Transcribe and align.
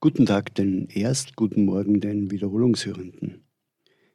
Guten 0.00 0.26
Tag 0.26 0.54
den 0.54 0.86
Erst-, 0.86 1.34
guten 1.34 1.64
Morgen 1.64 1.98
den 2.00 2.30
Wiederholungshörenden. 2.30 3.42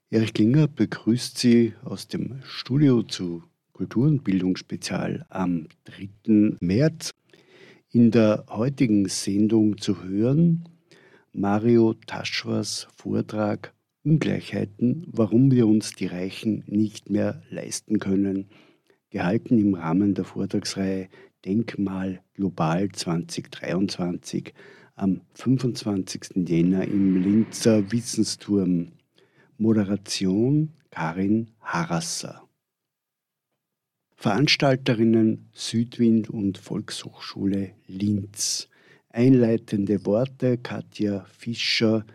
Erich 0.09 0.33
Klinger 0.33 0.69
begrüßt 0.69 1.37
Sie 1.37 1.73
aus 1.83 2.07
dem 2.07 2.39
Studio 2.45 3.03
zu 3.03 3.43
Kultur- 3.73 4.07
und 4.07 4.23
Bildungsspezial 4.23 5.25
am 5.27 5.67
3. 5.83 6.55
März. 6.61 7.11
In 7.91 8.11
der 8.11 8.45
heutigen 8.47 9.09
Sendung 9.09 9.77
zu 9.77 10.05
hören 10.05 10.69
Mario 11.33 11.95
Taschwas 12.07 12.87
Vortrag 12.95 13.73
Ungleichheiten, 14.05 15.05
warum 15.07 15.51
wir 15.51 15.67
uns 15.67 15.91
die 15.91 16.07
Reichen 16.07 16.63
nicht 16.65 17.09
mehr 17.09 17.43
leisten 17.49 17.99
können, 17.99 18.47
gehalten 19.09 19.59
im 19.59 19.73
Rahmen 19.73 20.13
der 20.13 20.23
Vortragsreihe 20.23 21.09
Denkmal 21.43 22.21
Global 22.35 22.87
2023 22.87 24.53
am 24.95 25.21
25. 25.35 26.47
Jänner 26.47 26.87
im 26.87 27.21
Linzer 27.21 27.91
Wissensturm. 27.91 28.91
Moderation 29.57 30.73
Karin 30.89 31.51
Harasser. 31.61 32.47
Veranstalterinnen 34.15 35.49
Südwind 35.53 36.29
und 36.29 36.57
Volkshochschule 36.57 37.71
Linz. 37.87 38.69
Einleitende 39.09 40.05
Worte 40.05 40.57
Katja 40.57 41.25
Fischer, 41.25 42.05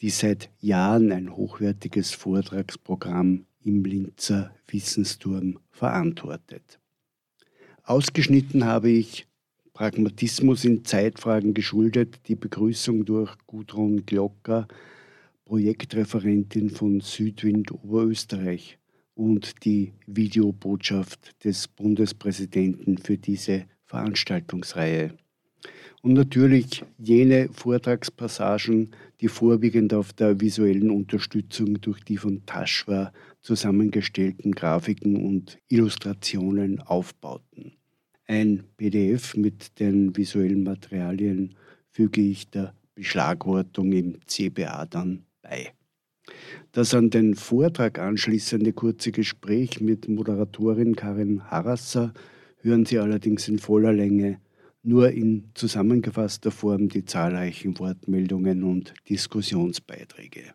die 0.00 0.10
seit 0.10 0.50
Jahren 0.60 1.12
ein 1.12 1.36
hochwertiges 1.36 2.12
Vortragsprogramm 2.12 3.46
im 3.62 3.84
Linzer 3.84 4.54
Wissensturm 4.68 5.58
verantwortet. 5.70 6.80
Ausgeschnitten 7.82 8.64
habe 8.64 8.90
ich 8.90 9.26
Pragmatismus 9.80 10.66
in 10.66 10.84
Zeitfragen 10.84 11.54
geschuldet, 11.54 12.28
die 12.28 12.34
Begrüßung 12.34 13.06
durch 13.06 13.34
Gudrun 13.46 14.04
Glocker, 14.04 14.68
Projektreferentin 15.46 16.68
von 16.68 17.00
Südwind 17.00 17.72
Oberösterreich 17.72 18.78
und 19.14 19.64
die 19.64 19.94
Videobotschaft 20.06 21.42
des 21.46 21.66
Bundespräsidenten 21.66 22.98
für 22.98 23.16
diese 23.16 23.64
Veranstaltungsreihe. 23.86 25.14
Und 26.02 26.12
natürlich 26.12 26.84
jene 26.98 27.48
Vortragspassagen, 27.50 28.90
die 29.22 29.28
vorwiegend 29.28 29.94
auf 29.94 30.12
der 30.12 30.42
visuellen 30.42 30.90
Unterstützung 30.90 31.80
durch 31.80 32.04
die 32.04 32.18
von 32.18 32.44
Taschwa 32.44 33.14
zusammengestellten 33.40 34.52
Grafiken 34.52 35.16
und 35.16 35.58
Illustrationen 35.68 36.80
aufbauten. 36.80 37.79
Ein 38.30 38.62
PDF 38.76 39.34
mit 39.34 39.80
den 39.80 40.16
visuellen 40.16 40.62
Materialien 40.62 41.56
füge 41.88 42.20
ich 42.20 42.48
der 42.48 42.74
Beschlagwortung 42.94 43.90
im 43.90 44.24
CBA 44.24 44.86
dann 44.86 45.24
bei. 45.42 45.72
Das 46.70 46.94
an 46.94 47.10
den 47.10 47.34
Vortrag 47.34 47.98
anschließende 47.98 48.72
kurze 48.72 49.10
Gespräch 49.10 49.80
mit 49.80 50.08
Moderatorin 50.08 50.94
Karin 50.94 51.42
Harasser 51.50 52.14
hören 52.60 52.86
Sie 52.86 53.00
allerdings 53.00 53.48
in 53.48 53.58
voller 53.58 53.92
Länge, 53.92 54.38
nur 54.84 55.10
in 55.10 55.50
zusammengefasster 55.54 56.52
Form 56.52 56.88
die 56.88 57.04
zahlreichen 57.04 57.76
Wortmeldungen 57.80 58.62
und 58.62 58.94
Diskussionsbeiträge. 59.08 60.54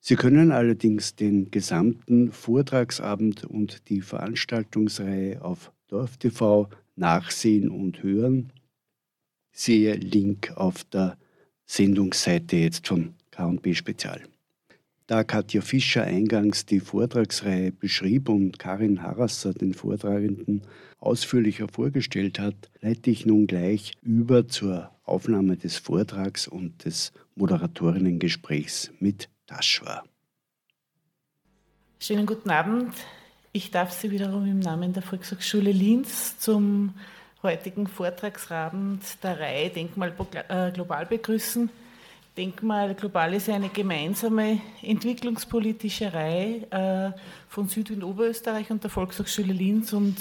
Sie 0.00 0.16
können 0.16 0.52
allerdings 0.52 1.16
den 1.16 1.50
gesamten 1.50 2.30
Vortragsabend 2.30 3.46
und 3.46 3.88
die 3.88 4.02
Veranstaltungsreihe 4.02 5.40
auf 5.40 5.72
DorfTV 5.94 6.68
nachsehen 6.96 7.70
und 7.70 8.02
hören. 8.02 8.52
Siehe 9.52 9.94
Link 9.94 10.52
auf 10.56 10.84
der 10.84 11.16
Sendungsseite 11.64 12.56
jetzt 12.56 12.88
vom 12.88 13.14
KB 13.30 13.74
Spezial. 13.74 14.22
Da 15.06 15.22
Katja 15.22 15.60
Fischer 15.60 16.02
eingangs 16.02 16.66
die 16.66 16.80
Vortragsreihe 16.80 17.72
beschrieb 17.72 18.28
und 18.28 18.58
Karin 18.58 19.02
Harasser 19.02 19.52
den 19.52 19.74
Vortragenden 19.74 20.62
ausführlicher 20.98 21.68
vorgestellt 21.68 22.38
hat, 22.38 22.70
leite 22.80 23.10
ich 23.10 23.26
nun 23.26 23.46
gleich 23.46 23.92
über 24.02 24.48
zur 24.48 24.90
Aufnahme 25.04 25.56
des 25.58 25.76
Vortrags 25.76 26.48
und 26.48 26.86
des 26.86 27.12
Moderatorinnengesprächs 27.34 28.92
mit 28.98 29.28
Taschwa. 29.46 30.02
Schönen 32.00 32.24
guten 32.24 32.50
Abend. 32.50 32.94
Ich 33.56 33.70
darf 33.70 33.92
Sie 33.92 34.10
wiederum 34.10 34.46
im 34.46 34.58
Namen 34.58 34.92
der 34.92 35.04
Volkshochschule 35.04 35.70
Linz 35.70 36.36
zum 36.40 36.92
heutigen 37.40 37.86
Vortragsabend 37.86 39.00
der 39.22 39.38
Reihe 39.38 39.70
Denkmal 39.70 40.12
äh, 40.48 40.72
Global 40.72 41.06
begrüßen. 41.06 41.70
Denkmal 42.36 42.96
Global 42.96 43.32
ist 43.32 43.48
eine 43.48 43.68
gemeinsame 43.68 44.60
entwicklungspolitische 44.82 46.12
Reihe 46.12 46.66
äh, 46.72 47.16
von 47.48 47.68
Südwind 47.68 48.02
Oberösterreich 48.02 48.72
und 48.72 48.82
der 48.82 48.90
Volkshochschule 48.90 49.52
Linz 49.52 49.92
und 49.92 50.16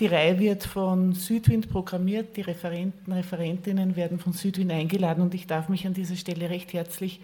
die 0.00 0.06
Reihe 0.06 0.38
wird 0.38 0.64
von 0.64 1.12
Südwind 1.12 1.68
programmiert. 1.68 2.38
Die 2.38 2.40
Referenten, 2.40 3.12
Referentinnen 3.12 3.96
werden 3.96 4.18
von 4.18 4.32
Südwind 4.32 4.72
eingeladen 4.72 5.22
und 5.22 5.34
ich 5.34 5.46
darf 5.46 5.68
mich 5.68 5.86
an 5.86 5.92
dieser 5.92 6.16
Stelle 6.16 6.48
recht 6.48 6.72
herzlich 6.72 7.20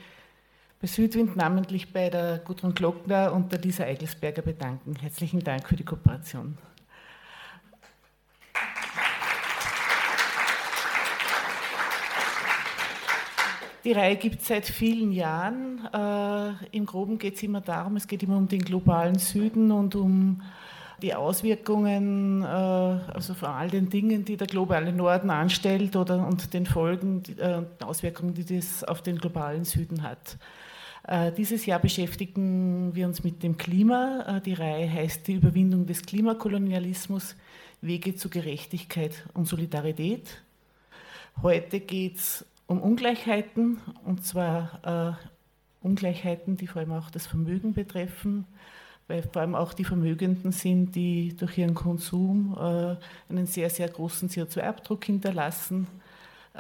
bei 0.81 0.87
Südwind, 0.87 1.37
namentlich 1.37 1.93
bei 1.93 2.09
der 2.09 2.39
Gudrun 2.39 2.73
Glockner 2.73 3.33
und 3.33 3.51
der 3.53 3.61
Lisa 3.61 3.85
Eigelsberger 3.85 4.43
bedanken. 4.43 4.95
Herzlichen 5.01 5.41
Dank 5.41 5.67
für 5.69 5.75
die 5.75 5.85
Kooperation. 5.85 6.57
Die 13.85 13.93
Reihe 13.93 14.17
gibt 14.17 14.43
es 14.43 14.49
seit 14.49 14.67
vielen 14.67 15.13
Jahren. 15.13 15.81
Äh, 15.93 16.77
Im 16.77 16.85
Groben 16.85 17.19
geht 17.19 17.37
es 17.37 17.43
immer 17.43 17.61
darum, 17.61 17.97
es 17.97 18.07
geht 18.07 18.23
immer 18.23 18.37
um 18.37 18.47
den 18.47 18.61
globalen 18.61 19.19
Süden 19.19 19.73
und 19.73 19.97
um 19.97 20.43
die 21.01 21.15
Auswirkungen, 21.15 22.43
äh, 22.43 22.47
also 22.47 23.35
von 23.35 23.49
all 23.49 23.69
den 23.69 23.89
Dingen, 23.89 24.25
die 24.25 24.37
der 24.37 24.47
globale 24.47 24.93
Norden 24.93 25.31
anstellt 25.31 25.97
oder 25.97 26.27
und 26.27 26.53
den 26.55 26.67
Folgen, 26.67 27.23
die, 27.23 27.39
äh, 27.39 27.63
Auswirkungen, 27.81 28.35
die 28.35 28.45
das 28.45 28.85
auf 28.85 29.03
den 29.03 29.19
globalen 29.19 29.65
Süden 29.65 30.03
hat. 30.03 30.39
Äh, 31.09 31.33
dieses 31.33 31.65
Jahr 31.65 31.79
beschäftigen 31.79 32.95
wir 32.95 33.07
uns 33.07 33.25
mit 33.25 33.43
dem 33.43 33.57
Klima. 33.57 34.37
Äh, 34.37 34.41
die 34.43 34.53
Reihe 34.53 34.93
heißt 34.93 35.27
die 35.27 35.35
Überwindung 35.35 35.87
des 35.87 36.03
Klimakolonialismus, 36.03 37.35
Wege 37.81 38.15
zu 38.15 38.29
Gerechtigkeit 38.29 39.25
und 39.33 39.49
Solidarität. 39.49 40.43
Heute 41.43 41.81
geht 41.81 42.17
es 42.17 42.45
um 42.67 42.83
Ungleichheiten, 42.83 43.79
und 44.05 44.27
zwar 44.27 45.17
äh, 45.83 45.87
Ungleichheiten, 45.87 46.59
die 46.59 46.67
vor 46.67 46.81
allem 46.81 46.93
auch 46.93 47.11
das 47.11 47.27
Vermögen 47.27 47.73
betreffen, 47.73 48.45
weil 49.07 49.23
vor 49.23 49.41
allem 49.41 49.55
auch 49.55 49.73
die 49.73 49.85
Vermögenden 49.85 50.53
sind, 50.53 50.95
die 50.95 51.35
durch 51.35 51.57
ihren 51.57 51.75
Konsum 51.75 52.55
äh, 52.55 52.97
einen 53.31 53.47
sehr, 53.47 53.71
sehr 53.71 53.89
großen 53.89 54.29
CO2-Abdruck 54.29 55.07
hinterlassen 55.07 55.87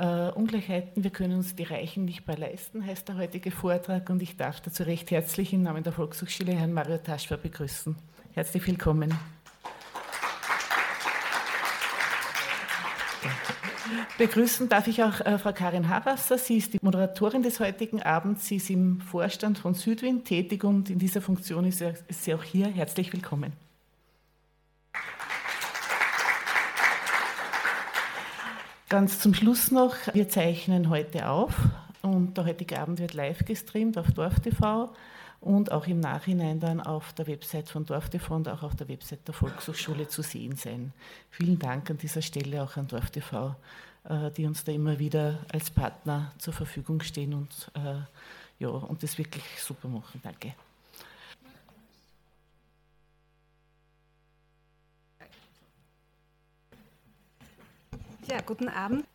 Uh, 0.00 0.30
Ungleichheiten, 0.36 1.02
wir 1.02 1.10
können 1.10 1.38
uns 1.38 1.56
die 1.56 1.64
Reichen 1.64 2.04
nicht 2.04 2.24
mehr 2.28 2.38
leisten, 2.38 2.86
heißt 2.86 3.08
der 3.08 3.16
heutige 3.16 3.50
Vortrag 3.50 4.08
und 4.10 4.22
ich 4.22 4.36
darf 4.36 4.60
dazu 4.60 4.84
recht 4.84 5.10
herzlich 5.10 5.52
im 5.52 5.62
Namen 5.64 5.82
der 5.82 5.92
Volkshochschule 5.92 6.52
Herrn 6.52 6.72
Mario 6.72 6.98
Taschwer 6.98 7.36
begrüßen. 7.36 7.96
Herzlich 8.32 8.64
willkommen. 8.64 9.12
Begrüßen 14.18 14.68
darf 14.68 14.86
ich 14.86 15.02
auch 15.02 15.20
äh, 15.20 15.36
Frau 15.36 15.52
Karin 15.52 15.88
Harasser. 15.88 16.38
Sie 16.38 16.58
ist 16.58 16.74
die 16.74 16.78
Moderatorin 16.80 17.42
des 17.42 17.58
heutigen 17.58 18.00
Abends. 18.00 18.46
Sie 18.46 18.56
ist 18.56 18.70
im 18.70 19.00
Vorstand 19.00 19.58
von 19.58 19.74
Südwind 19.74 20.26
tätig 20.26 20.62
und 20.62 20.90
in 20.90 21.00
dieser 21.00 21.20
Funktion 21.20 21.64
ist 21.64 21.82
sie 22.08 22.34
auch 22.34 22.44
hier. 22.44 22.68
Herzlich 22.68 23.12
willkommen. 23.12 23.67
Ganz 28.88 29.20
zum 29.20 29.34
Schluss 29.34 29.70
noch, 29.70 29.94
wir 30.14 30.30
zeichnen 30.30 30.88
heute 30.88 31.28
auf 31.28 31.54
und 32.00 32.38
der 32.38 32.46
heutige 32.46 32.80
Abend 32.80 32.98
wird 32.98 33.12
live 33.12 33.44
gestreamt 33.44 33.98
auf 33.98 34.12
DorfTV 34.12 34.88
und 35.42 35.72
auch 35.72 35.86
im 35.86 36.00
Nachhinein 36.00 36.58
dann 36.58 36.80
auf 36.80 37.12
der 37.12 37.26
Website 37.26 37.68
von 37.68 37.84
DorfTV 37.84 38.30
und 38.30 38.48
auch 38.48 38.62
auf 38.62 38.76
der 38.76 38.88
Website 38.88 39.28
der 39.28 39.34
Volkshochschule 39.34 40.08
zu 40.08 40.22
sehen 40.22 40.56
sein. 40.56 40.94
Vielen 41.28 41.58
Dank 41.58 41.90
an 41.90 41.98
dieser 41.98 42.22
Stelle 42.22 42.62
auch 42.62 42.78
an 42.78 42.88
DorfTV, 42.88 43.56
äh, 44.04 44.30
die 44.30 44.46
uns 44.46 44.64
da 44.64 44.72
immer 44.72 44.98
wieder 44.98 45.40
als 45.52 45.68
Partner 45.68 46.32
zur 46.38 46.54
Verfügung 46.54 47.02
stehen 47.02 47.34
und, 47.34 47.70
äh, 47.74 48.00
ja, 48.58 48.70
und 48.70 49.02
das 49.02 49.18
wirklich 49.18 49.44
super 49.58 49.88
machen. 49.88 50.18
Danke. 50.24 50.54
Ja, 58.30 58.42
guten 58.44 58.68
Abend. 58.68 59.06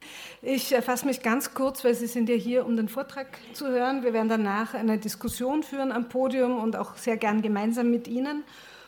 Ich 0.41 0.69
fasse 0.69 1.05
mich 1.05 1.21
ganz 1.21 1.53
kurz, 1.53 1.83
weil 1.83 1.93
Sie 1.93 2.07
sind 2.07 2.29
ja 2.29 2.35
hier, 2.35 2.65
um 2.65 2.75
den 2.75 2.89
Vortrag 2.89 3.27
zu 3.53 3.67
hören. 3.67 4.01
Wir 4.01 4.11
werden 4.11 4.27
danach 4.27 4.73
eine 4.73 4.97
Diskussion 4.97 5.61
führen 5.61 5.91
am 5.91 6.09
Podium 6.09 6.57
und 6.57 6.75
auch 6.75 6.97
sehr 6.97 7.17
gern 7.17 7.43
gemeinsam 7.43 7.91
mit 7.91 8.07
Ihnen. 8.07 8.43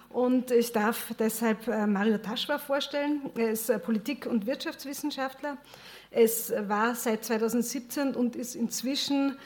Und 0.09 0.49
ich 0.49 0.71
darf 0.71 1.13
deshalb 1.19 1.67
äh, 1.67 1.85
Mario 1.85 2.17
Taschwa 2.17 2.57
vorstellen. 2.57 3.21
Er 3.35 3.51
ist 3.51 3.69
äh, 3.69 3.77
Politik- 3.77 4.25
und 4.25 4.47
Wirtschaftswissenschaftler. 4.47 5.57
Es 6.09 6.51
war 6.67 6.95
seit 6.95 7.23
2017 7.23 8.15
und 8.15 8.35
ist 8.35 8.55
inzwischen 8.55 9.37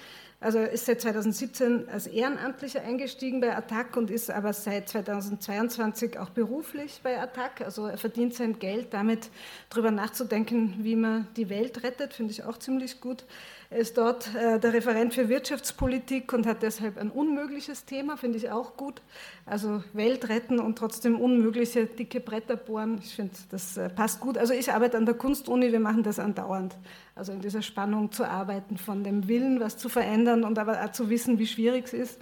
also 0.42 0.60
ist 0.60 0.86
seit 0.86 1.02
2017 1.02 1.90
als 1.90 2.08
Ehrenamtlicher 2.08 2.82
eingestiegen 2.82 3.42
bei 3.42 3.56
Attac 3.56 3.98
und 3.98 4.10
ist 4.10 4.32
aber 4.32 4.54
seit 4.54 4.88
2022 4.88 6.18
auch 6.18 6.30
beruflich 6.30 7.02
bei 7.04 7.20
Attac. 7.20 7.60
Also 7.62 7.88
er 7.88 7.98
verdient 7.98 8.34
sein 8.34 8.58
Geld 8.58 8.94
damit, 8.94 9.30
darüber 9.70 9.92
nachzudenken, 9.92 10.76
wie 10.80 10.96
man 10.96 11.28
die 11.36 11.50
Welt 11.50 11.84
rettet, 11.84 12.14
finde 12.14 12.32
ich 12.32 12.44
auch 12.44 12.58
ziemlich 12.58 13.02
gut. 13.02 13.26
Er 13.72 13.78
ist 13.78 14.00
dort 14.00 14.34
äh, 14.34 14.60
der 14.60 14.74
Referent 14.74 15.14
für 15.14 15.30
Wirtschaftspolitik 15.30 16.34
und 16.34 16.48
hat 16.48 16.64
deshalb 16.64 16.98
ein 16.98 17.12
unmögliches 17.12 17.86
Thema, 17.86 18.18
finde 18.18 18.40
ich 18.40 18.50
auch 18.50 18.76
gut. 18.76 19.04
Also 19.46 19.84
Welt 19.94 20.28
retten 20.28 20.60
und 20.60 20.76
trotzdem 20.76 21.22
unmögliche 21.22 21.86
dicke 21.86 22.20
Bretter 22.20 22.56
bohren. 22.56 23.00
Ich 23.04 23.14
finde, 23.14 23.34
das 23.52 23.78
äh, 23.78 23.90
passt 23.90 24.22
gut. 24.22 24.40
Also 24.40 24.54
ich 24.56 24.74
arbeite 24.74 24.98
an 24.98 25.06
der 25.06 25.14
Kunstuni, 25.14 25.72
wir 25.72 25.80
machen 25.80 26.02
das 26.02 26.18
andauernd. 26.18 26.76
Also 27.14 27.32
in 27.32 27.42
dieser 27.42 27.62
Spannung 27.62 28.12
zu 28.12 28.28
arbeiten, 28.28 28.80
von 28.80 29.04
dem 29.04 29.28
Willen, 29.28 29.60
was 29.60 29.78
zu 29.78 29.88
verändern 29.88 30.46
und 30.46 30.58
aber 30.58 30.84
auch 30.84 30.92
zu 30.92 31.12
wissen, 31.12 31.38
wie 31.38 31.46
schwierig 31.46 31.86
es 31.86 31.94
ist. 31.94 32.20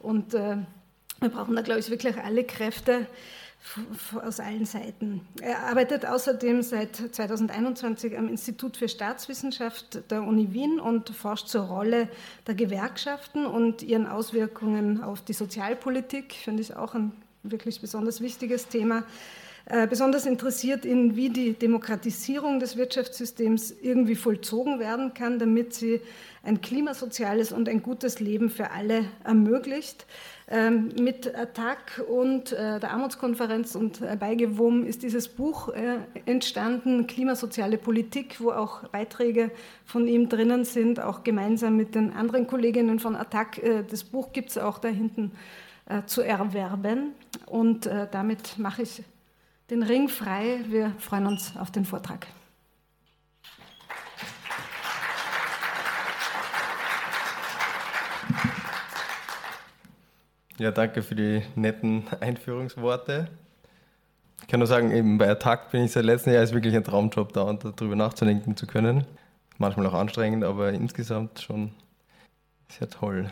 Und 0.00 0.32
äh, 0.32 0.56
wir 1.20 1.28
brauchen 1.28 1.56
da, 1.56 1.62
glaube 1.62 1.80
ich, 1.80 1.90
wirklich 1.90 2.16
alle 2.18 2.44
Kräfte 2.44 3.06
aus 4.24 4.38
allen 4.38 4.64
Seiten. 4.64 5.22
Er 5.40 5.64
arbeitet 5.64 6.06
außerdem 6.06 6.62
seit 6.62 6.96
2021 6.96 8.16
am 8.16 8.28
Institut 8.28 8.76
für 8.76 8.88
Staatswissenschaft 8.88 10.10
der 10.10 10.22
Uni 10.22 10.52
Wien 10.52 10.78
und 10.78 11.10
forscht 11.10 11.48
zur 11.48 11.62
Rolle 11.62 12.08
der 12.46 12.54
Gewerkschaften 12.54 13.44
und 13.44 13.82
ihren 13.82 14.06
Auswirkungen 14.06 15.02
auf 15.02 15.22
die 15.22 15.32
Sozialpolitik. 15.32 16.34
Finde 16.34 16.62
ich 16.62 16.76
auch 16.76 16.94
ein 16.94 17.12
wirklich 17.42 17.80
besonders 17.80 18.20
wichtiges 18.20 18.68
Thema. 18.68 19.04
Äh, 19.68 19.88
besonders 19.88 20.26
interessiert 20.26 20.84
ihn, 20.84 21.16
wie 21.16 21.28
die 21.28 21.54
Demokratisierung 21.54 22.60
des 22.60 22.76
Wirtschaftssystems 22.76 23.74
irgendwie 23.82 24.14
vollzogen 24.14 24.78
werden 24.78 25.12
kann, 25.12 25.40
damit 25.40 25.74
sie 25.74 26.00
ein 26.44 26.60
klimasoziales 26.60 27.50
und 27.50 27.68
ein 27.68 27.82
gutes 27.82 28.20
Leben 28.20 28.48
für 28.48 28.70
alle 28.70 29.06
ermöglicht. 29.24 30.06
Ähm, 30.48 30.90
mit 31.00 31.36
Attac 31.36 32.00
und 32.08 32.52
äh, 32.52 32.78
der 32.78 32.92
Armutskonferenz 32.92 33.74
und 33.74 34.00
äh, 34.02 34.16
beigewoben 34.16 34.86
ist 34.86 35.02
dieses 35.02 35.26
Buch 35.26 35.70
entstanden, 36.26 37.08
Klimasoziale 37.08 37.76
Politik, 37.76 38.40
wo 38.40 38.52
auch 38.52 38.86
Beiträge 38.90 39.50
von 39.84 40.06
ihm 40.06 40.28
drinnen 40.28 40.64
sind, 40.64 41.00
auch 41.00 41.24
gemeinsam 41.24 41.76
mit 41.76 41.96
den 41.96 42.12
anderen 42.12 42.46
Kolleginnen 42.46 43.00
von 43.00 43.16
Attac. 43.16 43.60
Das 43.90 44.04
Buch 44.04 44.32
gibt 44.32 44.50
es 44.50 44.58
auch 44.58 44.78
da 44.78 44.88
hinten 44.88 45.32
zu 46.06 46.22
erwerben. 46.22 47.12
Und 47.46 47.88
damit 48.12 48.58
mache 48.58 48.82
ich 48.82 49.02
den 49.70 49.82
Ring 49.82 50.08
frei. 50.08 50.60
Wir 50.68 50.92
freuen 50.98 51.26
uns 51.26 51.56
auf 51.56 51.70
den 51.70 51.84
Vortrag. 51.84 52.26
Ja, 60.58 60.70
danke 60.70 61.02
für 61.02 61.14
die 61.14 61.42
netten 61.54 62.04
Einführungsworte. 62.20 63.28
Ich 64.40 64.48
kann 64.48 64.60
nur 64.60 64.66
sagen, 64.66 64.90
eben 64.90 65.18
bei 65.18 65.28
Attack 65.28 65.70
bin 65.70 65.82
ich 65.82 65.92
seit 65.92 66.04
letztem 66.04 66.32
Jahr 66.32 66.42
ist 66.42 66.54
wirklich 66.54 66.74
ein 66.74 66.84
Traumjob 66.84 67.32
da 67.32 67.42
und 67.42 67.64
darüber 67.64 67.96
nachzudenken 67.96 68.56
zu 68.56 68.66
können. 68.66 69.06
Manchmal 69.58 69.86
auch 69.86 69.94
anstrengend, 69.94 70.44
aber 70.44 70.72
insgesamt 70.72 71.40
schon 71.40 71.72
sehr 72.68 72.88
toll. 72.88 73.30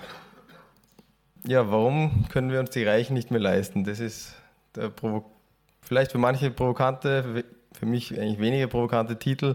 Ja, 1.47 1.71
warum 1.71 2.27
können 2.31 2.51
wir 2.51 2.61
uns 2.61 2.71
die 2.71 2.85
Reichen 2.85 3.15
nicht 3.15 3.31
mehr 3.31 3.41
leisten? 3.41 3.85
Das 3.85 4.01
ist 4.01 4.35
der 4.75 4.89
Provo 4.89 5.34
vielleicht 5.85 6.13
für 6.13 6.19
manche 6.19 6.51
provokante, 6.51 7.45
für 7.73 7.87
mich 7.87 8.19
eigentlich 8.19 8.41
weniger 8.41 8.67
provokante 8.67 9.19
Titel 9.19 9.55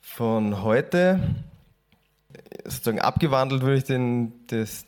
von 0.00 0.62
heute. 0.62 1.20
Sozusagen 2.64 3.00
abgewandelt 3.00 3.62
würde 3.62 3.76
ich 3.76 3.84
den, 3.84 4.32
das, 4.46 4.86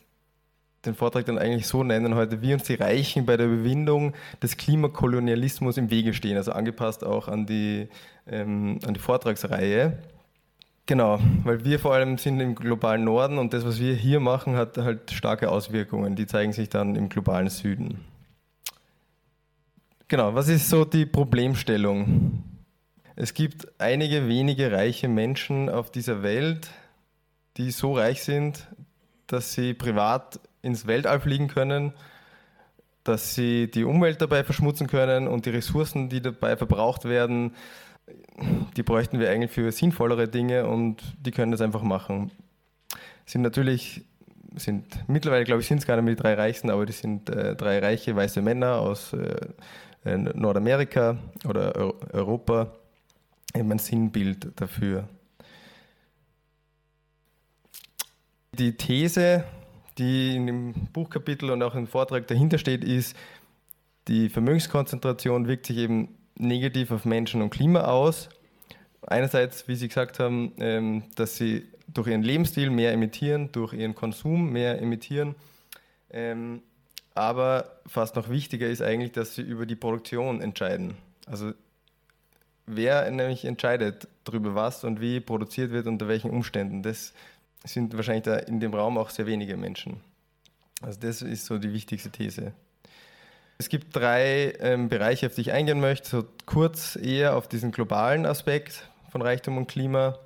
den 0.84 0.94
Vortrag 0.94 1.24
dann 1.26 1.38
eigentlich 1.38 1.66
so 1.66 1.82
nennen 1.82 2.14
heute, 2.14 2.42
wie 2.42 2.52
uns 2.52 2.64
die 2.64 2.74
Reichen 2.74 3.26
bei 3.26 3.36
der 3.36 3.46
Überwindung 3.46 4.14
des 4.42 4.56
Klimakolonialismus 4.56 5.76
im 5.76 5.90
Wege 5.90 6.14
stehen, 6.14 6.36
also 6.36 6.52
angepasst 6.52 7.04
auch 7.04 7.28
an 7.28 7.46
die, 7.46 7.88
ähm, 8.26 8.78
an 8.86 8.94
die 8.94 9.00
Vortragsreihe. 9.00 9.98
Genau, 10.86 11.18
weil 11.42 11.64
wir 11.64 11.80
vor 11.80 11.94
allem 11.94 12.16
sind 12.16 12.38
im 12.38 12.54
globalen 12.54 13.02
Norden 13.02 13.38
und 13.38 13.52
das, 13.52 13.66
was 13.66 13.80
wir 13.80 13.94
hier 13.94 14.20
machen, 14.20 14.54
hat 14.54 14.78
halt 14.78 15.10
starke 15.10 15.50
Auswirkungen. 15.50 16.14
Die 16.14 16.26
zeigen 16.26 16.52
sich 16.52 16.68
dann 16.68 16.94
im 16.94 17.08
globalen 17.08 17.48
Süden. 17.48 18.04
Genau, 20.08 20.36
was 20.36 20.46
ist 20.46 20.68
so 20.68 20.84
die 20.84 21.04
Problemstellung? 21.04 22.44
Es 23.16 23.34
gibt 23.34 23.66
einige 23.80 24.28
wenige 24.28 24.70
reiche 24.70 25.08
Menschen 25.08 25.68
auf 25.68 25.90
dieser 25.90 26.22
Welt, 26.22 26.70
die 27.56 27.72
so 27.72 27.94
reich 27.94 28.22
sind, 28.22 28.68
dass 29.26 29.52
sie 29.52 29.74
privat 29.74 30.38
ins 30.62 30.86
Weltall 30.86 31.18
fliegen 31.18 31.48
können, 31.48 31.92
dass 33.02 33.34
sie 33.34 33.68
die 33.68 33.82
Umwelt 33.82 34.22
dabei 34.22 34.44
verschmutzen 34.44 34.86
können 34.86 35.26
und 35.26 35.44
die 35.44 35.50
Ressourcen, 35.50 36.08
die 36.08 36.20
dabei 36.20 36.56
verbraucht 36.56 37.04
werden, 37.04 37.56
die 38.76 38.84
bräuchten 38.84 39.18
wir 39.18 39.28
eigentlich 39.28 39.50
für 39.50 39.72
sinnvollere 39.72 40.28
Dinge 40.28 40.68
und 40.68 41.02
die 41.18 41.32
können 41.32 41.50
das 41.50 41.60
einfach 41.60 41.82
machen. 41.82 42.30
Sind 43.24 43.42
natürlich, 43.42 44.04
sind 44.54 44.86
mittlerweile 45.08 45.42
glaube 45.42 45.62
ich, 45.62 45.66
sind 45.66 45.78
es 45.78 45.86
gar 45.86 45.96
nicht 45.96 46.04
mehr 46.04 46.14
die 46.14 46.22
drei 46.22 46.34
Reichsten, 46.34 46.70
aber 46.70 46.86
die 46.86 46.92
sind 46.92 47.28
äh, 47.28 47.56
drei 47.56 47.80
reiche 47.80 48.14
weiße 48.14 48.40
Männer 48.40 48.76
aus 48.76 49.12
äh, 49.12 49.34
Nordamerika 50.06 51.18
oder 51.44 51.94
Europa, 52.12 52.72
eben 53.54 53.72
ein 53.72 53.78
Sinnbild 53.78 54.52
dafür. 54.60 55.08
Die 58.52 58.76
These, 58.76 59.44
die 59.98 60.36
in 60.36 60.46
dem 60.46 60.72
Buchkapitel 60.92 61.50
und 61.50 61.62
auch 61.62 61.74
im 61.74 61.86
Vortrag 61.86 62.26
dahinter 62.26 62.58
steht, 62.58 62.84
ist, 62.84 63.16
die 64.08 64.28
Vermögenskonzentration 64.28 65.48
wirkt 65.48 65.66
sich 65.66 65.78
eben 65.78 66.16
negativ 66.38 66.90
auf 66.90 67.04
Menschen 67.04 67.42
und 67.42 67.50
Klima 67.50 67.82
aus. 67.84 68.28
Einerseits, 69.02 69.68
wie 69.68 69.74
Sie 69.74 69.88
gesagt 69.88 70.18
haben, 70.18 70.52
ähm, 70.58 71.04
dass 71.16 71.36
sie 71.36 71.66
durch 71.88 72.08
ihren 72.08 72.22
Lebensstil 72.22 72.70
mehr 72.70 72.92
emittieren, 72.92 73.50
durch 73.52 73.72
ihren 73.72 73.94
Konsum 73.94 74.50
mehr 74.50 74.80
emittieren. 74.80 75.34
Aber 77.16 77.80
fast 77.86 78.14
noch 78.14 78.28
wichtiger 78.28 78.68
ist 78.68 78.82
eigentlich, 78.82 79.10
dass 79.12 79.34
sie 79.34 79.40
über 79.40 79.64
die 79.64 79.74
Produktion 79.74 80.42
entscheiden. 80.42 80.98
Also 81.24 81.54
wer 82.66 83.10
nämlich 83.10 83.46
entscheidet 83.46 84.06
darüber, 84.24 84.54
was 84.54 84.84
und 84.84 85.00
wie 85.00 85.20
produziert 85.20 85.70
wird, 85.70 85.86
unter 85.86 86.08
welchen 86.08 86.30
Umständen, 86.30 86.82
das 86.82 87.14
sind 87.64 87.96
wahrscheinlich 87.96 88.24
da 88.24 88.36
in 88.36 88.60
dem 88.60 88.74
Raum 88.74 88.98
auch 88.98 89.08
sehr 89.08 89.26
wenige 89.26 89.56
Menschen. 89.56 90.00
Also 90.82 91.00
das 91.00 91.22
ist 91.22 91.46
so 91.46 91.56
die 91.56 91.72
wichtigste 91.72 92.10
These. 92.10 92.52
Es 93.56 93.70
gibt 93.70 93.96
drei 93.96 94.52
ähm, 94.60 94.90
Bereiche, 94.90 95.26
auf 95.26 95.34
die 95.34 95.40
ich 95.40 95.52
eingehen 95.52 95.80
möchte. 95.80 96.10
So 96.10 96.24
kurz 96.44 96.96
eher 96.96 97.34
auf 97.34 97.48
diesen 97.48 97.72
globalen 97.72 98.26
Aspekt 98.26 98.90
von 99.10 99.22
Reichtum 99.22 99.56
und 99.56 99.68
Klima. 99.68 100.18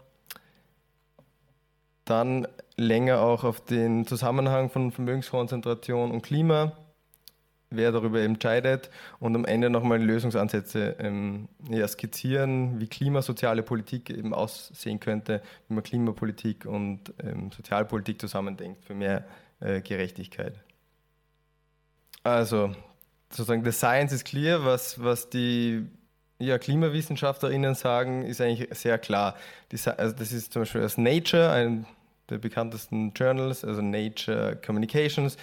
Dann 2.04 2.48
länger 2.76 3.20
auch 3.20 3.44
auf 3.44 3.64
den 3.64 4.06
Zusammenhang 4.06 4.70
von 4.70 4.90
Vermögenskonzentration 4.90 6.10
und 6.10 6.22
Klima, 6.22 6.72
wer 7.70 7.92
darüber 7.92 8.20
entscheidet 8.20 8.90
und 9.20 9.34
am 9.34 9.44
Ende 9.44 9.70
nochmal 9.70 10.02
Lösungsansätze 10.02 10.96
ähm, 10.98 11.48
ja, 11.68 11.86
skizzieren, 11.86 12.80
wie 12.80 12.88
klimasoziale 12.88 13.62
Politik 13.62 14.10
eben 14.10 14.34
aussehen 14.34 14.98
könnte, 15.00 15.40
wie 15.68 15.74
man 15.74 15.84
Klimapolitik 15.84 16.66
und 16.66 17.14
ähm, 17.22 17.50
Sozialpolitik 17.52 18.20
zusammendenkt 18.20 18.84
für 18.84 18.94
mehr 18.94 19.24
äh, 19.60 19.80
Gerechtigkeit. 19.80 20.54
Also, 22.22 22.74
sozusagen, 23.30 23.64
the 23.64 23.72
science 23.72 24.12
is 24.12 24.24
clear, 24.24 24.64
was, 24.64 25.02
was 25.02 25.30
die 25.30 25.86
ja, 26.38 26.58
KlimawissenschaftlerInnen 26.58 27.74
sagen, 27.74 28.24
ist 28.24 28.40
eigentlich 28.40 28.68
sehr 28.76 28.98
klar. 28.98 29.36
Die, 29.70 29.78
also 29.88 30.16
das 30.16 30.32
ist 30.32 30.52
zum 30.52 30.62
Beispiel 30.62 30.82
aus 30.82 30.98
Nature, 30.98 31.50
ein 31.52 31.86
der 32.30 32.38
bekanntesten 32.38 33.12
Journals, 33.14 33.64
also 33.64 33.82
Nature 33.82 34.56
Communications, 34.64 35.36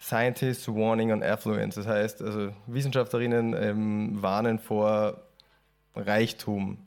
Scientists 0.00 0.68
Warning 0.68 1.12
on 1.12 1.22
Affluence. 1.22 1.76
Das 1.76 1.86
heißt, 1.86 2.22
also 2.22 2.52
Wissenschaftlerinnen 2.66 3.54
ähm, 3.54 4.22
warnen 4.22 4.58
vor 4.58 5.22
Reichtum. 5.94 6.78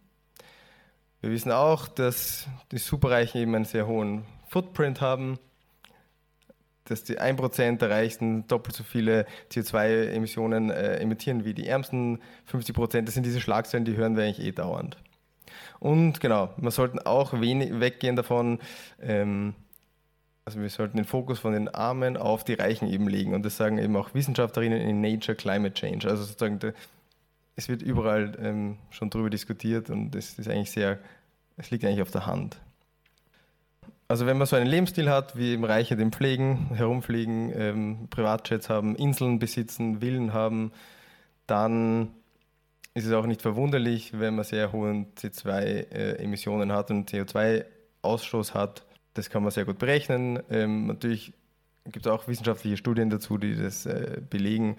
Wir 1.21 1.31
wissen 1.31 1.51
auch, 1.51 1.87
dass 1.87 2.47
die 2.71 2.77
Superreichen 2.77 3.41
eben 3.41 3.55
einen 3.55 3.65
sehr 3.65 3.87
hohen 3.87 4.25
Footprint 4.47 5.01
haben 5.01 5.39
dass 6.89 7.03
die 7.03 7.19
1% 7.19 7.77
der 7.77 7.89
Reichsten 7.89 8.47
doppelt 8.47 8.75
so 8.75 8.83
viele 8.83 9.25
CO2-Emissionen 9.51 10.69
äh, 10.69 10.97
emittieren 10.97 11.45
wie 11.45 11.53
die 11.53 11.67
ärmsten 11.67 12.19
50%. 12.51 13.03
Das 13.03 13.13
sind 13.13 13.25
diese 13.25 13.41
Schlagzeilen, 13.41 13.85
die 13.85 13.95
hören 13.95 14.17
wir 14.17 14.23
eigentlich 14.23 14.45
eh 14.45 14.51
dauernd. 14.51 14.97
Und 15.79 16.19
genau, 16.19 16.49
wir 16.57 16.71
sollten 16.71 16.99
auch 16.99 17.39
wenig 17.39 17.79
weggehen 17.79 18.15
davon, 18.15 18.59
ähm, 19.01 19.55
also 20.49 20.61
wir 20.61 20.69
sollten 20.71 20.97
den 20.97 21.05
Fokus 21.05 21.37
von 21.37 21.53
den 21.53 21.67
Armen 21.67 22.17
auf 22.17 22.43
die 22.43 22.55
Reichen 22.55 22.87
eben 22.87 23.07
legen. 23.07 23.35
Und 23.35 23.45
das 23.45 23.55
sagen 23.55 23.77
eben 23.77 23.95
auch 23.95 24.15
Wissenschaftlerinnen 24.15 24.81
in 24.81 24.99
Nature 24.99 25.35
Climate 25.35 25.75
Change. 25.75 26.09
Also 26.09 26.23
sozusagen, 26.23 26.73
es 27.55 27.69
wird 27.69 27.83
überall 27.83 28.35
ähm, 28.41 28.77
schon 28.89 29.11
darüber 29.11 29.29
diskutiert 29.29 29.91
und 29.91 30.09
das 30.09 30.39
ist 30.39 30.49
eigentlich 30.49 30.71
sehr 30.71 30.97
Es 31.57 31.69
liegt 31.69 31.85
eigentlich 31.85 32.01
auf 32.01 32.09
der 32.09 32.25
Hand. 32.25 32.57
Also 34.07 34.25
wenn 34.25 34.39
man 34.39 34.47
so 34.47 34.55
einen 34.55 34.65
Lebensstil 34.65 35.07
hat, 35.07 35.37
wie 35.37 35.53
im 35.53 35.63
Reiche 35.63 35.95
dem 35.95 36.11
Pflegen, 36.11 36.71
herumfliegen, 36.73 37.53
ähm, 37.55 38.07
Privatjets 38.09 38.69
haben, 38.69 38.95
Inseln 38.95 39.37
besitzen, 39.37 39.99
Villen 39.99 40.33
haben, 40.33 40.71
dann 41.45 42.09
ist 42.95 43.05
es 43.05 43.13
auch 43.13 43.27
nicht 43.27 43.43
verwunderlich, 43.43 44.17
wenn 44.17 44.33
man 44.33 44.45
sehr 44.45 44.71
hohe 44.71 45.05
CO2-Emissionen 45.15 46.71
äh, 46.71 46.73
hat 46.73 46.89
und 46.89 47.11
CO2-Ausstoß 47.11 48.55
hat. 48.55 48.83
Das 49.19 49.29
kann 49.29 49.43
man 49.43 49.51
sehr 49.51 49.65
gut 49.65 49.79
berechnen. 49.79 50.39
Ähm, 50.49 50.87
natürlich 50.87 51.33
gibt 51.83 52.05
es 52.05 52.11
auch 52.11 52.29
wissenschaftliche 52.29 52.77
Studien 52.77 53.09
dazu, 53.09 53.37
die 53.37 53.53
das 53.53 53.85
äh, 53.85 54.21
belegen. 54.29 54.77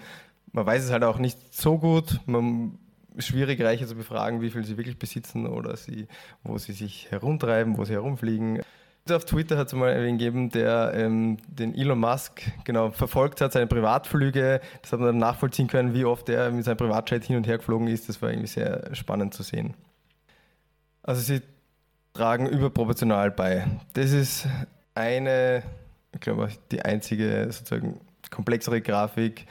Man 0.53 0.65
weiß 0.65 0.83
es 0.83 0.91
halt 0.91 1.05
auch 1.05 1.19
nicht 1.19 1.55
so 1.55 1.77
gut. 1.77 2.21
Man 2.25 2.79
schwierig, 3.19 3.61
Reiche 3.61 3.87
zu 3.87 3.97
befragen, 3.97 4.41
wie 4.41 4.49
viel 4.49 4.65
sie 4.65 4.79
wirklich 4.79 4.99
besitzen 4.99 5.47
oder 5.47 5.77
sie, 5.77 6.07
wo 6.43 6.57
sie 6.57 6.73
sich 6.73 7.11
herumtreiben, 7.11 7.77
wo 7.77 7.85
sie 7.85 7.93
herumfliegen. 7.93 8.63
Auf 9.11 9.27
Twitter 9.27 9.59
hat 9.59 9.67
es 9.67 9.75
mal 9.75 9.93
einen 9.93 10.17
gegeben, 10.17 10.49
der 10.49 10.93
ähm, 10.95 11.37
den 11.47 11.75
Elon 11.75 12.01
Musk 12.01 12.41
genau 12.65 12.93
verfolgt 12.93 13.43
hat, 13.43 13.53
seine 13.53 13.67
Privatflüge. 13.67 14.63
Das 14.81 14.93
hat 14.93 15.01
man 15.01 15.09
dann 15.09 15.19
nachvollziehen 15.19 15.69
können, 15.69 15.93
wie 15.93 16.07
oft 16.07 16.31
er 16.31 16.51
mit 16.51 16.65
seinem 16.65 16.79
Privatjet 16.79 17.25
hin 17.25 17.37
und 17.37 17.47
her 17.47 17.59
geflogen 17.59 17.89
ist. 17.89 18.09
Das 18.09 18.23
war 18.23 18.31
irgendwie 18.31 18.49
sehr 18.49 18.95
spannend 18.95 19.35
zu 19.35 19.43
sehen. 19.43 19.75
Also 21.03 21.21
sie 21.21 21.43
tragen 22.13 22.47
überproportional 22.47 23.31
bei. 23.31 23.67
Das 23.95 24.13
ist 24.13 24.47
eine, 24.95 25.63
ich 26.13 26.21
glaube, 26.21 26.49
die 26.71 26.83
einzige 26.83 27.49
sozusagen 27.51 28.01
komplexere 28.31 28.81
Grafik, 28.81 29.47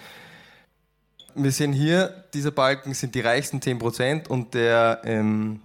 wir 1.35 1.51
sehen 1.51 1.73
hier, 1.73 2.25
dieser 2.33 2.51
Balken 2.51 2.93
sind 2.93 3.15
die 3.15 3.21
reichsten 3.21 3.59
10% 3.59 4.27
und 4.27 4.53
der 4.53 5.01
ähm, 5.05 5.61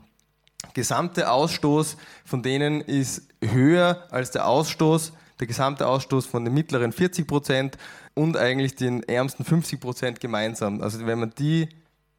gesamte 0.74 1.30
Ausstoß 1.30 1.96
von 2.24 2.42
denen 2.42 2.80
ist 2.80 3.22
höher 3.42 4.04
als 4.10 4.30
der 4.30 4.46
Ausstoß, 4.46 5.12
der 5.40 5.46
gesamte 5.46 5.86
Ausstoß 5.86 6.26
von 6.26 6.44
den 6.44 6.54
mittleren 6.54 6.92
40% 6.92 7.72
und 8.14 8.36
eigentlich 8.36 8.76
den 8.76 9.02
ärmsten 9.02 9.44
50% 9.44 10.20
gemeinsam. 10.20 10.80
Also 10.80 11.06
wenn 11.06 11.18
man 11.18 11.32
die 11.38 11.68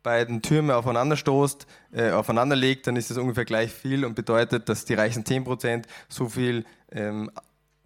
beiden 0.06 0.44
Türme 0.44 0.76
aufeinander 0.76 1.18
stoßt, 1.18 1.66
äh, 1.92 2.12
aufeinander 2.12 2.56
legt, 2.56 2.86
dann 2.86 2.96
ist 2.96 3.10
das 3.10 3.18
ungefähr 3.18 3.44
gleich 3.44 3.72
viel 3.72 4.06
und 4.06 4.14
bedeutet, 4.14 4.70
dass 4.70 4.86
die 4.86 4.94
reichsten 4.94 5.24
10% 5.24 5.86
so 6.08 6.30
viel 6.30 6.64
ähm, 6.92 7.32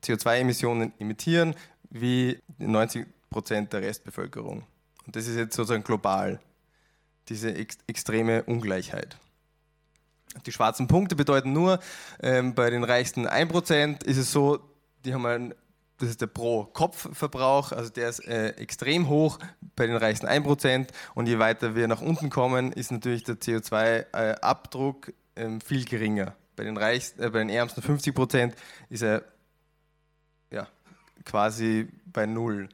CO2-Emissionen 0.03 0.91
emittieren 0.99 1.55
wie 1.89 2.37
90% 2.59 3.05
der 3.69 3.81
Restbevölkerung. 3.81 4.65
Und 5.05 5.15
das 5.15 5.27
ist 5.27 5.37
jetzt 5.37 5.55
sozusagen 5.55 5.83
global, 5.83 6.41
diese 7.29 7.55
ex 7.55 7.77
extreme 7.87 8.43
Ungleichheit. 8.43 9.17
Die 10.45 10.51
schwarzen 10.51 10.87
Punkte 10.87 11.15
bedeuten 11.15 11.53
nur, 11.53 11.79
ähm, 12.21 12.53
bei 12.53 12.69
den 12.69 12.83
reichsten 12.83 13.27
1% 13.27 14.03
ist 14.03 14.17
es 14.17 14.31
so, 14.31 14.59
die 15.05 15.13
haben 15.13 15.25
einen, 15.25 15.55
das 15.99 16.09
ist 16.09 16.21
der 16.21 16.27
Pro-Kopf-Verbrauch, 16.27 17.71
also 17.73 17.89
der 17.89 18.09
ist 18.09 18.25
äh, 18.25 18.49
extrem 18.51 19.09
hoch 19.09 19.37
bei 19.75 19.85
den 19.85 19.97
reichsten 19.97 20.27
1%. 20.27 20.87
Und 21.13 21.27
je 21.27 21.39
weiter 21.39 21.75
wir 21.75 21.87
nach 21.87 22.01
unten 22.01 22.29
kommen, 22.29 22.71
ist 22.71 22.91
natürlich 22.91 23.23
der 23.23 23.35
CO2-Abdruck 23.35 25.13
äh, 25.35 25.43
äh, 25.43 25.59
viel 25.59 25.85
geringer. 25.85 26.35
Bei 26.55 26.63
den, 26.63 26.77
reichsten, 26.77 27.21
äh, 27.21 27.29
bei 27.29 27.39
den 27.39 27.49
ärmsten 27.49 27.81
50% 27.83 28.53
ist 28.89 29.03
er 29.03 29.23
ja, 30.51 30.67
quasi 31.25 31.87
bei 32.05 32.25
Null. 32.25 32.69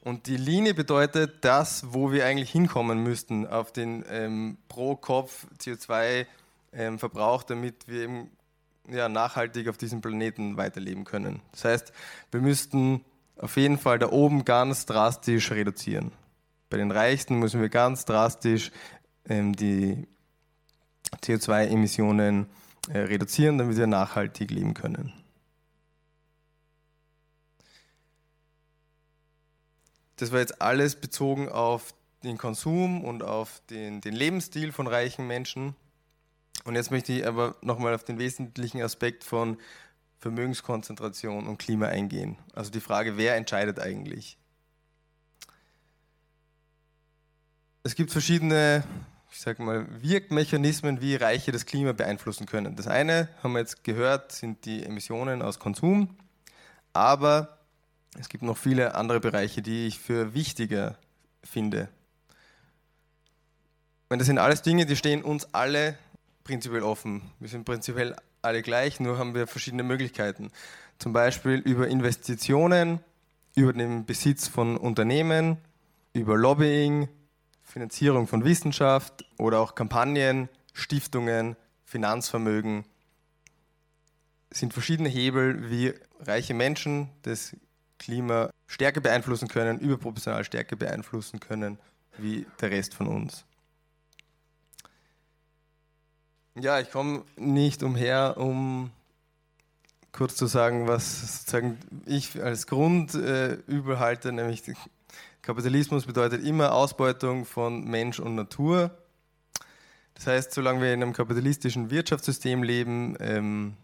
Und 0.00 0.26
die 0.26 0.36
Linie 0.36 0.74
bedeutet 0.74 1.44
das, 1.44 1.84
wo 1.88 2.12
wir 2.12 2.26
eigentlich 2.26 2.50
hinkommen 2.50 3.02
müssten 3.02 3.46
auf 3.46 3.72
den 3.72 4.04
ähm, 4.10 4.58
pro 4.68 4.96
Kopf 4.96 5.46
CO2-Verbrauch, 5.58 7.42
ähm, 7.42 7.46
damit 7.48 7.88
wir 7.88 8.02
eben 8.02 8.30
ja, 8.88 9.08
nachhaltig 9.08 9.68
auf 9.68 9.76
diesem 9.76 10.00
Planeten 10.00 10.56
weiterleben 10.56 11.04
können. 11.04 11.40
Das 11.52 11.64
heißt, 11.64 11.92
wir 12.30 12.40
müssten 12.40 13.04
auf 13.36 13.56
jeden 13.56 13.78
Fall 13.78 13.98
da 13.98 14.10
oben 14.10 14.44
ganz 14.44 14.86
drastisch 14.86 15.50
reduzieren. 15.50 16.12
Bei 16.70 16.76
den 16.76 16.90
Reichsten 16.90 17.38
müssen 17.38 17.60
wir 17.60 17.68
ganz 17.68 18.04
drastisch 18.04 18.70
ähm, 19.28 19.54
die 19.54 20.06
CO2-Emissionen 21.22 22.46
äh, 22.88 22.98
reduzieren, 22.98 23.58
damit 23.58 23.76
wir 23.76 23.86
nachhaltig 23.86 24.50
leben 24.50 24.74
können. 24.74 25.12
Das 30.16 30.32
war 30.32 30.40
jetzt 30.40 30.60
alles 30.62 30.96
bezogen 30.96 31.48
auf 31.48 31.94
den 32.22 32.38
Konsum 32.38 33.04
und 33.04 33.22
auf 33.22 33.60
den, 33.70 34.00
den 34.00 34.14
Lebensstil 34.14 34.72
von 34.72 34.86
reichen 34.86 35.26
Menschen. 35.26 35.74
Und 36.62 36.76
jetzt 36.76 36.90
möchte 36.90 37.12
ich 37.12 37.26
aber 37.26 37.56
nochmal 37.60 37.94
auf 37.94 38.04
den 38.04 38.18
wesentlichen 38.18 38.80
Aspekt 38.80 39.24
von 39.24 39.58
Vermögenskonzentration 40.20 41.46
und 41.46 41.58
Klima 41.58 41.86
eingehen. 41.86 42.38
Also 42.54 42.70
die 42.70 42.80
Frage, 42.80 43.18
wer 43.18 43.36
entscheidet 43.36 43.80
eigentlich? 43.80 44.38
Es 47.82 47.94
gibt 47.94 48.10
verschiedene, 48.10 48.84
ich 49.30 49.40
sage 49.40 49.62
mal, 49.62 49.86
Wirkmechanismen, 50.00 51.02
wie 51.02 51.16
Reiche 51.16 51.52
das 51.52 51.66
Klima 51.66 51.92
beeinflussen 51.92 52.46
können. 52.46 52.76
Das 52.76 52.86
eine, 52.86 53.28
haben 53.42 53.52
wir 53.52 53.58
jetzt 53.58 53.84
gehört, 53.84 54.32
sind 54.32 54.64
die 54.64 54.82
Emissionen 54.82 55.42
aus 55.42 55.58
Konsum. 55.58 56.16
Aber 56.94 57.58
es 58.18 58.30
gibt 58.30 58.42
noch 58.42 58.56
viele 58.56 58.94
andere 58.94 59.20
Bereiche, 59.20 59.60
die 59.60 59.86
ich 59.86 59.98
für 59.98 60.32
wichtiger 60.32 60.96
finde. 61.42 61.88
Das 64.08 64.26
sind 64.26 64.38
alles 64.38 64.62
Dinge, 64.62 64.86
die 64.86 64.96
stehen 64.96 65.22
uns 65.22 65.52
alle 65.52 65.98
prinzipiell 66.44 66.82
offen. 66.82 67.22
Wir 67.40 67.48
sind 67.48 67.64
prinzipiell 67.64 68.14
alle 68.42 68.62
gleich, 68.62 69.00
nur 69.00 69.18
haben 69.18 69.34
wir 69.34 69.46
verschiedene 69.46 69.82
Möglichkeiten. 69.82 70.50
Zum 70.98 71.12
Beispiel 71.12 71.54
über 71.54 71.88
Investitionen, 71.88 73.00
über 73.56 73.72
den 73.72 74.04
Besitz 74.04 74.46
von 74.46 74.76
Unternehmen, 74.76 75.56
über 76.12 76.36
Lobbying, 76.36 77.08
Finanzierung 77.62 78.28
von 78.28 78.44
Wissenschaft 78.44 79.24
oder 79.38 79.58
auch 79.58 79.74
Kampagnen, 79.74 80.48
Stiftungen, 80.72 81.56
Finanzvermögen. 81.84 82.84
Es 84.50 84.60
sind 84.60 84.72
verschiedene 84.72 85.08
Hebel, 85.08 85.70
wie 85.70 85.94
reiche 86.20 86.54
Menschen 86.54 87.08
das 87.22 87.56
Klima 87.98 88.50
stärker 88.66 89.00
beeinflussen 89.00 89.48
können, 89.48 89.78
überproportional 89.78 90.44
stärker 90.44 90.76
beeinflussen 90.76 91.40
können, 91.40 91.78
wie 92.18 92.46
der 92.60 92.70
Rest 92.70 92.94
von 92.94 93.08
uns. 93.08 93.44
Ja, 96.56 96.78
ich 96.78 96.90
komme 96.92 97.24
nicht 97.36 97.82
umher, 97.82 98.36
um 98.36 98.90
kurz 100.12 100.36
zu 100.36 100.46
sagen, 100.46 100.86
was 100.86 101.38
sozusagen 101.38 101.78
ich 102.06 102.40
als 102.40 102.68
Grundübel 102.68 103.94
äh, 103.94 103.98
halte, 103.98 104.30
nämlich 104.30 104.62
Kapitalismus 105.42 106.06
bedeutet 106.06 106.44
immer 106.44 106.72
Ausbeutung 106.72 107.44
von 107.44 107.84
Mensch 107.84 108.20
und 108.20 108.36
Natur. 108.36 108.96
Das 110.14 110.28
heißt, 110.28 110.52
solange 110.52 110.80
wir 110.80 110.94
in 110.94 111.02
einem 111.02 111.12
kapitalistischen 111.12 111.90
Wirtschaftssystem 111.90 112.62
leben, 112.62 113.16
ähm, 113.18 113.74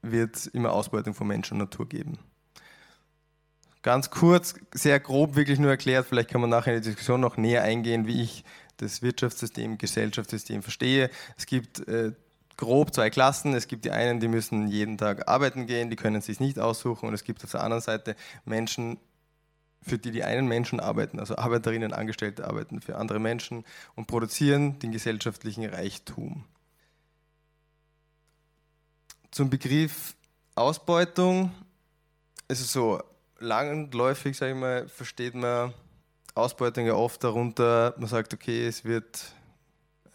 wird 0.00 0.36
es 0.36 0.46
immer 0.46 0.72
Ausbeutung 0.72 1.12
von 1.12 1.26
Mensch 1.26 1.52
und 1.52 1.58
Natur 1.58 1.86
geben. 1.86 2.18
Ganz 3.82 4.10
kurz, 4.10 4.54
sehr 4.72 4.98
grob 5.00 5.36
wirklich 5.36 5.58
nur 5.58 5.70
erklärt, 5.70 6.06
vielleicht 6.06 6.30
kann 6.30 6.40
man 6.40 6.48
nachher 6.48 6.74
in 6.74 6.82
die 6.82 6.88
Diskussion 6.88 7.20
noch 7.20 7.36
näher 7.36 7.62
eingehen, 7.62 8.06
wie 8.06 8.22
ich 8.22 8.42
das 8.78 9.02
Wirtschaftssystem, 9.02 9.78
Gesellschaftssystem 9.78 10.62
verstehe. 10.62 11.10
Es 11.36 11.46
gibt 11.46 11.86
äh, 11.88 12.12
grob 12.56 12.94
zwei 12.94 13.10
Klassen. 13.10 13.54
Es 13.54 13.68
gibt 13.68 13.84
die 13.84 13.90
einen, 13.90 14.20
die 14.20 14.28
müssen 14.28 14.68
jeden 14.68 14.98
Tag 14.98 15.28
arbeiten 15.28 15.66
gehen, 15.66 15.90
die 15.90 15.96
können 15.96 16.16
es 16.16 16.26
sich 16.26 16.40
nicht 16.40 16.58
aussuchen. 16.58 17.08
Und 17.08 17.14
es 17.14 17.24
gibt 17.24 17.44
auf 17.44 17.50
der 17.50 17.62
anderen 17.62 17.82
Seite 17.82 18.16
Menschen, 18.44 18.98
für 19.82 19.98
die 19.98 20.10
die 20.10 20.24
einen 20.24 20.48
Menschen 20.48 20.80
arbeiten, 20.80 21.20
also 21.20 21.36
Arbeiterinnen, 21.36 21.92
Angestellte 21.92 22.46
arbeiten 22.46 22.80
für 22.80 22.96
andere 22.96 23.20
Menschen 23.20 23.64
und 23.94 24.06
produzieren 24.06 24.78
den 24.80 24.92
gesellschaftlichen 24.92 25.64
Reichtum. 25.64 26.44
Zum 29.30 29.50
Begriff 29.50 30.14
Ausbeutung. 30.54 31.52
Es 32.48 32.60
ist 32.60 32.72
so, 32.72 33.02
langläufig, 33.38 34.36
sage 34.36 34.52
ich 34.52 34.58
mal, 34.58 34.88
versteht 34.88 35.34
man 35.34 35.74
Ausbeutung 36.36 36.86
ja 36.86 36.94
oft 36.94 37.22
darunter, 37.24 37.94
man 37.98 38.08
sagt, 38.08 38.34
okay, 38.34 38.66
es 38.66 38.84
wird 38.84 39.34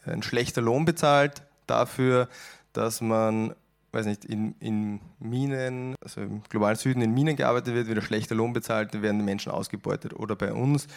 ein 0.05 0.23
schlechter 0.23 0.61
Lohn 0.61 0.85
bezahlt 0.85 1.43
dafür, 1.67 2.27
dass 2.73 3.01
man, 3.01 3.55
weiß 3.91 4.05
nicht, 4.05 4.25
in, 4.25 4.55
in 4.59 4.99
Minen, 5.19 5.95
also 6.01 6.21
im 6.21 6.43
globalen 6.43 6.75
Süden 6.75 7.01
in 7.01 7.13
Minen 7.13 7.35
gearbeitet 7.35 7.73
wird, 7.73 7.87
wird 7.87 7.99
ein 7.99 8.05
schlechter 8.05 8.35
Lohn 8.35 8.53
bezahlt, 8.53 8.99
werden 9.01 9.19
die 9.19 9.25
Menschen 9.25 9.51
ausgebeutet. 9.51 10.13
Oder 10.13 10.35
bei 10.35 10.53
uns, 10.53 10.87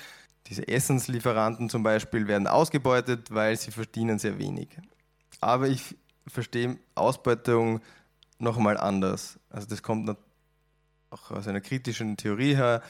diese 0.47 0.69
Essenslieferanten 0.69 1.71
zum 1.71 1.83
Beispiel 1.83 2.27
werden 2.29 2.47
ausgebeutet, 2.47 3.33
weil 3.33 3.57
sie 3.57 3.71
verdienen 3.71 4.19
sehr 4.19 4.39
wenig. 4.39 4.69
Aber 5.41 5.69
ich 5.69 5.97
verstehe 6.27 6.79
Ausbeutung 6.95 7.81
nochmal 8.39 8.77
anders. 8.77 9.39
Also 9.51 9.69
das 9.69 9.83
kommt 9.83 10.17
auch 11.11 11.31
aus 11.31 11.49
einer 11.49 11.61
kritischen 11.61 12.17
Theorie 12.17 12.57
her 12.57 12.83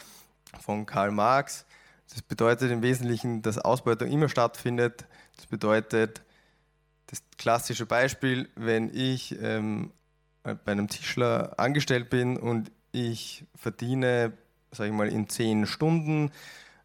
von 0.61 0.87
Karl 0.87 1.11
Marx. 1.11 1.65
Das 2.11 2.23
bedeutet 2.23 2.71
im 2.71 2.83
Wesentlichen, 2.83 3.43
dass 3.43 3.59
Ausbeutung 3.59 4.09
immer 4.09 4.29
stattfindet. 4.29 5.07
Das 5.37 5.47
bedeutet, 5.47 6.23
Das 7.07 7.23
klassische 7.39 7.87
Beispiel, 7.87 8.49
wenn 8.57 8.91
ich 8.95 9.41
ähm, 9.41 9.93
bei 10.43 10.73
einem 10.73 10.89
Tischler 10.89 11.55
angestellt 11.59 12.11
bin 12.11 12.37
und 12.37 12.71
ich 12.93 13.45
verdiene, 13.55 14.33
sage 14.71 14.91
ich 14.91 14.97
mal, 14.97 15.09
in 15.09 15.29
zehn 15.29 15.67
Stunden 15.67 16.31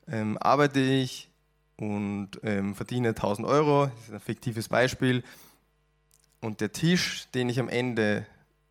ähm, 0.08 0.38
arbeite 0.40 0.80
ich 0.80 1.30
und 1.78 2.32
ähm, 2.44 2.76
verdiene 2.76 3.10
1000 3.10 3.48
Euro, 3.48 3.88
das 3.88 4.08
ist 4.08 4.14
ein 4.14 4.20
fiktives 4.20 4.68
Beispiel, 4.68 5.24
und 6.42 6.62
der 6.62 6.72
Tisch, 6.72 7.30
den 7.34 7.50
ich 7.50 7.60
am 7.60 7.70
Ende 7.70 8.26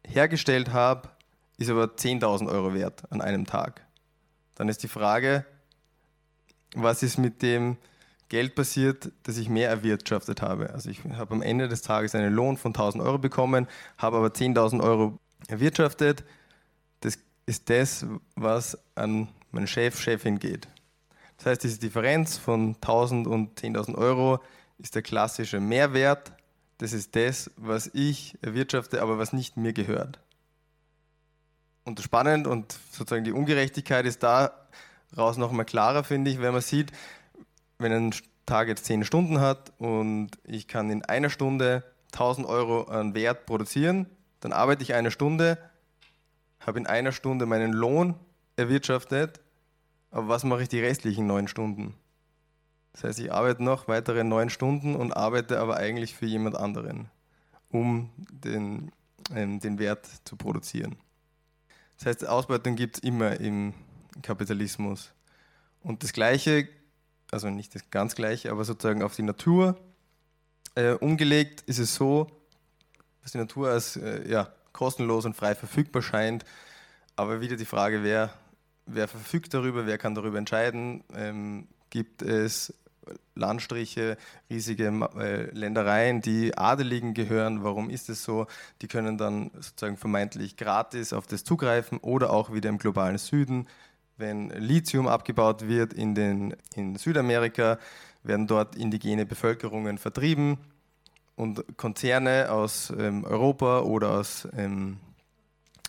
hergestellt 0.07 0.73
habe, 0.73 1.11
ist 1.59 1.71
aber 1.71 1.85
10.000 1.85 2.49
Euro 2.49 2.73
wert 2.73 3.03
an 3.11 3.21
einem 3.21 3.47
Tag. 3.47 3.85
Dann 4.55 4.69
ist 4.69 4.83
die 4.83 4.89
Frage, 4.89 5.45
was 6.75 7.03
ist 7.03 7.19
mit 7.19 7.43
dem 7.43 7.77
Geld 8.29 8.55
passiert, 8.55 9.11
das 9.23 9.39
ich 9.39 9.49
mehr 9.49 9.69
erwirtschaftet 9.71 10.43
habe? 10.43 10.71
Also 10.71 10.91
ich 10.91 11.03
habe 11.05 11.35
am 11.35 11.43
Ende 11.43 11.69
des 11.69 11.83
Tages 11.83 12.15
einen 12.15 12.33
Lohn 12.33 12.57
von 12.57 12.73
1.000 12.73 13.03
Euro 13.03 13.19
bekommen, 13.19 13.67
habe 13.97 14.19
aber 14.19 14.29
10.000 14.29 14.83
Euro 14.83 15.19
erwirtschaftet. 15.49 16.25
Das 17.01 17.19
ist 17.47 17.71
das, 17.71 18.07
was 18.35 18.79
an 18.95 19.29
meinen 19.51 19.67
Chef, 19.67 19.99
Chefin 20.01 20.39
geht. 20.39 20.69
Das 21.39 21.47
heißt, 21.47 21.65
diese 21.65 21.79
Differenz 21.79 22.37
von 22.37 22.77
1.000 22.77 23.27
und 23.27 23.59
10.000 23.61 23.95
Euro 23.97 24.41
ist 24.79 24.95
der 24.95 25.03
klassische 25.03 25.61
Mehrwert. 25.61 26.33
Das 26.79 26.93
ist 26.93 27.17
das, 27.17 27.51
was 27.57 27.91
ich 27.95 28.37
erwirtschafte, 28.43 29.01
aber 29.01 29.19
was 29.19 29.33
nicht 29.33 29.57
mir 29.57 29.73
gehört 29.73 30.21
und 31.89 32.01
spannend 32.01 32.47
und 32.47 32.79
sozusagen 32.93 33.25
die 33.25 33.33
Ungerechtigkeit 33.33 34.07
ist 34.07 34.23
daraus 35.11 35.37
nochmal 35.37 35.65
klarer, 35.65 36.05
finde 36.05 36.31
ich, 36.31 36.41
wenn 36.41 36.53
man 36.53 36.63
sieht, 36.63 36.93
wenn 37.79 37.93
ein 37.93 38.15
Tag 38.47 38.69
jetzt 38.69 38.87
10 38.87 39.05
Stunden 39.05 39.41
hat 39.41 39.73
und 39.79 40.31
ich 40.45 40.69
kann 40.69 40.91
in 40.91 41.05
einer 41.05 41.31
Stunde 41.31 41.85
1000 42.13 42.47
Euro 42.47 42.85
an 42.85 43.15
Wert 43.15 43.47
produzieren, 43.47 44.07
dann 44.41 44.53
arbeite 44.53 44.83
ich 44.83 44.95
eine 44.95 45.11
Stunde, 45.11 45.59
habe 46.61 46.79
in 46.79 46.87
einer 46.87 47.13
Stunde 47.13 47.47
meinen 47.47 47.73
Lohn 47.73 48.15
erwirtschaftet, 48.57 49.41
aber 50.11 50.29
was 50.29 50.45
mache 50.45 50.63
ich 50.63 50.69
die 50.69 50.81
restlichen 50.81 51.27
neun 51.27 51.49
Stunden? 51.49 51.95
Das 52.93 53.05
heißt, 53.05 53.21
ich 53.21 53.33
arbeite 53.33 53.63
noch 53.63 53.87
weitere 53.87 54.25
neun 54.25 54.51
Stunden 54.51 54.97
und 54.97 55.13
arbeite 55.13 55.61
aber 55.61 55.77
eigentlich 55.77 56.15
für 56.15 56.27
jemand 56.27 56.57
anderen, 56.57 57.11
um 57.71 58.11
den, 58.17 58.91
ähm, 59.33 59.61
den 59.61 59.79
Wert 59.79 60.09
zu 60.25 60.37
produzieren. 60.37 60.97
Das 61.99 62.07
heißt, 62.07 62.29
Ausbeutung 62.29 62.77
gibt 62.77 62.97
es 62.97 63.03
immer 63.03 63.39
im 63.41 63.75
Kapitalismus. 64.23 65.13
Und 65.83 66.03
das 66.03 66.13
Gleiche, 66.13 66.69
also 67.31 67.51
nicht 67.51 67.75
das 67.75 67.91
ganz 67.91 68.15
Gleiche, 68.15 68.51
aber 68.51 68.65
sozusagen 68.65 69.03
auf 69.03 69.15
die 69.15 69.23
Natur 69.23 69.79
äh, 70.75 70.93
umgelegt 70.93 71.63
ist 71.63 71.79
es 71.79 71.95
so, 71.95 72.29
dass 73.23 73.33
die 73.33 73.39
Natur 73.39 73.71
als 73.71 73.97
äh, 73.97 74.29
ja, 74.29 74.53
kostenlos 74.73 75.25
und 75.25 75.35
frei 75.35 75.55
verfügbar 75.55 76.03
scheint. 76.03 76.45
Aber 77.17 77.41
wieder 77.41 77.57
die 77.57 77.65
Frage, 77.65 78.03
wer, 78.03 78.33
wer 78.87 79.09
verfügt 79.09 79.55
darüber, 79.55 79.87
wer 79.87 79.99
kann 79.99 80.15
darüber 80.15 80.39
entscheiden? 80.39 81.03
Ähm, 81.15 81.69
gibt 81.91 82.23
es 82.23 82.73
Landstriche, 83.35 84.17
riesige 84.51 84.87
äh, 85.19 85.51
Ländereien, 85.51 86.21
die 86.21 86.57
Adeligen 86.57 87.15
gehören. 87.15 87.65
Warum 87.65 87.91
ist 87.91 88.09
es 88.09 88.23
so? 88.23 88.47
Die 88.83 88.89
können 88.89 89.19
dann 89.19 89.51
sozusagen 89.55 89.97
vermeintlich 89.97 90.57
gratis 90.57 91.13
auf 91.13 91.27
das 91.27 91.45
zugreifen 91.45 91.99
oder 91.99 92.31
auch 92.31 92.53
wieder 92.53 92.69
im 92.69 92.79
globalen 92.79 93.19
Süden. 93.19 93.67
Wenn 94.19 94.51
Lithium 94.51 95.07
abgebaut 95.07 95.69
wird 95.69 95.93
in, 95.93 96.15
den, 96.15 96.57
in 96.75 96.97
Südamerika, 96.97 97.79
werden 98.25 98.49
dort 98.49 98.75
indigene 98.75 99.25
Bevölkerungen 99.25 99.97
vertrieben 99.97 100.59
und 101.37 101.65
Konzerne 101.77 102.51
aus 102.51 102.93
ähm, 102.99 103.25
Europa 103.25 103.81
oder 103.81 104.11
aus 104.11 104.49
ähm, 104.57 104.99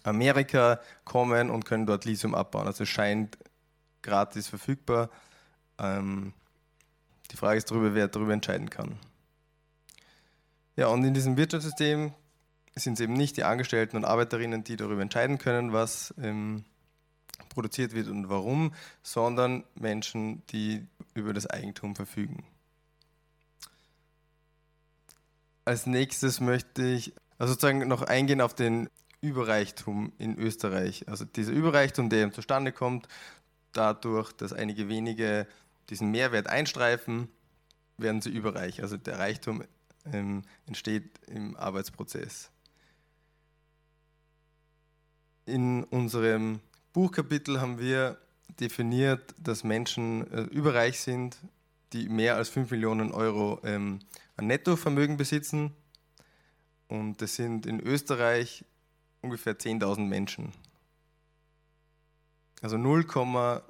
Amerika 0.03 0.79
kommen 1.05 1.49
und 1.49 1.65
können 1.65 1.87
dort 1.87 2.05
Lithium 2.05 2.35
abbauen. 2.35 2.67
Also 2.67 2.83
es 2.83 2.89
scheint 2.89 3.37
gratis 4.03 4.47
verfügbar. 4.47 5.09
Ähm, 5.79 6.33
die 7.31 7.37
Frage 7.37 7.57
ist 7.57 7.71
darüber, 7.71 7.95
wer 7.95 8.07
darüber 8.07 8.33
entscheiden 8.33 8.69
kann. 8.69 8.99
Ja, 10.75 10.87
und 10.87 11.03
in 11.03 11.15
diesem 11.15 11.35
Wirtschaftssystem 11.35 12.13
sind 12.75 12.93
es 12.93 12.99
eben 12.99 13.13
nicht 13.13 13.37
die 13.37 13.43
Angestellten 13.43 13.97
und 13.97 14.05
Arbeiterinnen, 14.05 14.63
die 14.63 14.75
darüber 14.75 15.01
entscheiden 15.01 15.39
können, 15.39 15.73
was 15.73 16.13
ähm, 16.21 16.63
produziert 17.49 17.93
wird 17.93 18.07
und 18.07 18.29
warum, 18.29 18.73
sondern 19.01 19.63
Menschen, 19.75 20.43
die 20.47 20.85
über 21.13 21.33
das 21.33 21.47
Eigentum 21.47 21.95
verfügen. 21.95 22.43
Als 25.65 25.85
nächstes 25.85 26.39
möchte 26.39 26.83
ich 26.83 27.13
also 27.37 27.53
sozusagen 27.53 27.87
noch 27.87 28.01
eingehen 28.01 28.41
auf 28.41 28.53
den 28.53 28.89
Überreichtum 29.21 30.11
in 30.17 30.37
Österreich. 30.37 31.07
Also 31.07 31.25
dieser 31.25 31.53
Überreichtum, 31.53 32.09
der 32.09 32.31
zustande 32.31 32.71
kommt, 32.71 33.07
dadurch, 33.71 34.31
dass 34.33 34.53
einige 34.53 34.89
wenige 34.89 35.47
diesen 35.89 36.11
Mehrwert 36.11 36.47
einstreifen, 36.47 37.29
werden 37.97 38.21
sie 38.21 38.29
überreich. 38.29 38.81
Also 38.81 38.97
der 38.97 39.19
Reichtum 39.19 39.63
ähm, 40.11 40.43
entsteht 40.65 41.19
im 41.27 41.55
Arbeitsprozess. 41.55 42.51
In 45.45 45.83
unserem 45.85 46.61
Buchkapitel 46.99 47.61
haben 47.61 47.79
wir 47.79 48.17
definiert, 48.59 49.33
dass 49.37 49.63
Menschen 49.63 50.29
äh, 50.33 50.41
überreich 50.41 50.99
sind, 50.99 51.37
die 51.93 52.09
mehr 52.09 52.35
als 52.35 52.49
5 52.49 52.71
Millionen 52.71 53.13
Euro 53.13 53.61
ähm, 53.63 53.99
an 54.35 54.47
Nettovermögen 54.47 55.15
besitzen. 55.15 55.71
Und 56.89 57.21
das 57.21 57.37
sind 57.37 57.65
in 57.65 57.79
Österreich 57.79 58.65
ungefähr 59.21 59.57
10.000 59.57 60.01
Menschen. 60.01 60.51
Also 62.61 62.75
0,0 62.75 63.61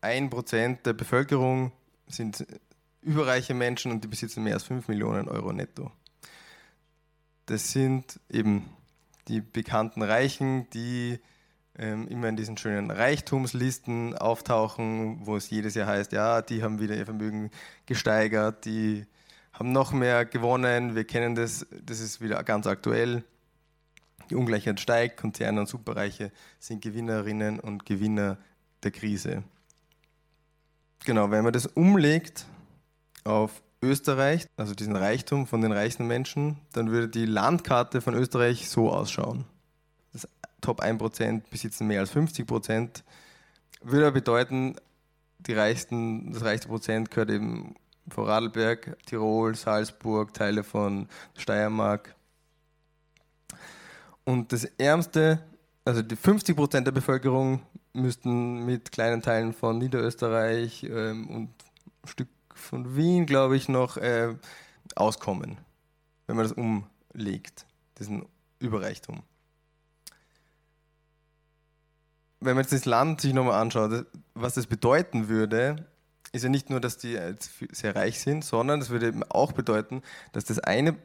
ein 0.00 0.30
Prozent 0.30 0.86
der 0.86 0.92
Bevölkerung 0.92 1.72
sind 2.06 2.46
überreiche 3.00 3.54
Menschen 3.54 3.90
und 3.90 4.04
die 4.04 4.08
besitzen 4.08 4.44
mehr 4.44 4.54
als 4.54 4.62
5 4.62 4.86
Millionen 4.86 5.26
Euro 5.26 5.52
netto. 5.52 5.90
Das 7.46 7.72
sind 7.72 8.20
eben 8.30 8.70
die 9.26 9.40
bekannten 9.40 10.02
Reichen, 10.02 10.70
die 10.70 11.18
immer 11.74 12.28
in 12.28 12.36
diesen 12.36 12.56
schönen 12.58 12.90
Reichtumslisten 12.90 14.16
auftauchen, 14.16 15.26
wo 15.26 15.36
es 15.36 15.48
jedes 15.48 15.74
Jahr 15.74 15.86
heißt, 15.86 16.12
ja, 16.12 16.42
die 16.42 16.62
haben 16.62 16.80
wieder 16.80 16.94
ihr 16.94 17.06
Vermögen 17.06 17.50
gesteigert, 17.86 18.66
die 18.66 19.06
haben 19.52 19.72
noch 19.72 19.92
mehr 19.92 20.24
gewonnen, 20.24 20.94
wir 20.94 21.04
kennen 21.04 21.34
das, 21.34 21.66
das 21.84 22.00
ist 22.00 22.20
wieder 22.20 22.42
ganz 22.44 22.66
aktuell. 22.66 23.24
Die 24.30 24.34
Ungleichheit 24.34 24.80
steigt, 24.80 25.18
Konzerne 25.18 25.60
und 25.60 25.66
Superreiche 25.66 26.30
sind 26.58 26.82
Gewinnerinnen 26.82 27.58
und 27.58 27.84
Gewinner 27.86 28.38
der 28.82 28.90
Krise. 28.90 29.42
Genau, 31.04 31.30
wenn 31.30 31.44
man 31.44 31.52
das 31.52 31.66
umlegt 31.66 32.46
auf 33.24 33.62
Österreich, 33.82 34.46
also 34.56 34.74
diesen 34.74 34.94
Reichtum 34.94 35.46
von 35.46 35.60
den 35.60 35.72
reichsten 35.72 36.06
Menschen, 36.06 36.58
dann 36.72 36.90
würde 36.90 37.08
die 37.08 37.26
Landkarte 37.26 38.00
von 38.00 38.14
Österreich 38.14 38.68
so 38.68 38.90
ausschauen. 38.90 39.44
Top 40.62 40.80
1% 40.82 41.42
besitzen 41.50 41.86
mehr 41.86 42.00
als 42.00 42.14
50%. 42.14 43.02
Würde 43.82 44.12
bedeuten, 44.12 44.76
die 45.40 45.52
reichsten, 45.52 46.32
das 46.32 46.42
reichste 46.42 46.68
Prozent 46.68 47.10
gehört 47.10 47.30
eben 47.30 47.74
Vorarlberg, 48.08 48.96
Tirol, 49.06 49.54
Salzburg, 49.54 50.32
Teile 50.32 50.64
von 50.64 51.08
Steiermark. 51.36 52.14
Und 54.24 54.52
das 54.52 54.64
ärmste, 54.64 55.42
also 55.84 56.02
die 56.02 56.16
50% 56.16 56.82
der 56.82 56.92
Bevölkerung 56.92 57.60
müssten 57.92 58.64
mit 58.64 58.92
kleinen 58.92 59.20
Teilen 59.20 59.52
von 59.52 59.78
Niederösterreich 59.78 60.84
ähm, 60.84 61.28
und 61.28 61.48
ein 62.04 62.08
Stück 62.08 62.28
von 62.54 62.96
Wien, 62.96 63.26
glaube 63.26 63.56
ich, 63.56 63.68
noch 63.68 63.96
äh, 63.96 64.34
auskommen, 64.94 65.58
wenn 66.26 66.36
man 66.36 66.48
das 66.48 66.52
umlegt, 66.52 67.66
diesen 67.98 68.26
Überreichtum. 68.60 69.22
Wenn 72.44 72.54
man 72.54 72.64
jetzt 72.64 72.72
das 72.72 72.84
Land 72.84 73.20
sich 73.20 73.32
nochmal 73.32 73.60
anschaut, 73.60 74.06
was 74.34 74.54
das 74.54 74.66
bedeuten 74.66 75.28
würde, 75.28 75.86
ist 76.32 76.42
ja 76.42 76.48
nicht 76.48 76.70
nur, 76.70 76.80
dass 76.80 76.96
die 76.96 77.18
sehr 77.70 77.94
reich 77.94 78.20
sind, 78.20 78.44
sondern 78.44 78.80
es 78.80 78.90
würde 78.90 79.08
eben 79.08 79.22
auch 79.24 79.52
bedeuten, 79.52 80.02
dass 80.32 80.44
das 80.44 80.58
eine 80.58 80.96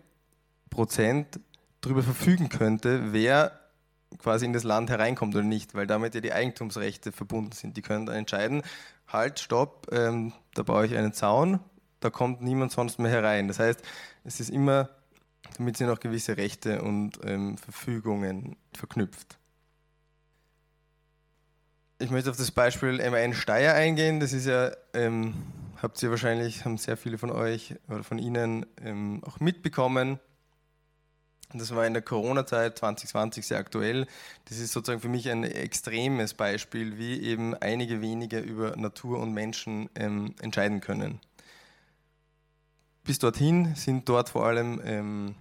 Prozent 0.69 1.39
darüber 1.81 2.01
verfügen 2.01 2.49
könnte, 2.49 3.13
wer 3.13 3.59
quasi 4.19 4.45
in 4.45 4.53
das 4.53 4.63
Land 4.63 4.89
hereinkommt 4.89 5.35
oder 5.35 5.43
nicht, 5.43 5.75
weil 5.75 5.85
damit 5.85 6.15
ja 6.15 6.21
die 6.21 6.33
Eigentumsrechte 6.33 7.11
verbunden 7.11 7.51
sind. 7.51 7.77
Die 7.77 7.81
können 7.81 8.05
dann 8.05 8.15
entscheiden, 8.15 8.63
halt, 9.07 9.39
stopp, 9.39 9.87
ähm, 9.91 10.33
da 10.53 10.63
baue 10.63 10.85
ich 10.85 10.95
einen 10.95 11.13
Zaun, 11.13 11.59
da 11.99 12.09
kommt 12.09 12.41
niemand 12.41 12.71
sonst 12.71 12.99
mehr 12.99 13.11
herein. 13.11 13.47
Das 13.47 13.59
heißt, 13.59 13.81
es 14.23 14.39
ist 14.39 14.49
immer, 14.49 14.89
damit 15.57 15.77
sind 15.77 15.89
auch 15.89 15.99
gewisse 15.99 16.37
Rechte 16.37 16.81
und 16.81 17.19
ähm, 17.23 17.57
Verfügungen 17.57 18.55
verknüpft. 18.73 19.37
Ich 21.99 22.11
möchte 22.11 22.29
auf 22.29 22.37
das 22.37 22.51
Beispiel 22.51 22.97
MAN 23.09 23.33
Steyr 23.33 23.73
eingehen. 23.73 24.19
Das 24.19 24.31
ist 24.31 24.45
ja 24.45 24.71
ähm, 24.93 25.33
habt 25.81 26.01
ihr 26.03 26.11
wahrscheinlich, 26.11 26.63
haben 26.63 26.77
sehr 26.77 26.95
viele 26.95 27.17
von 27.17 27.31
euch 27.31 27.73
oder 27.87 28.03
von 28.03 28.19
Ihnen 28.19 28.67
ähm, 28.83 29.23
auch 29.25 29.39
mitbekommen. 29.39 30.19
Das 31.53 31.73
war 31.73 31.87
in 31.87 31.93
der 31.93 32.03
Corona-Zeit 32.03 32.77
2020 32.77 33.47
sehr 33.47 33.57
aktuell. 33.57 34.05
Das 34.45 34.59
ist 34.59 34.73
sozusagen 34.73 35.01
für 35.01 35.09
mich 35.09 35.29
ein 35.29 35.43
extremes 35.43 36.33
Beispiel, 36.33 36.97
wie 36.99 37.21
eben 37.21 37.55
einige 37.55 38.01
wenige 38.01 38.39
über 38.39 38.75
Natur 38.75 39.19
und 39.19 39.33
Menschen 39.33 39.89
ähm, 39.95 40.35
entscheiden 40.41 40.81
können. 40.81 41.19
Bis 43.05 43.17
dorthin 43.17 43.73
sind 43.75 44.09
dort 44.09 44.29
vor 44.29 44.45
allem 44.45 44.81
ähm, 44.83 45.35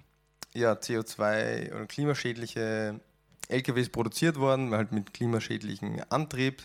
ja, 0.54 0.72
CO2 0.72 1.74
oder 1.74 1.86
klimaschädliche 1.86 3.00
LKWs 3.48 3.88
produziert 3.90 4.36
worden, 4.38 4.72
halt 4.72 4.92
mit 4.92 5.14
klimaschädlichem 5.14 6.02
Antrieb. 6.08 6.62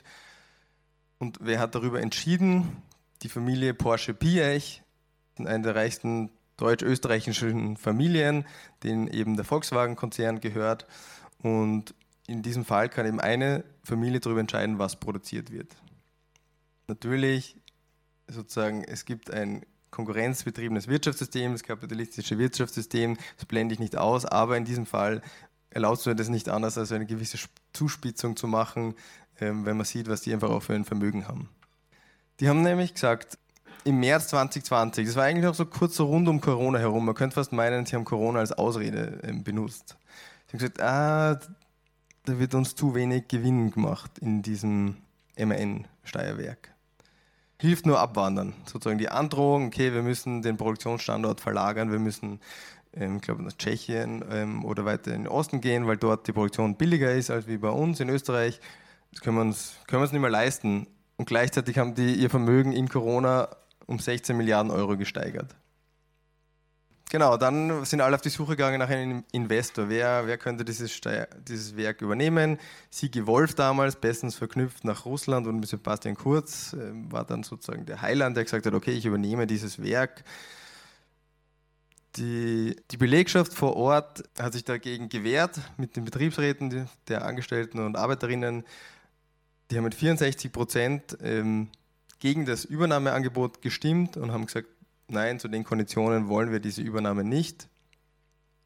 Und 1.19 1.37
wer 1.41 1.59
hat 1.59 1.75
darüber 1.75 2.01
entschieden? 2.01 2.81
Die 3.21 3.29
Familie 3.29 3.73
Porsche 3.73 4.13
Piech, 4.13 4.81
eine 5.37 5.61
der 5.61 5.75
reichsten 5.75 6.31
deutsch-österreichischen 6.57 7.77
Familien, 7.77 8.45
denen 8.83 9.07
eben 9.07 9.35
der 9.35 9.45
Volkswagen-Konzern 9.45 10.39
gehört. 10.41 10.87
Und 11.41 11.95
in 12.27 12.41
diesem 12.41 12.65
Fall 12.65 12.89
kann 12.89 13.05
eben 13.05 13.19
eine 13.19 13.63
Familie 13.83 14.19
darüber 14.19 14.39
entscheiden, 14.39 14.79
was 14.79 14.99
produziert 14.99 15.51
wird. 15.51 15.75
Natürlich, 16.87 17.57
sozusagen, 18.27 18.83
es 18.83 19.05
gibt 19.05 19.31
ein 19.31 19.65
konkurrenzbetriebenes 19.91 20.87
Wirtschaftssystem, 20.87 21.51
das 21.51 21.63
kapitalistische 21.63 22.37
Wirtschaftssystem, 22.37 23.17
das 23.35 23.45
blende 23.45 23.73
ich 23.73 23.79
nicht 23.79 23.97
aus, 23.97 24.25
aber 24.25 24.55
in 24.55 24.65
diesem 24.65 24.85
Fall 24.85 25.21
erlaubst 25.71 26.05
du 26.05 26.13
das 26.13 26.29
nicht 26.29 26.49
anders, 26.49 26.77
als 26.77 26.91
eine 26.91 27.05
gewisse 27.05 27.37
Zuspitzung 27.73 28.35
zu 28.35 28.47
machen, 28.47 28.95
ähm, 29.39 29.65
wenn 29.65 29.77
man 29.77 29.85
sieht, 29.85 30.07
was 30.07 30.21
die 30.21 30.33
einfach 30.33 30.49
auch 30.49 30.61
für 30.61 30.75
ein 30.75 30.85
Vermögen 30.85 31.27
haben. 31.27 31.49
Die 32.39 32.47
haben 32.47 32.61
nämlich 32.61 32.93
gesagt, 32.93 33.37
im 33.83 33.99
März 33.99 34.27
2020, 34.27 35.07
das 35.07 35.15
war 35.15 35.23
eigentlich 35.23 35.47
auch 35.47 35.55
so 35.55 35.65
kurz 35.65 35.95
so 35.95 36.05
rund 36.05 36.27
um 36.27 36.39
Corona 36.39 36.79
herum, 36.79 37.05
man 37.05 37.15
könnte 37.15 37.35
fast 37.35 37.51
meinen, 37.51 37.85
sie 37.85 37.95
haben 37.95 38.05
Corona 38.05 38.39
als 38.39 38.51
Ausrede 38.51 39.19
ähm, 39.23 39.43
benutzt. 39.43 39.97
Sie 40.47 40.53
haben 40.53 40.59
gesagt, 40.59 40.81
ah, 40.81 41.39
da 42.25 42.39
wird 42.39 42.53
uns 42.53 42.75
zu 42.75 42.93
wenig 42.93 43.27
Gewinn 43.27 43.71
gemacht 43.71 44.19
in 44.19 44.41
diesem 44.41 44.97
MAN-Steuerwerk. 45.37 46.73
Hilft 47.59 47.85
nur 47.85 47.99
abwandern. 47.99 48.53
Sozusagen 48.65 48.97
die 48.97 49.09
Androhung, 49.09 49.67
okay, 49.67 49.93
wir 49.93 50.01
müssen 50.01 50.41
den 50.41 50.57
Produktionsstandort 50.57 51.41
verlagern, 51.41 51.91
wir 51.91 51.99
müssen, 51.99 52.39
ich 52.93 53.21
glaube, 53.21 53.43
nach 53.43 53.53
Tschechien 53.53 54.23
ähm, 54.29 54.65
oder 54.65 54.83
weiter 54.83 55.13
in 55.13 55.23
den 55.23 55.31
Osten 55.31 55.61
gehen, 55.61 55.87
weil 55.87 55.97
dort 55.97 56.27
die 56.27 56.33
Produktion 56.33 56.75
billiger 56.75 57.13
ist 57.13 57.29
als 57.29 57.47
wie 57.47 57.57
bei 57.57 57.69
uns 57.69 57.99
in 57.99 58.09
Österreich. 58.09 58.59
Das 59.11 59.21
können 59.21 59.37
wir 59.37 59.41
uns, 59.41 59.75
können 59.87 60.01
wir 60.01 60.03
uns 60.03 60.11
nicht 60.11 60.21
mehr 60.21 60.29
leisten. 60.29 60.87
Und 61.15 61.25
gleichzeitig 61.25 61.77
haben 61.77 61.95
die 61.95 62.15
ihr 62.15 62.29
Vermögen 62.29 62.73
in 62.73 62.89
Corona 62.89 63.49
um 63.85 63.99
16 63.99 64.35
Milliarden 64.35 64.71
Euro 64.71 64.97
gesteigert. 64.97 65.55
Genau, 67.11 67.35
dann 67.35 67.83
sind 67.83 67.99
alle 67.99 68.15
auf 68.15 68.21
die 68.21 68.29
Suche 68.29 68.51
gegangen 68.51 68.79
nach 68.79 68.89
einem 68.89 69.25
Investor. 69.33 69.89
Wer, 69.89 70.27
wer 70.27 70.37
könnte 70.37 70.63
dieses, 70.63 71.01
dieses 71.45 71.75
Werk 71.75 72.01
übernehmen? 72.01 72.57
Sigi 72.89 73.27
Wolf 73.27 73.53
damals, 73.53 73.97
bestens 73.97 74.35
verknüpft 74.35 74.85
nach 74.85 75.03
Russland 75.03 75.45
und 75.45 75.59
mit 75.59 75.67
Sebastian 75.67 76.15
Kurz, 76.15 76.71
äh, 76.71 76.91
war 77.11 77.25
dann 77.25 77.43
sozusagen 77.43 77.85
der 77.85 78.01
Heiland, 78.01 78.37
der 78.37 78.45
gesagt 78.45 78.65
hat, 78.65 78.73
okay, 78.73 78.91
ich 78.91 79.05
übernehme 79.05 79.45
dieses 79.45 79.83
Werk. 79.83 80.23
Die, 82.17 82.75
die 82.91 82.97
Belegschaft 82.97 83.53
vor 83.53 83.75
Ort 83.77 84.23
hat 84.37 84.53
sich 84.53 84.65
dagegen 84.65 85.07
gewehrt 85.07 85.59
mit 85.77 85.95
den 85.95 86.03
Betriebsräten 86.03 86.89
der 87.07 87.25
Angestellten 87.25 87.79
und 87.79 87.95
Arbeiterinnen. 87.95 88.65
Die 89.69 89.77
haben 89.77 89.85
mit 89.85 89.95
64 89.95 90.51
Prozent 90.51 91.17
ähm, 91.21 91.69
gegen 92.19 92.45
das 92.45 92.65
Übernahmeangebot 92.65 93.61
gestimmt 93.61 94.17
und 94.17 94.31
haben 94.31 94.45
gesagt, 94.45 94.67
nein, 95.07 95.39
zu 95.39 95.47
den 95.47 95.63
Konditionen 95.63 96.27
wollen 96.27 96.51
wir 96.51 96.59
diese 96.59 96.81
Übernahme 96.81 97.23
nicht. 97.23 97.69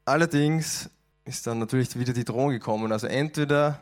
Allerdings 0.04 0.90
ist 1.24 1.46
dann 1.46 1.58
natürlich 1.58 1.96
wieder 1.98 2.12
die 2.12 2.24
Drohung 2.24 2.50
gekommen. 2.50 2.90
Also 2.90 3.06
entweder 3.06 3.80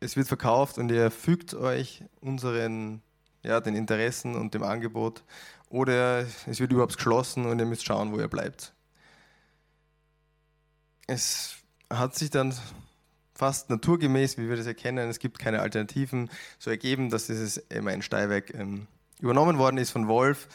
es 0.00 0.16
wird 0.16 0.28
verkauft 0.28 0.78
und 0.78 0.90
ihr 0.90 1.10
fügt 1.10 1.54
euch 1.54 2.04
unseren, 2.20 3.02
ja, 3.42 3.60
den 3.60 3.74
Interessen 3.74 4.34
und 4.34 4.54
dem 4.54 4.62
Angebot, 4.62 5.22
oder 5.68 6.26
es 6.46 6.60
wird 6.60 6.70
überhaupt 6.70 6.96
geschlossen 6.96 7.46
und 7.46 7.58
ihr 7.58 7.64
müsst 7.64 7.84
schauen, 7.86 8.12
wo 8.12 8.18
ihr 8.18 8.28
bleibt. 8.28 8.74
Es 11.12 11.56
hat 11.90 12.14
sich 12.14 12.30
dann 12.30 12.54
fast 13.34 13.68
naturgemäß, 13.68 14.38
wie 14.38 14.48
wir 14.48 14.56
das 14.56 14.64
erkennen, 14.64 15.10
es 15.10 15.18
gibt 15.18 15.38
keine 15.38 15.60
Alternativen, 15.60 16.30
so 16.58 16.70
ergeben, 16.70 17.10
dass 17.10 17.26
dieses 17.26 17.58
immer 17.58 17.90
ein 17.90 18.00
Steinweg 18.00 18.54
ähm, 18.54 18.86
übernommen 19.20 19.58
worden 19.58 19.76
ist 19.76 19.90
von 19.90 20.08
Wolf. 20.08 20.48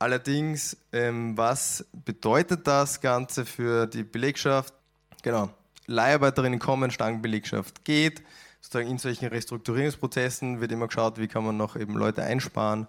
Allerdings, 0.00 0.76
ähm, 0.92 1.38
was 1.38 1.86
bedeutet 1.92 2.66
das 2.66 3.02
Ganze 3.02 3.46
für 3.46 3.86
die 3.86 4.02
Belegschaft? 4.02 4.74
Genau, 5.22 5.50
Leiharbeiterinnen 5.86 6.58
kommen, 6.58 6.90
Stangenbelegschaft 6.90 7.84
geht. 7.84 8.24
Sozusagen 8.62 8.90
in 8.90 8.98
solchen 8.98 9.28
Restrukturierungsprozessen 9.28 10.60
wird 10.60 10.72
immer 10.72 10.88
geschaut, 10.88 11.18
wie 11.18 11.28
kann 11.28 11.44
man 11.44 11.56
noch 11.56 11.76
eben 11.76 11.94
Leute 11.94 12.24
einsparen 12.24 12.88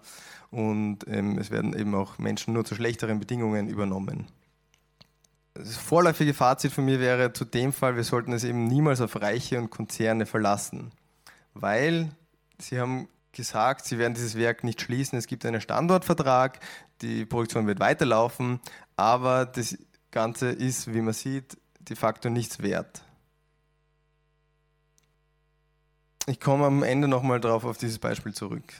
und 0.50 1.06
ähm, 1.06 1.38
es 1.38 1.52
werden 1.52 1.72
eben 1.78 1.94
auch 1.94 2.18
Menschen 2.18 2.52
nur 2.52 2.64
zu 2.64 2.74
schlechteren 2.74 3.20
Bedingungen 3.20 3.68
übernommen. 3.68 4.26
Das 5.58 5.76
vorläufige 5.76 6.34
Fazit 6.34 6.72
von 6.72 6.84
mir 6.84 7.00
wäre 7.00 7.32
zu 7.32 7.44
dem 7.44 7.72
Fall, 7.72 7.96
wir 7.96 8.04
sollten 8.04 8.32
es 8.32 8.44
eben 8.44 8.66
niemals 8.66 9.00
auf 9.00 9.20
Reiche 9.20 9.58
und 9.58 9.70
Konzerne 9.70 10.26
verlassen, 10.26 10.92
weil 11.54 12.10
sie 12.58 12.78
haben 12.78 13.08
gesagt, 13.32 13.86
sie 13.86 13.98
werden 13.98 14.14
dieses 14.14 14.36
Werk 14.36 14.64
nicht 14.64 14.80
schließen. 14.80 15.18
Es 15.18 15.26
gibt 15.26 15.46
einen 15.46 15.60
Standortvertrag, 15.60 16.60
die 17.02 17.24
Produktion 17.24 17.66
wird 17.66 17.80
weiterlaufen, 17.80 18.60
aber 18.96 19.46
das 19.46 19.78
Ganze 20.10 20.50
ist, 20.50 20.92
wie 20.92 21.00
man 21.00 21.14
sieht, 21.14 21.56
de 21.80 21.96
facto 21.96 22.28
nichts 22.28 22.60
wert. 22.62 23.02
Ich 26.26 26.40
komme 26.40 26.66
am 26.66 26.82
Ende 26.82 27.08
nochmal 27.08 27.40
drauf 27.40 27.64
auf 27.64 27.78
dieses 27.78 27.98
Beispiel 27.98 28.34
zurück. 28.34 28.74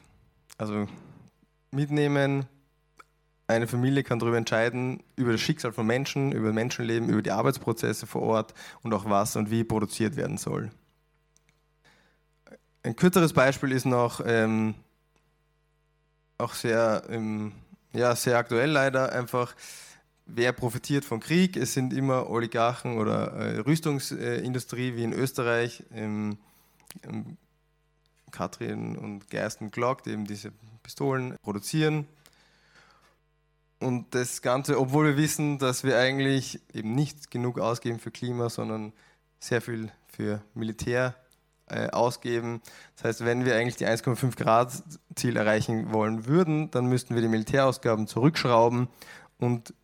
Also 0.59 0.89
mitnehmen, 1.71 2.47
eine 3.49 3.67
Familie 3.67 4.03
kann 4.03 4.19
darüber 4.19 4.37
entscheiden, 4.37 5.03
über 5.15 5.33
das 5.33 5.41
Schicksal 5.41 5.73
von 5.73 5.87
Menschen, 5.87 6.33
über 6.33 6.53
Menschenleben, 6.53 7.09
über 7.09 7.23
die 7.23 7.31
Arbeitsprozesse 7.31 8.07
vor 8.07 8.23
Ort 8.23 8.55
und 8.83 8.93
auch 8.93 9.09
was 9.09 9.37
und 9.37 9.51
wie 9.51 9.63
produziert 9.63 10.17
werden 10.17 10.37
soll. 10.37 10.71
Ein 12.83 12.97
kürzeres 12.97 13.33
Beispiel 13.33 13.73
ist 13.73 13.85
noch 13.85 14.21
ähm, 14.25 14.75
auch 16.39 16.55
sehr, 16.55 17.05
ähm, 17.09 17.53
ja, 17.93 18.15
sehr 18.17 18.39
aktuell 18.39 18.71
leider 18.71 19.13
einfach. 19.13 19.55
Wer 20.27 20.53
profitiert 20.53 21.05
vom 21.05 21.21
Krieg? 21.21 21.57
Es 21.57 21.73
sind 21.73 21.93
immer 21.93 22.29
Oligarchen 22.29 22.99
oder 22.99 23.33
äh, 23.33 23.59
Rüstungsindustrie 23.61 24.97
wie 24.97 25.05
in 25.05 25.13
Österreich. 25.13 25.85
Ähm, 25.93 26.39
Katrin 28.33 28.97
und 28.97 29.31
Gersten 29.31 29.71
Glock, 29.71 30.03
die 30.03 30.11
eben 30.11 30.25
diese 30.25 30.53
Pistolen 30.83 31.37
produzieren. 31.43 32.07
Und 33.79 34.15
das 34.15 34.41
Ganze, 34.41 34.81
obwohl 34.81 35.07
wir 35.07 35.17
wissen, 35.17 35.59
dass 35.59 35.85
wir 35.85 35.99
eigentlich 35.99 36.61
eben 36.73 36.95
nicht 36.95 37.31
genug 37.31 37.59
ausgeben 37.59 37.99
für 37.99 38.11
Klima, 38.11 38.49
sondern 38.49 38.93
sehr 39.39 39.61
viel 39.61 39.91
für 40.07 40.43
Militär 40.55 41.15
äh, 41.69 41.91
ausgeben. 41.91 42.63
Das 42.95 43.05
heißt, 43.05 43.25
wenn 43.25 43.45
wir 43.45 43.57
eigentlich 43.57 43.77
die 43.77 43.87
1,5 43.87 44.37
Grad 44.37 44.73
Ziel 45.15 45.37
erreichen 45.37 45.93
wollen 45.93 46.27
würden, 46.27 46.71
dann 46.71 46.87
müssten 46.87 47.15
wir 47.15 47.23
die 47.23 47.29
Militärausgaben 47.29 48.07
zurückschrauben 48.07 48.89
und 49.39 49.75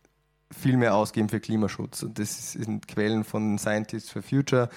viel 0.49 0.77
mehr 0.77 0.95
ausgeben 0.95 1.29
für 1.29 1.39
Klimaschutz. 1.39 2.03
Und 2.03 2.19
das 2.19 2.53
sind 2.53 2.87
Quellen 2.87 3.23
von 3.23 3.57
Scientists 3.57 4.09
for 4.09 4.21
Future, 4.21 4.69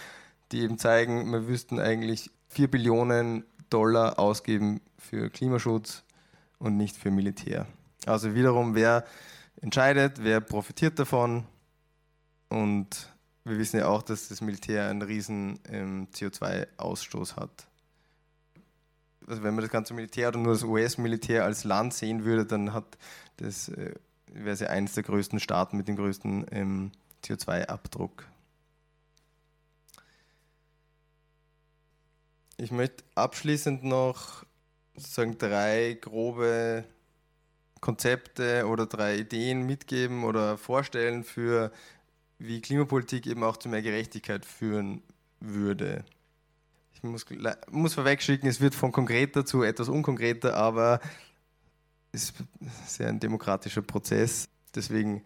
die 0.52 0.60
eben 0.60 0.78
zeigen, 0.78 1.30
wir 1.30 1.40
müssten 1.40 1.80
eigentlich 1.80 2.30
4 2.48 2.70
Billionen 2.70 3.44
Dollar 3.70 4.18
ausgeben 4.18 4.80
für 4.98 5.30
Klimaschutz 5.30 6.04
und 6.58 6.76
nicht 6.76 6.96
für 6.96 7.10
Militär. 7.10 7.66
Also 8.06 8.34
wiederum, 8.34 8.76
wer 8.76 9.04
entscheidet, 9.60 10.22
wer 10.22 10.40
profitiert 10.40 10.98
davon 10.98 11.44
und 12.48 13.12
wir 13.42 13.58
wissen 13.58 13.78
ja 13.78 13.88
auch, 13.88 14.02
dass 14.02 14.28
das 14.28 14.40
Militär 14.40 14.88
einen 14.88 15.02
riesen 15.02 15.58
ähm, 15.68 16.08
CO2-Ausstoß 16.14 17.36
hat. 17.36 17.66
Also 19.26 19.42
wenn 19.42 19.54
man 19.54 19.62
das 19.62 19.72
ganze 19.72 19.92
Militär 19.92 20.28
oder 20.28 20.38
nur 20.38 20.52
das 20.52 20.62
US-Militär 20.62 21.44
als 21.44 21.64
Land 21.64 21.94
sehen 21.94 22.24
würde, 22.24 22.46
dann 22.46 22.72
hat 22.72 22.96
das, 23.38 23.68
äh, 23.70 23.94
wäre 24.32 24.50
es 24.50 24.60
ja 24.60 24.68
eines 24.68 24.94
der 24.94 25.02
größten 25.02 25.40
Staaten 25.40 25.76
mit 25.76 25.88
dem 25.88 25.96
größten 25.96 26.46
ähm, 26.52 26.92
CO2-Abdruck. 27.24 28.24
Ich 32.56 32.70
möchte 32.70 33.02
abschließend 33.16 33.82
noch 33.82 34.44
sozusagen 34.94 35.38
drei 35.38 35.98
grobe 36.00 36.84
Konzepte 37.86 38.66
oder 38.66 38.86
drei 38.86 39.16
Ideen 39.16 39.64
mitgeben 39.64 40.24
oder 40.24 40.58
vorstellen 40.58 41.22
für 41.22 41.70
wie 42.36 42.60
Klimapolitik 42.60 43.28
eben 43.28 43.44
auch 43.44 43.58
zu 43.58 43.68
mehr 43.68 43.80
Gerechtigkeit 43.80 44.44
führen 44.44 45.02
würde. 45.38 46.04
Ich 46.94 47.04
muss, 47.04 47.24
muss 47.70 47.94
vorwegschicken, 47.94 48.48
es 48.48 48.60
wird 48.60 48.74
von 48.74 48.90
konkreter 48.90 49.46
zu 49.46 49.62
etwas 49.62 49.88
unkonkreter, 49.88 50.56
aber 50.56 50.98
ist 52.10 52.34
sehr 52.88 53.08
ein 53.08 53.20
demokratischer 53.20 53.82
Prozess. 53.82 54.48
Deswegen 54.74 55.24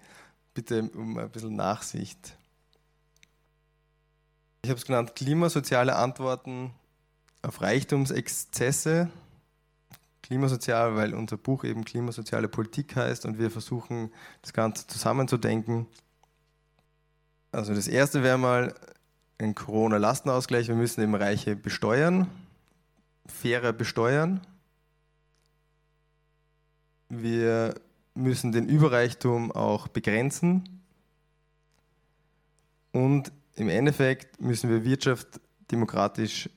bitte 0.52 0.82
um 0.82 1.16
ein 1.16 1.30
bisschen 1.30 1.56
Nachsicht. 1.56 2.36
Ich 4.60 4.68
habe 4.68 4.78
es 4.78 4.84
genannt, 4.84 5.14
klimasoziale 5.14 5.96
Antworten 5.96 6.74
auf 7.40 7.62
Reichtumsexzesse. 7.62 9.08
Klimasozial, 10.30 10.94
weil 10.94 11.12
unser 11.12 11.36
Buch 11.36 11.64
eben 11.64 11.84
klimasoziale 11.84 12.46
Politik 12.46 12.94
heißt 12.94 13.26
und 13.26 13.40
wir 13.40 13.50
versuchen, 13.50 14.12
das 14.42 14.52
Ganze 14.52 14.86
zusammenzudenken. 14.86 15.88
Also 17.50 17.74
das 17.74 17.88
erste 17.88 18.22
wäre 18.22 18.38
mal 18.38 18.72
ein 19.38 19.56
Corona-Lastenausgleich. 19.56 20.68
Wir 20.68 20.76
müssen 20.76 21.00
eben 21.00 21.16
Reiche 21.16 21.56
besteuern, 21.56 22.28
fairer 23.26 23.72
besteuern. 23.72 24.40
Wir 27.08 27.74
müssen 28.14 28.52
den 28.52 28.68
Überreichtum 28.68 29.50
auch 29.50 29.88
begrenzen. 29.88 30.80
Und 32.92 33.32
im 33.56 33.68
Endeffekt 33.68 34.40
müssen 34.40 34.70
wir 34.70 34.84
Wirtschaft 34.84 35.40
demokratisch 35.72 36.48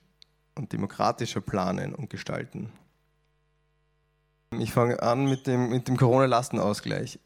und 0.53 0.71
demokratischer 0.73 1.41
planen 1.41 1.95
und 1.95 2.11
gestalten. 2.11 2.71
Ich 4.61 4.71
fange 4.71 5.01
an 5.01 5.25
mit 5.25 5.47
dem, 5.47 5.69
mit 5.69 5.87
dem 5.87 5.97
Corona-Lastenausgleich. 5.97 7.19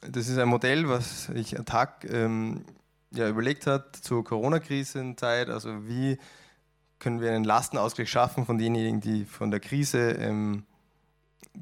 Das 0.00 0.28
ist 0.28 0.38
ein 0.38 0.48
Modell, 0.48 0.88
was 0.88 1.24
sich 1.24 1.56
Tag 1.64 2.06
ähm, 2.10 2.64
ja, 3.12 3.28
überlegt 3.28 3.66
hat 3.66 3.96
zur 3.96 4.24
Corona-Krisenzeit. 4.24 5.48
Also 5.48 5.86
wie 5.88 6.18
können 6.98 7.20
wir 7.20 7.32
einen 7.32 7.44
Lastenausgleich 7.44 8.10
schaffen 8.10 8.46
von 8.46 8.58
denjenigen, 8.58 9.00
die 9.00 9.24
von 9.24 9.50
der 9.50 9.60
Krise 9.60 10.12
ähm, 10.12 10.64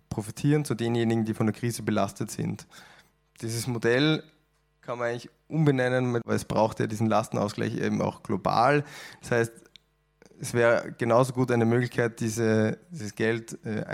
profitieren, 0.09 0.65
zu 0.65 0.75
denjenigen, 0.75 1.25
die 1.25 1.35
von 1.35 1.47
der 1.47 1.55
Krise 1.55 1.83
belastet 1.83 2.31
sind. 2.31 2.67
Dieses 3.41 3.67
Modell 3.67 4.23
kann 4.81 4.99
man 4.99 5.09
eigentlich 5.09 5.31
umbenennen, 5.49 6.21
weil 6.25 6.37
es 6.37 6.45
braucht 6.45 6.81
ja 6.81 6.87
diesen 6.87 7.07
Lastenausgleich 7.09 7.77
eben 7.77 8.03
auch 8.03 8.23
global. 8.23 8.85
Das 9.23 9.31
heißt, 9.31 9.53
es 10.41 10.53
wäre 10.53 10.93
genauso 10.99 11.33
gut 11.33 11.51
eine 11.51 11.65
Möglichkeit, 11.65 12.21
diese, 12.21 12.79
dieses 12.91 13.15
Geld 13.15 13.59
äh, 13.65 13.85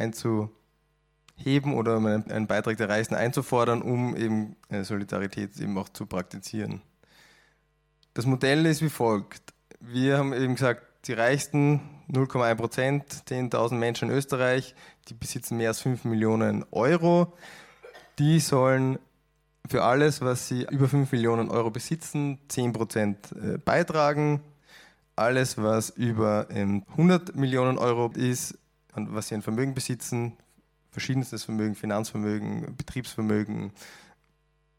einzuheben 1.40 1.74
oder 1.74 1.96
einen, 1.96 2.46
Beitrag 2.46 2.76
der 2.76 2.88
Reichsten 2.88 3.14
einzufordern, 3.14 3.82
um 3.82 4.16
eben 4.16 4.56
äh, 4.68 4.84
Solidarität 4.84 5.58
eben 5.58 5.76
auch 5.78 5.88
zu 5.88 6.06
praktizieren. 6.06 6.82
Das 8.14 8.26
Modell 8.26 8.66
ist 8.66 8.82
wie 8.82 8.88
folgt. 8.88 9.54
Wir 9.80 10.18
haben 10.18 10.32
eben 10.32 10.54
gesagt, 10.54 10.82
die 11.06 11.12
Reichsten, 11.12 11.80
0,1 12.10 12.54
Prozent, 12.56 13.04
10.000 13.28 13.74
Menschen 13.74 14.10
in 14.10 14.16
Österreich, 14.16 14.74
die 15.08 15.14
besitzen 15.14 15.56
mehr 15.56 15.68
als 15.68 15.80
5 15.80 16.04
Millionen 16.04 16.64
Euro. 16.70 17.32
Die 18.18 18.40
sollen 18.40 18.98
für 19.68 19.84
alles, 19.84 20.20
was 20.20 20.48
sie 20.48 20.66
über 20.70 20.88
5 20.88 21.12
Millionen 21.12 21.48
Euro 21.48 21.70
besitzen, 21.70 22.38
10 22.48 22.72
Prozent 22.72 23.32
äh, 23.32 23.58
beitragen. 23.58 24.40
Alles, 25.16 25.56
was 25.56 25.90
über 25.90 26.48
100 26.50 27.30
ähm, 27.30 27.40
Millionen 27.40 27.78
Euro 27.78 28.10
ist, 28.14 28.58
was 28.94 29.28
sie 29.28 29.36
an 29.36 29.42
Vermögen 29.42 29.74
besitzen, 29.74 30.36
verschiedenstes 30.90 31.44
Vermögen, 31.44 31.74
Finanzvermögen, 31.74 32.76
Betriebsvermögen, 32.76 33.72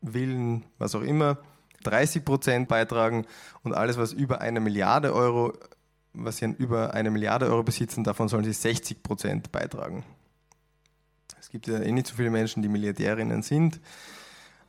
Willen, 0.02 0.65
was 0.78 0.95
auch 0.95 1.02
immer, 1.02 1.38
30 1.84 2.26
Prozent 2.26 2.67
beitragen 2.67 3.26
und 3.63 3.74
alles, 3.74 3.97
was 3.97 4.13
über 4.13 4.41
eine 4.41 4.60
Milliarde 4.60 5.13
Euro, 5.13 5.54
was 6.13 6.38
sie 6.38 6.45
über 6.45 6.93
eine 6.93 7.12
Milliarde 7.12 7.47
Euro 7.47 7.63
besitzen, 7.63 8.04
davon 8.04 8.28
sollen 8.28 8.43
sie 8.43 8.54
60 8.54 9.04
Prozent 9.04 9.52
beitragen. 9.52 10.04
Es 11.39 11.50
gibt 11.50 11.67
ja 11.67 11.80
eh 11.80 11.91
nicht 11.91 12.08
so 12.08 12.15
viele 12.15 12.30
Menschen, 12.30 12.62
die 12.62 12.69
Milliardärinnen 12.69 13.41
sind, 13.41 13.80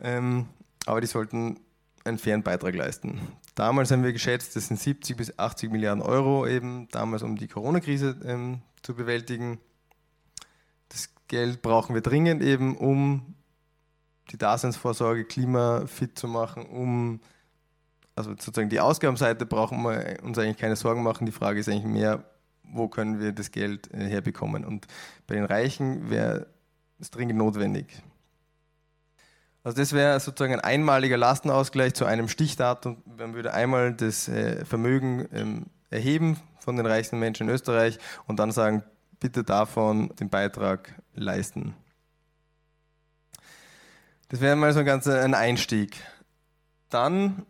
ähm, 0.01 0.47
aber 0.87 1.01
die 1.01 1.07
sollten 1.07 1.61
einen 2.05 2.19
fairen 2.19 2.43
Beitrag 2.43 2.75
leisten. 2.75 3.21
Damals 3.55 3.91
haben 3.91 4.03
wir 4.03 4.13
geschätzt, 4.13 4.57
das 4.57 4.69
sind 4.69 4.81
70 4.81 5.17
bis 5.17 5.39
80 5.39 5.71
Milliarden 5.71 6.03
Euro 6.03 6.47
eben, 6.47 6.89
damals 6.91 7.23
um 7.23 7.37
die 7.37 7.49
Corona-Krise 7.49 8.17
ähm, 8.25 8.63
zu 8.83 8.95
bewältigen. 8.95 9.59
Geld 11.33 11.63
brauchen 11.63 11.95
wir 11.95 12.03
dringend 12.03 12.43
eben, 12.43 12.77
um 12.77 13.35
die 14.31 14.37
Daseinsvorsorge 14.37 15.25
klimafit 15.25 16.19
zu 16.19 16.29
machen, 16.29 16.67
um 16.67 17.21
also 18.15 18.33
sozusagen 18.33 18.69
die 18.69 18.81
Ausgabenseite 18.81 19.47
brauchen 19.47 19.81
wir 19.81 20.19
uns 20.23 20.37
eigentlich 20.37 20.59
keine 20.59 20.77
Sorgen 20.77 21.03
machen. 21.03 21.25
Die 21.25 21.33
Frage 21.33 21.59
ist 21.59 21.71
eigentlich 21.71 21.87
mehr, 21.87 22.23
wo 22.65 22.87
können 22.87 23.19
wir 23.19 23.33
das 23.33 23.51
Geld 23.51 23.91
äh, 23.95 24.07
herbekommen? 24.07 24.67
Und 24.67 24.87
bei 25.27 25.35
den 25.35 25.45
Reichen 25.45 26.11
wäre 26.11 26.49
es 27.01 27.11
dringend 27.11 27.39
notwendig. 27.39 28.03
Also 29.65 29.79
das 29.79 29.95
wäre 29.95 30.21
sozusagen 30.21 30.53
ein 30.53 30.61
einmaliger 30.61 31.17
Lastenausgleich 31.17 31.95
zu 31.95 32.05
einem 32.05 32.29
Stichdatum. 32.29 32.99
Man 33.17 33.33
würde 33.33 33.55
einmal 33.55 33.95
das 33.95 34.29
äh, 34.29 34.67
Vermögen 34.67 35.27
ähm, 35.33 35.67
erheben 35.89 36.37
von 36.59 36.77
den 36.77 36.85
reichsten 36.85 37.19
Menschen 37.19 37.49
in 37.49 37.55
Österreich 37.55 37.99
und 38.27 38.39
dann 38.39 38.53
sagen, 38.53 38.83
bitte 39.19 39.45
davon 39.45 40.15
den 40.21 40.29
Beitrag 40.29 40.95
leisten. 41.15 41.75
Das 44.29 44.41
wäre 44.41 44.57
mal 44.57 44.73
so 44.73 44.81
ein 44.81 44.87
ganzer 44.87 45.23
ein 45.23 45.35
Einstieg. 45.35 45.97
Dann 46.89 47.45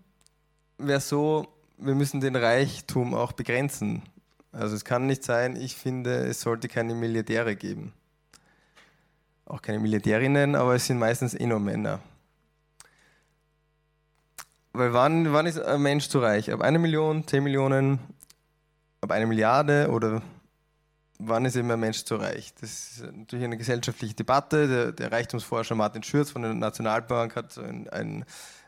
wäre 0.79 1.01
so, 1.01 1.47
wir 1.79 1.95
müssen 1.95 2.21
den 2.21 2.37
Reichtum 2.37 3.15
auch 3.15 3.33
begrenzen. 3.33 4.03
Also 4.51 4.75
es 4.75 4.85
kann 4.85 5.07
nicht 5.07 5.25
sein, 5.25 5.57
ich 5.57 5.77
finde, 5.77 6.27
es 6.27 6.41
sollte 6.41 6.69
keine 6.69 6.95
Milliardäre 6.95 7.57
geben. 7.57 7.93
Auch 9.47 9.63
keine 9.63 9.79
Milliardärinnen, 9.79 10.55
aber 10.55 10.75
es 10.75 10.87
sind 10.87 10.99
meistens 10.99 11.35
eh 11.35 11.47
nur 11.47 11.61
Männer. 11.61 12.01
Weil 14.73 14.93
wann, 14.93 15.33
wann 15.33 15.47
ist 15.47 15.61
ein 15.61 15.83
Mensch 15.83 16.09
zu 16.09 16.19
reich? 16.19 16.51
Ab 16.53 16.63
einer 16.63 16.79
Million, 16.79 17.27
zehn 17.27 17.43
Millionen, 17.43 17.99
ab 19.01 19.11
einer 19.11 19.27
Milliarde 19.27 19.91
oder 19.91 20.23
wann 21.19 21.45
ist 21.45 21.57
eben 21.57 21.71
ein 21.71 21.81
Mensch 21.81 22.05
zu 22.05 22.17
reich? 22.17 22.55
Das 22.61 22.71
ist 22.71 23.03
natürlich 23.03 23.45
eine 23.45 23.57
gesellschaftliche 23.57 24.15
Debatte. 24.15 24.69
Der, 24.69 24.93
der 24.93 25.13
Reichtumsforscher 25.13 25.75
Martin 25.75 26.03
Schürz 26.03 26.31
von 26.31 26.43
der 26.43 26.55
Nationalbank 26.55 27.37
hat 27.37 27.57
ein, 27.59 27.89
ein 27.91 28.25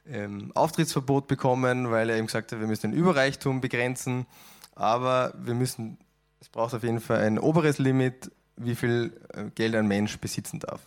ähm, 0.06 0.52
Auftrittsverbot 0.54 1.26
bekommen, 1.26 1.90
weil 1.90 2.10
er 2.10 2.16
eben 2.16 2.26
gesagt 2.26 2.52
hat, 2.52 2.60
wir 2.60 2.66
müssen 2.66 2.90
den 2.90 2.98
Überreichtum 2.98 3.60
begrenzen, 3.60 4.26
aber 4.74 5.32
wir 5.38 5.54
müssen, 5.54 5.98
es 6.40 6.48
braucht 6.48 6.74
auf 6.74 6.82
jeden 6.82 7.00
Fall 7.00 7.20
ein 7.20 7.38
oberes 7.38 7.78
Limit, 7.78 8.30
wie 8.56 8.74
viel 8.74 9.18
äh, 9.32 9.44
Geld 9.54 9.74
ein 9.74 9.88
Mensch 9.88 10.18
besitzen 10.18 10.60
darf. 10.60 10.80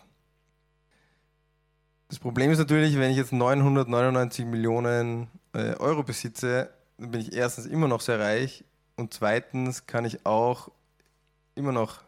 Das 2.09 2.19
Problem 2.19 2.51
ist 2.51 2.59
natürlich, 2.59 2.97
wenn 2.97 3.11
ich 3.11 3.17
jetzt 3.17 3.33
999 3.33 4.45
Millionen 4.45 5.27
äh, 5.53 5.75
Euro 5.75 6.03
besitze, 6.03 6.69
dann 6.97 7.11
bin 7.11 7.21
ich 7.21 7.33
erstens 7.33 7.65
immer 7.65 7.87
noch 7.87 8.01
sehr 8.01 8.19
reich 8.19 8.63
und 8.95 9.13
zweitens 9.13 9.87
kann 9.87 10.05
ich 10.05 10.25
auch 10.25 10.71
immer 11.57 11.71
noch 11.71 12.03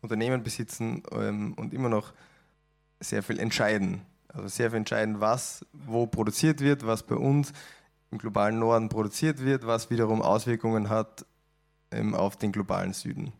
Unternehmen 0.00 0.42
besitzen 0.42 1.02
ähm, 1.12 1.54
und 1.54 1.72
immer 1.72 1.88
noch 1.88 2.12
sehr 3.00 3.22
viel 3.22 3.38
entscheiden. 3.38 4.02
Also 4.28 4.48
sehr 4.48 4.70
viel 4.70 4.78
entscheiden, 4.78 5.20
was 5.20 5.64
wo 5.72 6.06
produziert 6.06 6.60
wird, 6.60 6.86
was 6.86 7.02
bei 7.02 7.14
uns 7.14 7.52
im 8.10 8.18
globalen 8.18 8.58
Norden 8.58 8.88
produziert 8.88 9.44
wird, 9.44 9.66
was 9.66 9.90
wiederum 9.90 10.22
Auswirkungen 10.22 10.88
hat 10.88 11.24
ähm, 11.90 12.14
auf 12.14 12.36
den 12.36 12.52
globalen 12.52 12.92
Süden. 12.92 13.32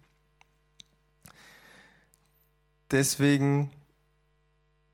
Deswegen, 2.91 3.71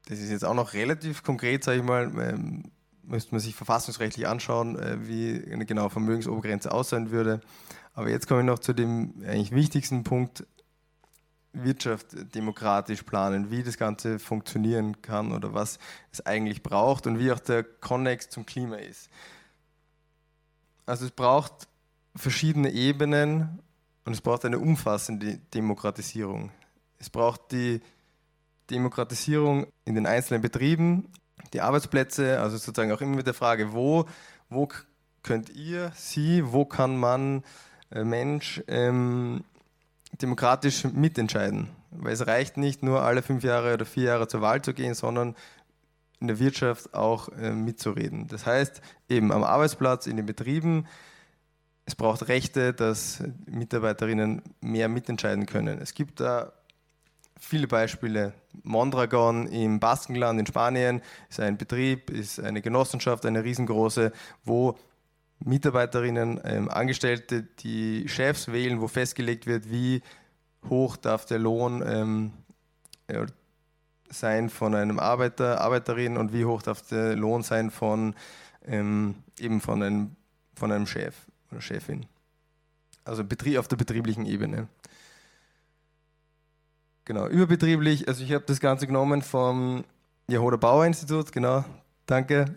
das 0.07 0.19
ist 0.19 0.31
jetzt 0.31 0.45
auch 0.45 0.55
noch 0.55 0.73
relativ 0.73 1.23
konkret, 1.23 1.65
sage 1.65 1.79
ich 1.79 1.85
mal, 1.85 2.11
ähm, 2.19 2.71
müsste 3.03 3.33
man 3.33 3.41
sich 3.41 3.55
verfassungsrechtlich 3.55 4.27
anschauen, 4.27 4.79
äh, 4.79 5.07
wie 5.07 5.53
eine 5.53 5.67
genaue 5.67 5.91
Vermögensobergrenze 5.91 6.73
aussehen 6.73 7.11
würde. 7.11 7.41
Aber 7.93 8.09
jetzt 8.09 8.27
komme 8.27 8.41
ich 8.41 8.47
noch 8.47 8.61
zu 8.61 8.73
dem 8.73 9.15
eigentlich 9.27 9.53
wichtigsten 9.53 10.05
Punkt, 10.05 10.47
Wirtschaft 11.53 12.35
demokratisch 12.35 13.03
planen, 13.03 13.51
wie 13.51 13.63
das 13.63 13.77
Ganze 13.77 14.19
funktionieren 14.19 15.03
kann 15.03 15.33
oder 15.33 15.53
was 15.53 15.79
es 16.13 16.25
eigentlich 16.25 16.63
braucht 16.63 17.07
und 17.07 17.19
wie 17.19 17.33
auch 17.33 17.41
der 17.41 17.65
Konnex 17.65 18.29
zum 18.29 18.47
Klima 18.47 18.77
ist. 18.77 19.11
Also 20.87 21.07
es 21.07 21.11
braucht 21.11 21.69
verschiedene 22.15 22.71
Ebenen 22.71 23.61
und 24.05 24.13
es 24.13 24.21
braucht 24.21 24.45
eine 24.45 24.59
umfassende 24.59 25.39
Demokratisierung. 25.53 26.51
Es 26.99 27.11
braucht 27.11 27.53
die 27.53 27.81
Demokratisierung 28.71 29.67
in 29.85 29.95
den 29.95 30.07
einzelnen 30.07 30.43
Betrieben, 30.43 31.09
die 31.53 31.61
Arbeitsplätze, 31.61 32.41
also 32.41 32.57
sozusagen 32.57 32.93
auch 32.93 33.01
immer 33.01 33.17
mit 33.17 33.27
der 33.27 33.35
Frage, 33.35 33.73
wo, 33.73 34.07
wo 34.49 34.69
könnt 35.23 35.51
ihr, 35.51 35.93
Sie, 35.95 36.53
wo 36.53 36.65
kann 36.65 36.97
man, 36.97 37.43
äh, 37.91 38.05
Mensch, 38.05 38.63
ähm, 38.69 39.45
demokratisch 40.23 40.85
mitentscheiden. 40.85 41.69
Weil 41.91 42.13
es 42.13 42.27
reicht 42.27 42.57
nicht 42.57 42.83
nur 42.83 43.03
alle 43.03 43.23
fünf 43.23 43.43
Jahre 43.43 43.75
oder 43.75 43.85
vier 43.85 44.05
Jahre 44.05 44.29
zur 44.29 44.41
Wahl 44.41 44.63
zu 44.63 44.75
gehen, 44.75 44.95
sondern 44.95 45.35
in 46.21 46.29
der 46.29 46.39
Wirtschaft 46.39 46.95
auch 46.95 47.29
äh, 47.31 47.51
mitzureden. 47.51 48.29
Das 48.29 48.47
heißt, 48.47 48.81
eben 49.09 49.33
am 49.33 49.43
Arbeitsplatz, 49.43 50.07
in 50.07 50.17
den 50.17 50.27
Betrieben, 50.27 50.87
es 51.87 51.95
braucht 51.95 52.29
Rechte, 52.29 52.73
dass 52.73 53.23
Mitarbeiterinnen 53.47 54.43
mehr 54.61 54.89
mitentscheiden 54.89 55.47
können. 55.47 55.81
Es 55.81 55.95
gibt 55.95 56.21
da 56.21 56.53
viele 57.41 57.67
Beispiele. 57.67 58.35
Mondragon 58.63 59.47
im 59.49 59.81
Baskenland 59.81 60.39
in 60.39 60.47
Spanien 60.47 61.03
ist 61.29 61.41
ein 61.41 61.57
Betrieb, 61.57 62.11
ist 62.11 62.39
eine 62.39 62.61
Genossenschaft, 62.61 63.25
eine 63.27 63.43
riesengroße, 63.43 64.13
wo 64.45 64.79
Mitarbeiterinnen, 65.45 66.41
ähm, 66.45 66.69
Angestellte 66.69 67.43
die 67.43 68.09
Chefs 68.09 68.49
wählen, 68.49 68.81
wo 68.81 68.89
festgelegt 68.89 69.47
wird, 69.47 69.71
wie 69.71 70.03
hoch 70.69 70.97
darf 70.97 71.25
der 71.25 71.39
Lohn 71.39 71.83
ähm, 71.87 72.33
sein 74.11 74.51
von 74.51 74.75
einem 74.75 74.99
Arbeiter, 74.99 75.61
Arbeiterin 75.61 76.17
und 76.17 76.33
wie 76.33 76.45
hoch 76.45 76.63
darf 76.63 76.83
der 76.83 77.17
Lohn 77.17 77.43
sein 77.43 77.71
von 77.71 78.15
ähm, 78.67 79.15
eben 79.39 79.61
von 79.61 79.83
einem, 79.83 80.17
von 80.55 80.71
einem 80.73 80.87
Chef 80.87 81.15
oder 81.51 81.61
Chefin. 81.61 82.07
Also 83.05 83.25
Betrieb, 83.25 83.59
auf 83.59 83.69
der 83.69 83.77
betrieblichen 83.77 84.27
Ebene. 84.27 84.69
Genau, 87.05 87.27
überbetrieblich, 87.27 88.07
also 88.07 88.23
ich 88.23 88.33
habe 88.33 88.45
das 88.47 88.61
Ganze 88.61 88.87
genommen 88.87 89.23
vom 89.23 89.85
Jahoder 90.29 90.59
Bauer 90.59 90.87
Institut, 90.87 91.33
genau, 91.33 91.65
danke. 92.07 92.55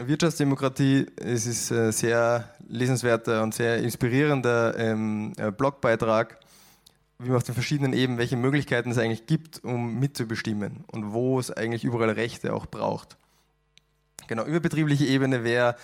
Wirtschaftsdemokratie, 0.00 1.06
es 1.16 1.46
ist 1.46 1.72
ein 1.72 1.90
sehr 1.90 2.48
lesenswerter 2.68 3.42
und 3.42 3.52
sehr 3.52 3.78
inspirierender 3.78 4.78
ähm, 4.78 5.32
äh, 5.36 5.50
Blogbeitrag, 5.50 6.38
wie 7.18 7.28
man 7.28 7.38
auf 7.38 7.42
den 7.42 7.54
verschiedenen 7.54 7.92
Ebenen, 7.92 8.18
welche 8.18 8.36
Möglichkeiten 8.36 8.92
es 8.92 8.98
eigentlich 8.98 9.26
gibt, 9.26 9.64
um 9.64 9.98
mitzubestimmen 9.98 10.84
und 10.92 11.12
wo 11.12 11.40
es 11.40 11.50
eigentlich 11.50 11.82
überall 11.82 12.10
Rechte 12.10 12.54
auch 12.54 12.66
braucht. 12.66 13.16
Genau, 14.28 14.44
überbetriebliche 14.44 15.06
Ebene 15.06 15.42
wäre 15.42 15.74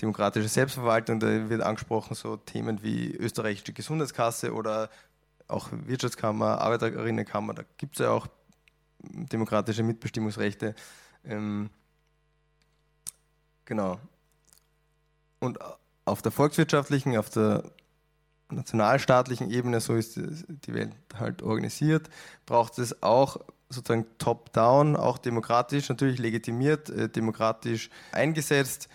demokratische 0.00 0.48
Selbstverwaltung, 0.48 1.18
da 1.18 1.50
wird 1.50 1.62
angesprochen 1.62 2.14
so 2.14 2.36
Themen 2.36 2.84
wie 2.84 3.12
österreichische 3.16 3.72
Gesundheitskasse 3.72 4.54
oder 4.54 4.90
auch 5.48 5.70
Wirtschaftskammer, 5.72 6.60
Arbeiterinnenkammer, 6.60 7.54
da 7.54 7.62
gibt 7.78 7.96
es 7.96 8.04
ja 8.04 8.10
auch 8.10 8.28
demokratische 9.02 9.82
Mitbestimmungsrechte. 9.82 10.76
Ähm, 11.24 11.70
genau. 13.70 14.00
Und 15.38 15.60
auf 16.04 16.22
der 16.22 16.32
volkswirtschaftlichen, 16.32 17.16
auf 17.16 17.30
der 17.30 17.62
nationalstaatlichen 18.50 19.48
Ebene, 19.48 19.80
so 19.80 19.94
ist 19.94 20.16
die 20.16 20.74
Welt 20.74 20.92
halt 21.14 21.40
organisiert, 21.40 22.10
braucht 22.46 22.80
es 22.80 23.00
auch 23.00 23.36
sozusagen 23.68 24.06
top-down, 24.18 24.96
auch 24.96 25.18
demokratisch 25.18 25.88
natürlich 25.88 26.18
legitimiert, 26.18 26.90
äh, 26.90 27.08
demokratisch 27.08 27.90
eingesetzt, 28.10 28.88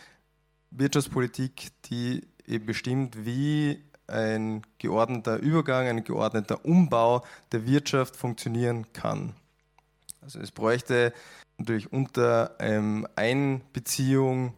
Wirtschaftspolitik, 0.72 1.70
die 1.86 2.28
eben 2.46 2.66
bestimmt, 2.66 3.26
wie 3.26 3.82
ein 4.08 4.62
geordneter 4.78 5.38
Übergang, 5.38 5.88
ein 5.88 6.04
geordneter 6.04 6.66
Umbau 6.66 7.24
der 7.54 7.66
Wirtschaft 7.66 8.18
funktionieren 8.18 8.92
kann. 8.92 9.36
Also 10.22 10.42
es 10.42 10.52
bräuchte 10.52 11.14
natürlich 11.58 11.94
unter 11.94 12.56
ähm, 12.60 13.08
Einbeziehung 13.16 14.54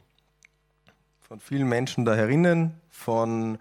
von 1.28 1.40
vielen 1.40 1.68
Menschen 1.68 2.06
da 2.06 2.16
herinnen, 2.16 2.80
von 2.90 3.58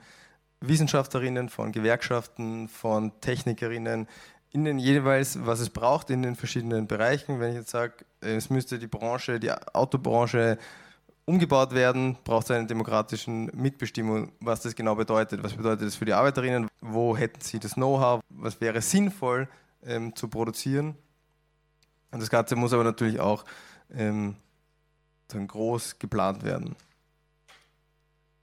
Wissenschaftlerinnen, 0.60 1.48
von 1.48 1.72
Gewerkschaften, 1.72 2.68
von 2.68 3.12
Technikerinnen, 3.20 4.06
in 4.52 4.64
den 4.64 4.78
jeweils, 4.78 5.44
was 5.44 5.60
es 5.60 5.70
braucht 5.70 6.08
in 6.10 6.22
den 6.22 6.36
verschiedenen 6.36 6.86
Bereichen. 6.86 7.40
Wenn 7.40 7.50
ich 7.50 7.56
jetzt 7.56 7.70
sage, 7.70 7.92
es 8.20 8.48
müsste 8.48 8.78
die 8.78 8.86
Branche, 8.86 9.40
die 9.40 9.50
Autobranche 9.50 10.58
umgebaut 11.26 11.74
werden, 11.74 12.16
braucht 12.24 12.44
es 12.44 12.52
eine 12.52 12.66
demokratische 12.66 13.30
Mitbestimmung, 13.30 14.32
was 14.40 14.62
das 14.62 14.74
genau 14.74 14.94
bedeutet. 14.94 15.42
Was 15.42 15.54
bedeutet 15.54 15.88
das 15.88 15.96
für 15.96 16.04
die 16.04 16.12
Arbeiterinnen? 16.12 16.68
Wo 16.80 17.16
hätten 17.16 17.40
sie 17.40 17.58
das 17.58 17.74
Know-how? 17.74 18.20
Was 18.30 18.60
wäre 18.60 18.80
sinnvoll 18.80 19.48
ähm, 19.84 20.14
zu 20.14 20.28
produzieren? 20.28 20.94
Und 22.12 22.22
das 22.22 22.30
Ganze 22.30 22.54
muss 22.54 22.72
aber 22.72 22.84
natürlich 22.84 23.18
auch 23.18 23.44
ähm, 23.92 24.36
dann 25.28 25.48
groß 25.48 25.98
geplant 25.98 26.44
werden. 26.44 26.76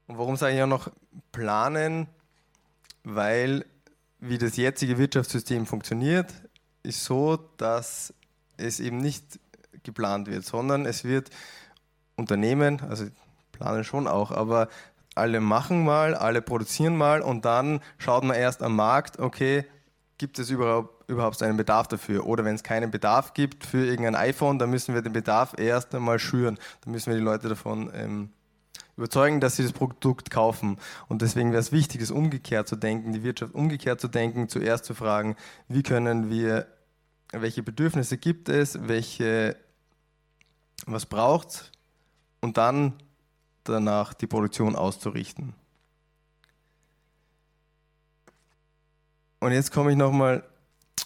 Und 0.07 0.17
warum 0.17 0.35
sage 0.35 0.55
ich 0.55 0.61
auch 0.61 0.67
noch 0.67 0.89
planen? 1.31 2.07
Weil 3.03 3.65
wie 4.19 4.37
das 4.37 4.55
jetzige 4.55 4.97
Wirtschaftssystem 4.97 5.65
funktioniert, 5.65 6.33
ist 6.83 7.03
so, 7.03 7.37
dass 7.57 8.13
es 8.57 8.79
eben 8.79 8.97
nicht 8.97 9.39
geplant 9.83 10.27
wird, 10.27 10.45
sondern 10.45 10.85
es 10.85 11.03
wird 11.03 11.29
Unternehmen, 12.15 12.81
also 12.81 13.05
planen 13.51 13.83
schon 13.83 14.07
auch, 14.07 14.31
aber 14.31 14.69
alle 15.15 15.41
machen 15.41 15.83
mal, 15.83 16.15
alle 16.15 16.41
produzieren 16.41 16.95
mal 16.97 17.21
und 17.21 17.45
dann 17.45 17.81
schaut 17.97 18.23
man 18.23 18.35
erst 18.35 18.63
am 18.63 18.75
Markt, 18.75 19.19
okay, 19.19 19.65
gibt 20.17 20.39
es 20.39 20.49
überhaupt, 20.49 21.09
überhaupt 21.09 21.41
einen 21.43 21.57
Bedarf 21.57 21.87
dafür? 21.87 22.25
Oder 22.25 22.45
wenn 22.45 22.55
es 22.55 22.63
keinen 22.63 22.91
Bedarf 22.91 23.33
gibt 23.33 23.65
für 23.65 23.85
irgendein 23.85 24.15
iPhone, 24.15 24.57
dann 24.57 24.69
müssen 24.69 24.95
wir 24.95 25.01
den 25.01 25.13
Bedarf 25.13 25.53
erst 25.57 25.93
einmal 25.93 26.19
schüren. 26.19 26.57
Dann 26.81 26.93
müssen 26.93 27.11
wir 27.11 27.17
die 27.17 27.23
Leute 27.23 27.49
davon 27.49 27.91
ähm, 27.93 28.29
überzeugen, 28.97 29.39
dass 29.39 29.55
sie 29.55 29.63
das 29.63 29.73
Produkt 29.73 30.29
kaufen. 30.29 30.77
Und 31.07 31.21
deswegen 31.21 31.51
wäre 31.51 31.61
es 31.61 31.71
wichtig, 31.71 32.01
es 32.01 32.11
umgekehrt 32.11 32.67
zu 32.67 32.75
denken, 32.75 33.13
die 33.13 33.23
Wirtschaft 33.23 33.53
umgekehrt 33.53 33.99
zu 33.99 34.07
denken, 34.07 34.49
zuerst 34.49 34.85
zu 34.85 34.93
fragen, 34.93 35.35
wie 35.67 35.83
können 35.83 36.29
wir, 36.29 36.67
welche 37.31 37.63
Bedürfnisse 37.63 38.17
gibt 38.17 38.49
es, 38.49 38.87
welche, 38.87 39.57
was 40.85 41.05
braucht 41.05 41.49
es 41.49 41.71
und 42.41 42.57
dann 42.57 42.93
danach 43.63 44.13
die 44.13 44.27
Produktion 44.27 44.75
auszurichten. 44.75 45.53
Und 49.39 49.51
jetzt 49.51 49.71
komme 49.71 49.91
ich 49.91 49.97
nochmal 49.97 50.43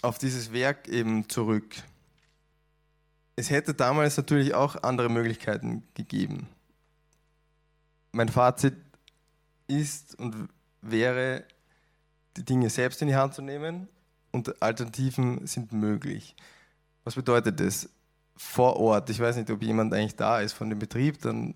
auf 0.02 0.18
dieses 0.18 0.54
Werk 0.54 0.88
eben 0.88 1.28
zurück. 1.28 1.76
Es 3.36 3.50
hätte 3.50 3.74
damals 3.74 4.18
natürlich 4.18 4.54
auch 4.54 4.84
andere 4.84 5.10
Möglichkeiten 5.10 5.84
gegeben. 5.94 6.48
Mein 8.12 8.30
Fazit 8.30 8.76
ist 9.68 10.18
und 10.20 10.50
wäre, 10.82 11.44
die 12.36 12.46
Dinge 12.46 12.70
selbst 12.70 13.02
in 13.02 13.08
die 13.08 13.16
Hand 13.16 13.34
zu 13.34 13.42
nehmen 13.42 13.88
und 14.32 14.62
Alternativen 14.62 15.46
sind 15.48 15.72
möglich. 15.74 16.36
Was 17.04 17.16
bedeutet 17.16 17.60
das? 17.60 17.90
vor 18.38 18.78
Ort. 18.78 19.10
Ich 19.10 19.20
weiß 19.20 19.36
nicht, 19.36 19.50
ob 19.50 19.62
jemand 19.64 19.94
eigentlich 19.94 20.16
da 20.16 20.40
ist 20.40 20.54
von 20.54 20.70
dem 20.70 20.80
Betrieb. 20.80 21.22
Dann 21.22 21.56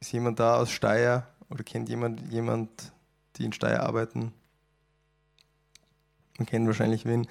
ist 0.00 0.12
jemand 0.12 0.40
da 0.40 0.56
aus 0.56 0.70
Steyr 0.70 1.26
oder 1.48 1.64
kennt 1.64 1.88
jemand 1.88 2.30
jemand, 2.30 2.92
die 3.36 3.44
in 3.44 3.52
Steyr 3.52 3.82
arbeiten? 3.82 4.32
Man 6.38 6.46
kennt 6.46 6.66
wahrscheinlich 6.66 7.06
wen. 7.06 7.28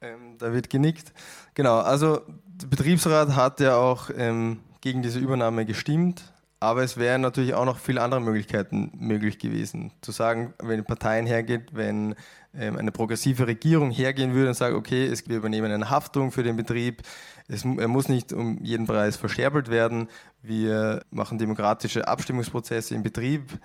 Ähm, 0.00 0.38
da 0.38 0.52
wird 0.52 0.70
genickt. 0.70 1.12
Genau, 1.54 1.78
also 1.78 2.22
der 2.46 2.68
Betriebsrat 2.68 3.34
hat 3.34 3.60
ja 3.60 3.76
auch 3.76 4.10
ähm, 4.16 4.60
gegen 4.80 5.02
diese 5.02 5.18
Übernahme 5.18 5.66
gestimmt, 5.66 6.32
aber 6.60 6.82
es 6.82 6.96
wären 6.96 7.20
natürlich 7.20 7.54
auch 7.54 7.64
noch 7.64 7.78
viele 7.78 8.02
andere 8.02 8.20
Möglichkeiten 8.20 8.90
möglich 8.98 9.38
gewesen. 9.38 9.92
Zu 10.00 10.10
sagen, 10.10 10.54
wenn 10.60 10.84
Parteien 10.84 11.26
hergeht, 11.26 11.70
wenn 11.72 12.16
ähm, 12.54 12.76
eine 12.76 12.90
progressive 12.90 13.46
Regierung 13.46 13.90
hergehen 13.90 14.34
würde 14.34 14.48
und 14.48 14.54
sagt, 14.54 14.74
okay, 14.74 15.06
es, 15.06 15.28
wir 15.28 15.36
übernehmen 15.36 15.70
eine 15.70 15.90
Haftung 15.90 16.32
für 16.32 16.42
den 16.42 16.56
Betrieb, 16.56 17.02
es, 17.46 17.64
er 17.64 17.88
muss 17.88 18.08
nicht 18.08 18.32
um 18.32 18.58
jeden 18.62 18.86
Preis 18.86 19.16
verscherbelt 19.16 19.70
werden, 19.70 20.08
wir 20.42 21.02
machen 21.10 21.38
demokratische 21.38 22.08
Abstimmungsprozesse 22.08 22.94
im 22.94 23.02
Betrieb, 23.02 23.58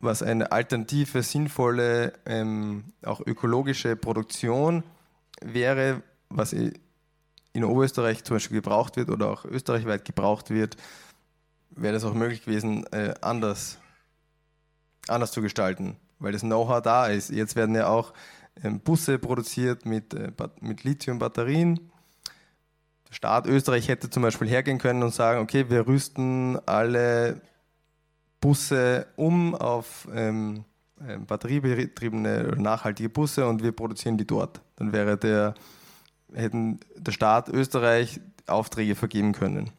was 0.00 0.22
eine 0.22 0.50
alternative, 0.50 1.22
sinnvolle, 1.22 2.12
ähm, 2.26 2.84
auch 3.04 3.20
ökologische 3.24 3.94
Produktion 3.94 4.82
wäre, 5.40 6.02
was 6.28 6.52
in 6.52 7.64
Oberösterreich 7.64 8.24
zum 8.24 8.36
Beispiel 8.36 8.56
gebraucht 8.56 8.96
wird 8.96 9.10
oder 9.10 9.30
auch 9.30 9.44
österreichweit 9.44 10.04
gebraucht 10.04 10.50
wird, 10.50 10.76
wäre 11.76 11.94
das 11.94 12.04
auch 12.04 12.14
möglich 12.14 12.44
gewesen, 12.44 12.86
äh, 12.92 13.14
anders, 13.20 13.78
anders 15.08 15.32
zu 15.32 15.42
gestalten 15.42 15.96
weil 16.22 16.32
das 16.32 16.42
Know-how 16.42 16.80
da 16.80 17.06
ist. 17.06 17.30
Jetzt 17.30 17.56
werden 17.56 17.74
ja 17.74 17.88
auch 17.88 18.12
ähm, 18.62 18.80
Busse 18.80 19.18
produziert 19.18 19.84
mit, 19.84 20.14
äh, 20.14 20.32
mit 20.60 20.84
Lithium-Batterien. 20.84 21.90
Der 23.08 23.14
Staat 23.14 23.46
Österreich 23.46 23.88
hätte 23.88 24.08
zum 24.08 24.22
Beispiel 24.22 24.48
hergehen 24.48 24.78
können 24.78 25.02
und 25.02 25.12
sagen, 25.12 25.40
okay, 25.40 25.68
wir 25.68 25.86
rüsten 25.86 26.58
alle 26.66 27.40
Busse 28.40 29.06
um 29.16 29.54
auf 29.54 30.08
ähm, 30.14 30.64
ähm 31.06 31.26
batteriebetriebene 31.26 32.54
nachhaltige 32.56 33.08
Busse 33.08 33.46
und 33.46 33.62
wir 33.62 33.72
produzieren 33.72 34.16
die 34.16 34.26
dort. 34.26 34.62
Dann 34.76 34.92
wäre 34.92 35.16
der, 35.16 35.54
hätten 36.32 36.80
der 36.96 37.12
Staat 37.12 37.48
Österreich 37.48 38.20
Aufträge 38.46 38.94
vergeben 38.94 39.32
können. 39.32 39.70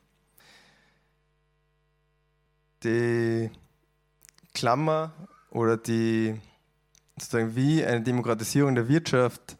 Die 2.84 3.49
Klammer 4.53 5.13
oder 5.49 5.77
die 5.77 6.39
sozusagen 7.17 7.55
wie 7.55 7.86
eine 7.86 8.01
Demokratisierung 8.01 8.75
der 8.75 8.88
Wirtschaft 8.88 9.57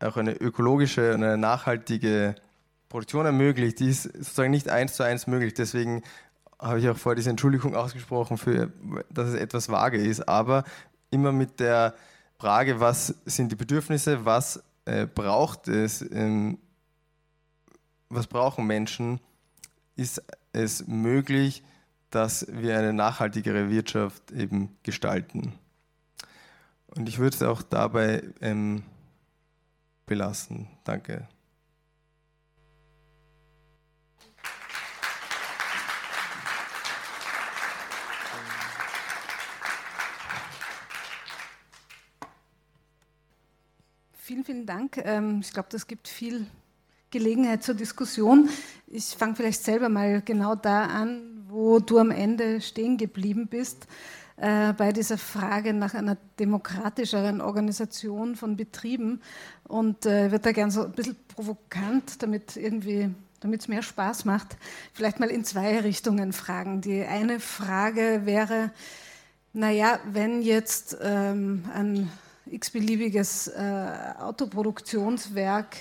auch 0.00 0.16
eine 0.16 0.32
ökologische 0.32 1.14
und 1.14 1.22
eine 1.22 1.36
nachhaltige 1.36 2.34
Produktion 2.88 3.26
ermöglicht, 3.26 3.80
die 3.80 3.90
ist 3.90 4.04
sozusagen 4.04 4.50
nicht 4.50 4.68
eins 4.68 4.94
zu 4.94 5.02
eins 5.02 5.26
möglich. 5.26 5.54
Deswegen 5.54 6.02
habe 6.58 6.80
ich 6.80 6.88
auch 6.88 6.96
vor 6.96 7.14
diese 7.14 7.30
Entschuldigung 7.30 7.74
ausgesprochen, 7.74 8.36
für, 8.36 8.72
dass 9.10 9.28
es 9.28 9.34
etwas 9.34 9.68
vage 9.68 9.98
ist, 9.98 10.28
aber 10.28 10.64
immer 11.10 11.32
mit 11.32 11.60
der 11.60 11.94
Frage, 12.38 12.80
was 12.80 13.14
sind 13.24 13.52
die 13.52 13.56
Bedürfnisse, 13.56 14.24
was 14.24 14.62
äh, 14.86 15.06
braucht 15.06 15.68
es, 15.68 16.02
ähm, 16.10 16.58
was 18.08 18.26
brauchen 18.26 18.66
Menschen, 18.66 19.20
ist 19.96 20.22
es 20.52 20.86
möglich, 20.86 21.62
dass 22.10 22.46
wir 22.50 22.76
eine 22.76 22.92
nachhaltigere 22.92 23.70
Wirtschaft 23.70 24.32
eben 24.32 24.76
gestalten. 24.82 25.54
Und 26.88 27.08
ich 27.08 27.18
würde 27.18 27.36
es 27.36 27.42
auch 27.42 27.62
dabei 27.62 28.22
ähm, 28.40 28.82
belassen. 30.06 30.68
Danke. 30.84 31.28
Vielen, 44.30 44.44
vielen 44.44 44.66
Dank. 44.66 44.96
Ähm, 44.98 45.40
ich 45.40 45.52
glaube, 45.52 45.68
das 45.70 45.86
gibt 45.86 46.06
viel 46.06 46.46
Gelegenheit 47.10 47.62
zur 47.64 47.74
Diskussion. 47.74 48.48
Ich 48.86 49.06
fange 49.06 49.34
vielleicht 49.34 49.62
selber 49.62 49.88
mal 49.88 50.22
genau 50.22 50.54
da 50.54 50.86
an, 50.86 51.29
wo 51.60 51.78
du 51.78 51.98
am 51.98 52.10
Ende 52.10 52.60
stehen 52.62 52.96
geblieben 52.96 53.46
bist, 53.46 53.86
äh, 54.38 54.72
bei 54.72 54.92
dieser 54.92 55.18
Frage 55.18 55.74
nach 55.74 55.92
einer 55.92 56.16
demokratischeren 56.38 57.42
Organisation 57.42 58.34
von 58.34 58.56
Betrieben. 58.56 59.20
Und 59.68 60.06
äh, 60.06 60.30
wird 60.30 60.46
da 60.46 60.52
gern 60.52 60.70
so 60.70 60.84
ein 60.84 60.92
bisschen 60.92 61.16
provokant, 61.28 62.22
damit 62.22 62.56
irgendwie 62.56 63.10
damit 63.40 63.62
es 63.62 63.68
mehr 63.68 63.82
Spaß 63.82 64.26
macht, 64.26 64.58
vielleicht 64.92 65.18
mal 65.18 65.30
in 65.30 65.44
zwei 65.44 65.80
Richtungen 65.80 66.34
fragen. 66.34 66.82
Die 66.82 67.02
eine 67.02 67.40
Frage 67.40 68.22
wäre, 68.24 68.70
naja, 69.54 69.98
wenn 70.12 70.42
jetzt 70.42 70.98
ähm, 71.00 71.64
ein 71.72 72.10
x-beliebiges 72.44 73.48
äh, 73.48 74.14
Autoproduktionswerk 74.18 75.76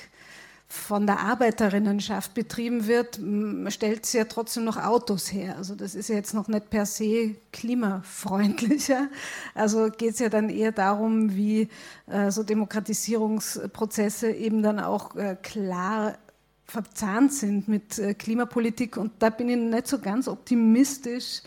von 0.72 1.08
der 1.08 1.20
Arbeiterinnenschaft 1.20 2.36
betrieben 2.36 2.86
wird, 2.86 3.20
stellt 3.74 4.06
es 4.06 4.14
ja 4.14 4.26
trotzdem 4.26 4.66
noch 4.66 4.78
Autos 4.78 5.34
her. 5.34 5.58
Also 5.58 5.74
das 5.74 5.96
ist 5.96 6.10
ja 6.10 6.16
jetzt 6.16 6.36
noch 6.36 6.48
nicht 6.48 6.70
per 6.70 6.86
se 6.86 7.36
klimafreundlicher. 7.52 9.08
Also 9.56 9.90
geht 9.90 10.14
es 10.14 10.20
ja 10.20 10.30
dann 10.30 10.50
eher 10.50 10.72
darum, 10.72 11.36
wie 11.36 11.70
äh, 12.06 12.30
so 12.30 12.44
Demokratisierungsprozesse 12.44 14.32
eben 14.32 14.62
dann 14.62 14.80
auch 14.80 15.16
äh, 15.16 15.38
klar 15.42 16.20
verzahnt 16.66 17.34
sind 17.34 17.68
mit 17.68 17.98
äh, 17.98 18.14
Klimapolitik. 18.14 18.96
Und 18.98 19.14
da 19.18 19.32
bin 19.32 19.50
ich 19.50 19.58
nicht 19.58 19.88
so 19.88 19.98
ganz 19.98 20.28
optimistisch, 20.28 21.42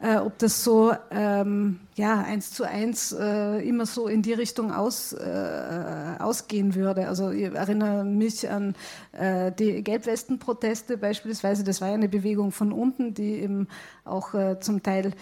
äh, 0.00 0.16
ob 0.16 0.38
das 0.38 0.62
so 0.62 0.92
ähm, 1.10 1.80
ja, 1.96 2.20
eins 2.20 2.52
zu 2.52 2.64
eins 2.64 3.12
äh, 3.12 3.68
immer 3.68 3.86
so 3.86 4.06
in 4.06 4.22
die 4.22 4.32
Richtung 4.32 4.72
aus, 4.72 5.12
äh, 5.12 6.14
ausgehen 6.18 6.74
würde. 6.74 7.08
Also 7.08 7.30
ich 7.30 7.44
erinnere 7.44 8.04
mich 8.04 8.48
an 8.48 8.74
äh, 9.12 9.50
die 9.52 9.82
Gelbwesten-Proteste 9.82 10.96
beispielsweise. 10.96 11.64
Das 11.64 11.80
war 11.80 11.88
ja 11.88 11.94
eine 11.94 12.08
Bewegung 12.08 12.52
von 12.52 12.72
unten, 12.72 13.14
die 13.14 13.40
eben 13.40 13.68
auch 14.04 14.34
äh, 14.34 14.60
zum 14.60 14.82
Teil 14.82 15.12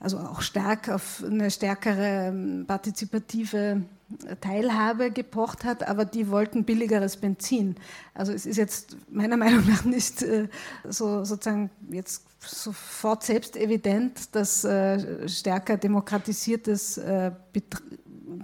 also 0.00 0.18
auch 0.18 0.42
stark 0.42 0.90
auf 0.90 1.24
eine 1.24 1.50
stärkere 1.50 2.28
ähm, 2.28 2.64
partizipative 2.66 3.82
Teilhabe 4.40 5.10
gepocht 5.10 5.64
hat, 5.64 5.88
aber 5.88 6.04
die 6.04 6.28
wollten 6.28 6.64
billigeres 6.64 7.16
Benzin. 7.16 7.76
Also 8.12 8.32
es 8.32 8.44
ist 8.44 8.56
jetzt 8.56 8.96
meiner 9.10 9.36
Meinung 9.38 9.66
nach 9.66 9.84
nicht 9.84 10.22
äh, 10.22 10.48
so 10.84 11.24
sozusagen 11.24 11.70
jetzt 11.90 12.22
sofort 12.46 13.22
selbst 13.24 13.56
evident, 13.56 14.34
dass 14.34 14.64
äh, 14.64 15.28
stärker 15.28 15.76
demokratisiertes 15.76 16.98
äh, 16.98 17.32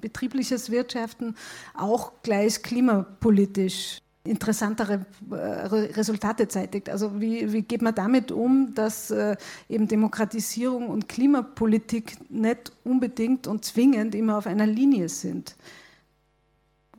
betriebliches 0.00 0.70
Wirtschaften 0.70 1.34
auch 1.74 2.12
gleich 2.22 2.62
klimapolitisch 2.62 4.00
interessantere 4.24 5.06
äh, 5.30 5.34
Resultate 5.34 6.46
zeitigt. 6.48 6.90
Also 6.90 7.20
wie, 7.20 7.52
wie 7.52 7.62
geht 7.62 7.80
man 7.80 7.94
damit 7.94 8.30
um, 8.30 8.74
dass 8.74 9.10
äh, 9.10 9.36
eben 9.68 9.88
Demokratisierung 9.88 10.88
und 10.88 11.08
Klimapolitik 11.08 12.30
nicht 12.30 12.72
unbedingt 12.84 13.46
und 13.46 13.64
zwingend 13.64 14.14
immer 14.14 14.36
auf 14.36 14.46
einer 14.46 14.66
Linie 14.66 15.08
sind? 15.08 15.56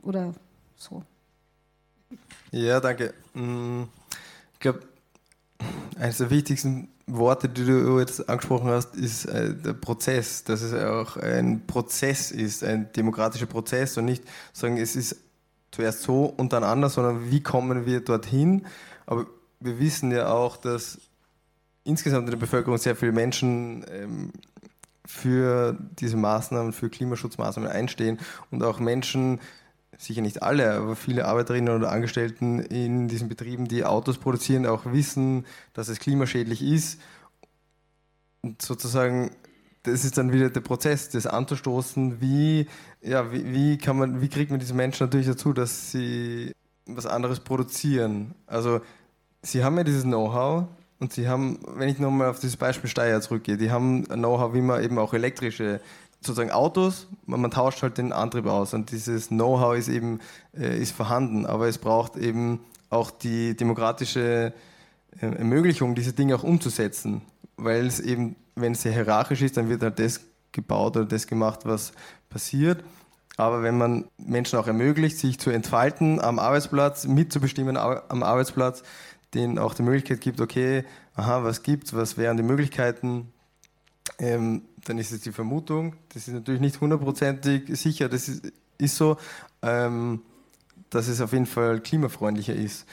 Oder 0.02 0.34
so? 0.76 1.04
Ja, 2.50 2.80
danke. 2.80 3.14
Mm, 3.34 3.84
ich 4.54 4.58
glaube, 4.58 4.80
eines 5.98 6.18
der 6.18 6.30
wichtigsten 6.30 6.88
Worte, 7.06 7.48
die 7.48 7.64
du 7.64 7.98
jetzt 7.98 8.28
angesprochen 8.28 8.70
hast, 8.70 8.94
ist 8.94 9.26
äh, 9.26 9.54
der 9.54 9.72
Prozess, 9.72 10.44
dass 10.44 10.62
es 10.62 10.72
auch 10.72 11.16
ein 11.16 11.66
Prozess 11.66 12.30
ist, 12.30 12.62
ein 12.64 12.92
demokratischer 12.92 13.46
Prozess 13.46 13.96
und 13.98 14.04
nicht 14.04 14.24
sagen, 14.52 14.76
es 14.76 14.96
ist 14.96 15.16
zuerst 15.70 16.02
so 16.02 16.24
und 16.24 16.52
dann 16.52 16.64
anders, 16.64 16.94
sondern 16.94 17.30
wie 17.30 17.42
kommen 17.42 17.86
wir 17.86 18.00
dorthin. 18.00 18.66
Aber 19.06 19.26
wir 19.60 19.78
wissen 19.78 20.10
ja 20.12 20.30
auch, 20.32 20.56
dass 20.56 20.98
insgesamt 21.84 22.26
in 22.26 22.32
der 22.32 22.38
Bevölkerung 22.38 22.78
sehr 22.78 22.94
viele 22.94 23.12
Menschen 23.12 23.84
ähm, 23.90 24.32
für 25.04 25.76
diese 25.98 26.16
Maßnahmen, 26.16 26.72
für 26.72 26.88
Klimaschutzmaßnahmen 26.88 27.70
einstehen 27.70 28.18
und 28.50 28.62
auch 28.62 28.78
Menschen, 28.78 29.40
sicher 29.98 30.22
nicht 30.22 30.42
alle, 30.42 30.72
aber 30.72 30.96
viele 30.96 31.26
Arbeiterinnen 31.26 31.74
oder 31.74 31.92
Angestellten 31.92 32.58
in 32.60 33.08
diesen 33.08 33.28
Betrieben, 33.28 33.68
die 33.68 33.84
Autos 33.84 34.18
produzieren, 34.18 34.66
auch 34.66 34.86
wissen, 34.86 35.46
dass 35.74 35.88
es 35.88 35.98
klimaschädlich 35.98 36.62
ist. 36.62 37.00
Und 38.42 38.60
sozusagen 38.60 39.30
das 39.82 40.04
ist 40.04 40.16
dann 40.16 40.32
wieder 40.32 40.50
der 40.50 40.60
Prozess, 40.60 41.08
das 41.08 41.26
anzustoßen, 41.26 42.20
wie, 42.20 42.66
ja, 43.00 43.32
wie, 43.32 43.52
wie, 43.52 43.78
kann 43.78 43.98
man, 43.98 44.20
wie 44.20 44.28
kriegt 44.28 44.50
man 44.50 44.60
diese 44.60 44.74
Menschen 44.74 45.04
natürlich 45.06 45.26
dazu, 45.26 45.52
dass 45.52 45.90
sie 45.90 46.52
was 46.86 47.06
anderes 47.06 47.40
produzieren. 47.40 48.34
Also 48.46 48.80
sie 49.42 49.64
haben 49.64 49.76
ja 49.76 49.84
dieses 49.84 50.04
Know-how 50.04 50.66
und 51.00 51.12
sie 51.12 51.28
haben, 51.28 51.58
wenn 51.66 51.88
ich 51.88 51.98
nochmal 51.98 52.28
auf 52.28 52.38
dieses 52.38 52.56
Beispiel 52.56 52.88
Steyr 52.88 53.20
zurückgehe, 53.20 53.56
die 53.56 53.72
haben 53.72 54.04
Know-how, 54.04 54.54
wie 54.54 54.60
man 54.60 54.82
eben 54.82 54.98
auch 54.98 55.14
elektrische 55.14 55.80
sozusagen 56.24 56.50
Autos, 56.50 57.08
man, 57.26 57.40
man, 57.40 57.50
tauscht 57.50 57.82
halt 57.82 57.98
den 57.98 58.12
Antrieb 58.12 58.46
aus 58.46 58.74
und 58.74 58.90
dieses 58.90 59.28
Know-how 59.28 59.76
ist 59.76 59.88
eben 59.88 60.20
äh, 60.56 60.80
ist 60.80 60.92
vorhanden, 60.92 61.46
aber 61.46 61.68
es 61.68 61.78
braucht 61.78 62.16
eben 62.16 62.60
auch 62.90 63.10
die 63.10 63.56
demokratische 63.56 64.52
äh, 65.20 65.26
Ermöglichung, 65.26 65.94
diese 65.94 66.12
Dinge 66.12 66.36
auch 66.36 66.42
umzusetzen, 66.42 67.22
weil 67.56 67.86
es 67.86 68.00
eben 68.00 68.36
wenn 68.54 68.72
es 68.72 68.82
sehr 68.82 68.92
hierarchisch 68.92 69.42
ist, 69.42 69.56
dann 69.56 69.68
wird 69.68 69.82
halt 69.82 69.98
das 69.98 70.20
gebaut 70.52 70.96
oder 70.96 71.06
das 71.06 71.26
gemacht, 71.26 71.60
was 71.64 71.92
passiert. 72.28 72.84
Aber 73.36 73.62
wenn 73.62 73.78
man 73.78 74.04
Menschen 74.18 74.58
auch 74.58 74.66
ermöglicht, 74.66 75.18
sich 75.18 75.38
zu 75.38 75.50
entfalten 75.50 76.20
am 76.20 76.38
Arbeitsplatz, 76.38 77.06
mitzubestimmen 77.06 77.76
am 77.76 78.22
Arbeitsplatz, 78.22 78.82
denen 79.32 79.58
auch 79.58 79.72
die 79.72 79.82
Möglichkeit 79.82 80.20
gibt, 80.20 80.40
okay, 80.40 80.84
aha, 81.14 81.42
was 81.42 81.62
gibt's, 81.62 81.94
was 81.94 82.18
wären 82.18 82.36
die 82.36 82.42
Möglichkeiten, 82.42 83.32
ähm, 84.18 84.62
dann 84.84 84.98
ist 84.98 85.12
es 85.12 85.20
die 85.20 85.32
Vermutung, 85.32 85.94
das 86.10 86.28
ist 86.28 86.34
natürlich 86.34 86.60
nicht 86.60 86.80
hundertprozentig 86.80 87.76
sicher, 87.78 88.08
das 88.08 88.28
ist, 88.28 88.52
ist 88.78 88.96
so, 88.96 89.16
ähm, 89.62 90.22
dass 90.90 91.08
es 91.08 91.20
auf 91.20 91.32
jeden 91.32 91.46
Fall 91.46 91.80
klimafreundlicher 91.80 92.54
ist. 92.54 92.86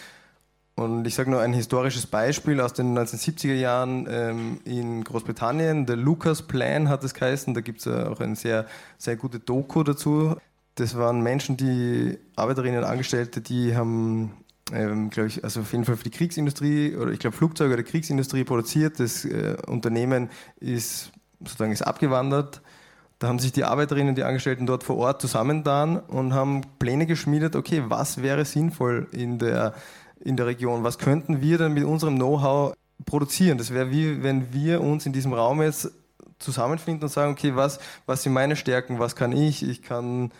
Und 0.75 1.05
ich 1.05 1.15
sage 1.15 1.29
nur 1.29 1.41
ein 1.41 1.51
historisches 1.51 2.07
Beispiel 2.07 2.61
aus 2.61 2.71
den 2.71 2.97
1970er 2.97 3.53
Jahren 3.53 4.07
ähm, 4.09 4.59
in 4.63 5.03
Großbritannien. 5.03 5.85
Der 5.85 5.97
Lucas 5.97 6.43
Plan 6.43 6.87
hat 6.87 7.03
es 7.03 7.13
geheißen. 7.13 7.53
Da 7.53 7.59
gibt 7.59 7.81
es 7.81 7.87
auch 7.87 8.21
eine 8.21 8.37
sehr, 8.37 8.65
sehr 8.97 9.17
gute 9.17 9.39
Doku 9.39 9.83
dazu. 9.83 10.37
Das 10.75 10.97
waren 10.97 11.21
Menschen, 11.21 11.57
die 11.57 12.17
Arbeiterinnen 12.37 12.79
und 12.79 12.85
Angestellte, 12.85 13.41
die 13.41 13.75
haben, 13.75 14.31
ähm, 14.71 15.09
glaube 15.09 15.27
ich, 15.27 15.43
also 15.43 15.59
auf 15.59 15.71
jeden 15.73 15.83
Fall 15.83 15.97
für 15.97 16.05
die 16.05 16.11
Kriegsindustrie 16.11 16.95
oder 16.95 17.11
ich 17.11 17.19
glaube 17.19 17.35
Flugzeuge 17.35 17.73
oder 17.73 17.83
Kriegsindustrie 17.83 18.45
produziert. 18.45 19.01
Das 19.01 19.25
äh, 19.25 19.57
Unternehmen 19.67 20.29
ist 20.61 21.11
sozusagen 21.39 21.71
ist 21.71 21.81
abgewandert. 21.81 22.61
Da 23.19 23.27
haben 23.27 23.39
sich 23.39 23.51
die 23.51 23.65
Arbeiterinnen 23.65 24.09
und 24.09 24.15
die 24.15 24.23
Angestellten 24.23 24.65
dort 24.65 24.83
vor 24.83 24.97
Ort 24.97 25.21
zusammengetan 25.21 25.97
und 25.99 26.33
haben 26.33 26.61
Pläne 26.79 27.05
geschmiedet, 27.05 27.55
okay, 27.55 27.83
was 27.87 28.21
wäre 28.21 28.45
sinnvoll 28.45 29.07
in 29.11 29.39
der 29.39 29.73
in 30.19 30.37
der 30.37 30.45
Region. 30.45 30.83
Was 30.83 30.97
könnten 30.97 31.41
wir 31.41 31.57
denn 31.57 31.73
mit 31.73 31.83
unserem 31.83 32.15
Know-how 32.15 32.73
produzieren? 33.05 33.57
Das 33.57 33.73
wäre 33.73 33.91
wie, 33.91 34.23
wenn 34.23 34.53
wir 34.53 34.81
uns 34.81 35.05
in 35.05 35.13
diesem 35.13 35.33
Raum 35.33 35.61
jetzt 35.61 35.91
zusammenfinden 36.39 37.03
und 37.03 37.09
sagen, 37.09 37.31
okay, 37.31 37.55
was, 37.55 37.79
was 38.05 38.23
sind 38.23 38.33
meine 38.33 38.55
Stärken, 38.55 38.99
was 38.99 39.15
kann 39.15 39.31
ich? 39.31 39.67
Ich 39.67 39.81
kann, 39.81 40.31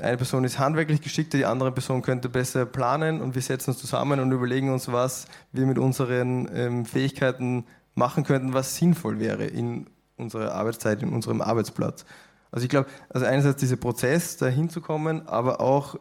eine 0.00 0.16
Person 0.16 0.44
ist 0.44 0.58
handwerklich 0.58 1.02
geschickter, 1.02 1.38
die 1.38 1.46
andere 1.46 1.72
Person 1.72 2.02
könnte 2.02 2.28
besser 2.28 2.64
planen 2.66 3.20
und 3.20 3.34
wir 3.34 3.42
setzen 3.42 3.70
uns 3.70 3.78
zusammen 3.78 4.20
und 4.20 4.32
überlegen 4.32 4.72
uns, 4.72 4.90
was 4.90 5.26
wir 5.52 5.66
mit 5.66 5.78
unseren 5.78 6.48
ähm, 6.54 6.84
Fähigkeiten 6.86 7.64
machen 7.94 8.24
könnten, 8.24 8.52
was 8.52 8.76
sinnvoll 8.76 9.20
wäre 9.20 9.46
in 9.46 9.86
unserer 10.16 10.52
Arbeitszeit, 10.52 11.02
in 11.02 11.12
unserem 11.12 11.40
Arbeitsplatz. 11.40 12.04
Also 12.50 12.64
ich 12.64 12.70
glaube, 12.70 12.88
also 13.08 13.26
einerseits 13.26 13.60
dieser 13.60 13.76
Prozess, 13.76 14.36
da 14.36 14.46
hinzukommen, 14.46 15.26
aber 15.28 15.60
auch 15.60 15.96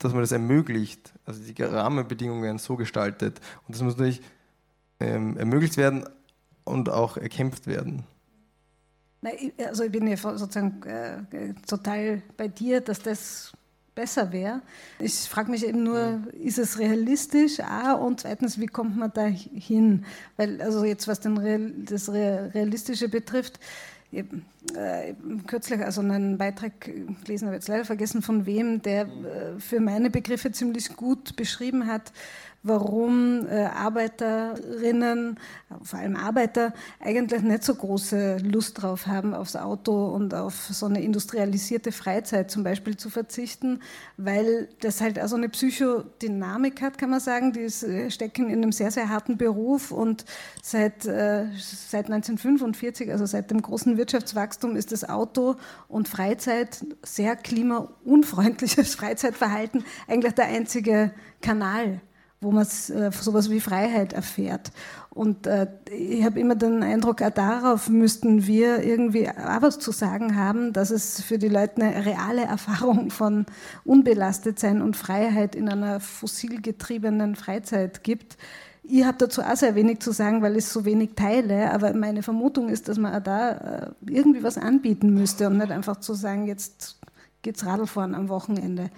dass 0.00 0.12
man 0.12 0.22
das 0.22 0.32
ermöglicht, 0.32 1.12
also 1.26 1.40
die 1.42 1.62
Rahmenbedingungen 1.62 2.58
so 2.58 2.76
gestaltet. 2.76 3.38
Und 3.66 3.74
das 3.74 3.82
muss 3.82 3.94
natürlich 3.94 4.22
ähm, 4.98 5.36
ermöglicht 5.36 5.76
werden 5.76 6.04
und 6.64 6.88
auch 6.88 7.16
erkämpft 7.16 7.66
werden. 7.66 8.04
Also 9.68 9.84
ich 9.84 9.92
bin 9.92 10.06
ja 10.06 10.16
sozusagen 10.16 10.82
äh, 10.84 11.52
total 11.66 12.22
bei 12.38 12.48
dir, 12.48 12.80
dass 12.80 13.00
das 13.00 13.52
besser 13.94 14.32
wäre. 14.32 14.62
Ich 14.98 15.14
frage 15.28 15.50
mich 15.50 15.66
eben 15.66 15.82
nur, 15.82 16.22
ist 16.42 16.58
es 16.58 16.78
realistisch? 16.78 17.60
A, 17.60 17.92
und 17.92 18.20
zweitens, 18.20 18.58
wie 18.58 18.66
kommt 18.66 18.96
man 18.96 19.12
da 19.12 19.26
hin? 19.26 20.04
Weil, 20.36 20.60
also 20.62 20.84
jetzt 20.84 21.08
was 21.08 21.20
den 21.20 21.38
Real, 21.38 21.72
das 21.84 22.10
Realistische 22.10 23.08
betrifft, 23.08 23.58
ich, 24.12 24.24
äh, 24.74 25.14
kürzlich 25.46 25.80
also 25.84 26.00
einen 26.00 26.36
Beitrag 26.36 26.72
gelesen, 26.80 27.46
habe 27.46 27.54
jetzt 27.54 27.68
leider 27.68 27.84
vergessen 27.84 28.22
von 28.22 28.44
wem, 28.44 28.82
der 28.82 29.02
äh, 29.02 29.60
für 29.60 29.78
meine 29.78 30.10
Begriffe 30.10 30.50
ziemlich 30.50 30.96
gut 30.96 31.36
beschrieben 31.36 31.86
hat, 31.86 32.12
warum 32.62 33.46
äh, 33.48 33.64
Arbeiterinnen, 33.64 35.38
vor 35.82 35.98
allem 35.98 36.16
Arbeiter, 36.16 36.74
eigentlich 37.00 37.42
nicht 37.42 37.64
so 37.64 37.74
große 37.74 38.38
Lust 38.38 38.82
drauf 38.82 39.06
haben, 39.06 39.32
aufs 39.32 39.56
Auto 39.56 40.08
und 40.08 40.34
auf 40.34 40.54
so 40.70 40.86
eine 40.86 41.02
industrialisierte 41.02 41.90
Freizeit 41.90 42.50
zum 42.50 42.62
Beispiel 42.62 42.98
zu 42.98 43.08
verzichten, 43.08 43.80
weil 44.18 44.68
das 44.80 45.00
halt 45.00 45.18
also 45.18 45.36
eine 45.36 45.48
Psychodynamik 45.48 46.82
hat, 46.82 46.98
kann 46.98 47.10
man 47.10 47.20
sagen. 47.20 47.52
Die 47.52 47.60
äh, 47.60 48.10
stecken 48.10 48.50
in 48.50 48.62
einem 48.62 48.72
sehr, 48.72 48.90
sehr 48.90 49.08
harten 49.08 49.38
Beruf 49.38 49.90
und 49.90 50.26
seit, 50.62 51.06
äh, 51.06 51.46
seit 51.56 52.06
1945, 52.06 53.10
also 53.10 53.24
seit 53.24 53.50
dem 53.50 53.62
großen 53.62 53.96
Wirtschaftswachstum, 53.96 54.76
ist 54.76 54.92
das 54.92 55.08
Auto 55.08 55.56
und 55.88 56.08
Freizeit, 56.08 56.84
sehr 57.02 57.36
klimaunfreundliches 57.36 58.94
Freizeitverhalten, 58.96 59.84
eigentlich 60.06 60.34
der 60.34 60.46
einzige 60.46 61.12
Kanal 61.40 62.02
wo 62.40 62.50
man 62.50 62.64
äh, 62.64 63.10
sowas 63.12 63.50
wie 63.50 63.60
Freiheit 63.60 64.12
erfährt. 64.12 64.72
Und 65.10 65.46
äh, 65.46 65.66
ich 65.90 66.24
habe 66.24 66.40
immer 66.40 66.54
den 66.54 66.82
Eindruck, 66.82 67.20
auch 67.20 67.30
darauf 67.30 67.88
müssten 67.88 68.46
wir 68.46 68.82
irgendwie 68.82 69.28
auch 69.28 69.60
was 69.60 69.78
zu 69.78 69.92
sagen 69.92 70.36
haben, 70.36 70.72
dass 70.72 70.90
es 70.90 71.20
für 71.20 71.38
die 71.38 71.48
Leute 71.48 71.82
eine 71.82 72.06
reale 72.06 72.42
Erfahrung 72.42 73.10
von 73.10 73.44
Unbelastetsein 73.84 74.80
und 74.80 74.96
Freiheit 74.96 75.54
in 75.54 75.68
einer 75.68 76.00
fossilgetriebenen 76.00 77.36
Freizeit 77.36 78.04
gibt. 78.04 78.38
Ich 78.82 79.04
habe 79.04 79.18
dazu 79.18 79.42
auch 79.42 79.56
sehr 79.56 79.74
wenig 79.74 80.00
zu 80.00 80.12
sagen, 80.12 80.40
weil 80.42 80.56
ich 80.56 80.64
so 80.64 80.84
wenig 80.84 81.10
teile, 81.14 81.70
aber 81.72 81.92
meine 81.92 82.22
Vermutung 82.22 82.70
ist, 82.70 82.88
dass 82.88 82.96
man 82.96 83.14
auch 83.14 83.22
da 83.22 83.50
äh, 83.50 83.90
irgendwie 84.06 84.42
was 84.42 84.56
anbieten 84.56 85.12
müsste 85.12 85.48
und 85.48 85.58
nicht 85.58 85.70
einfach 85.70 85.96
zu 85.96 86.14
sagen, 86.14 86.46
jetzt 86.46 86.99
geht's 87.42 87.64
Radlfahren 87.64 88.14
am 88.14 88.28
Wochenende. 88.28 88.90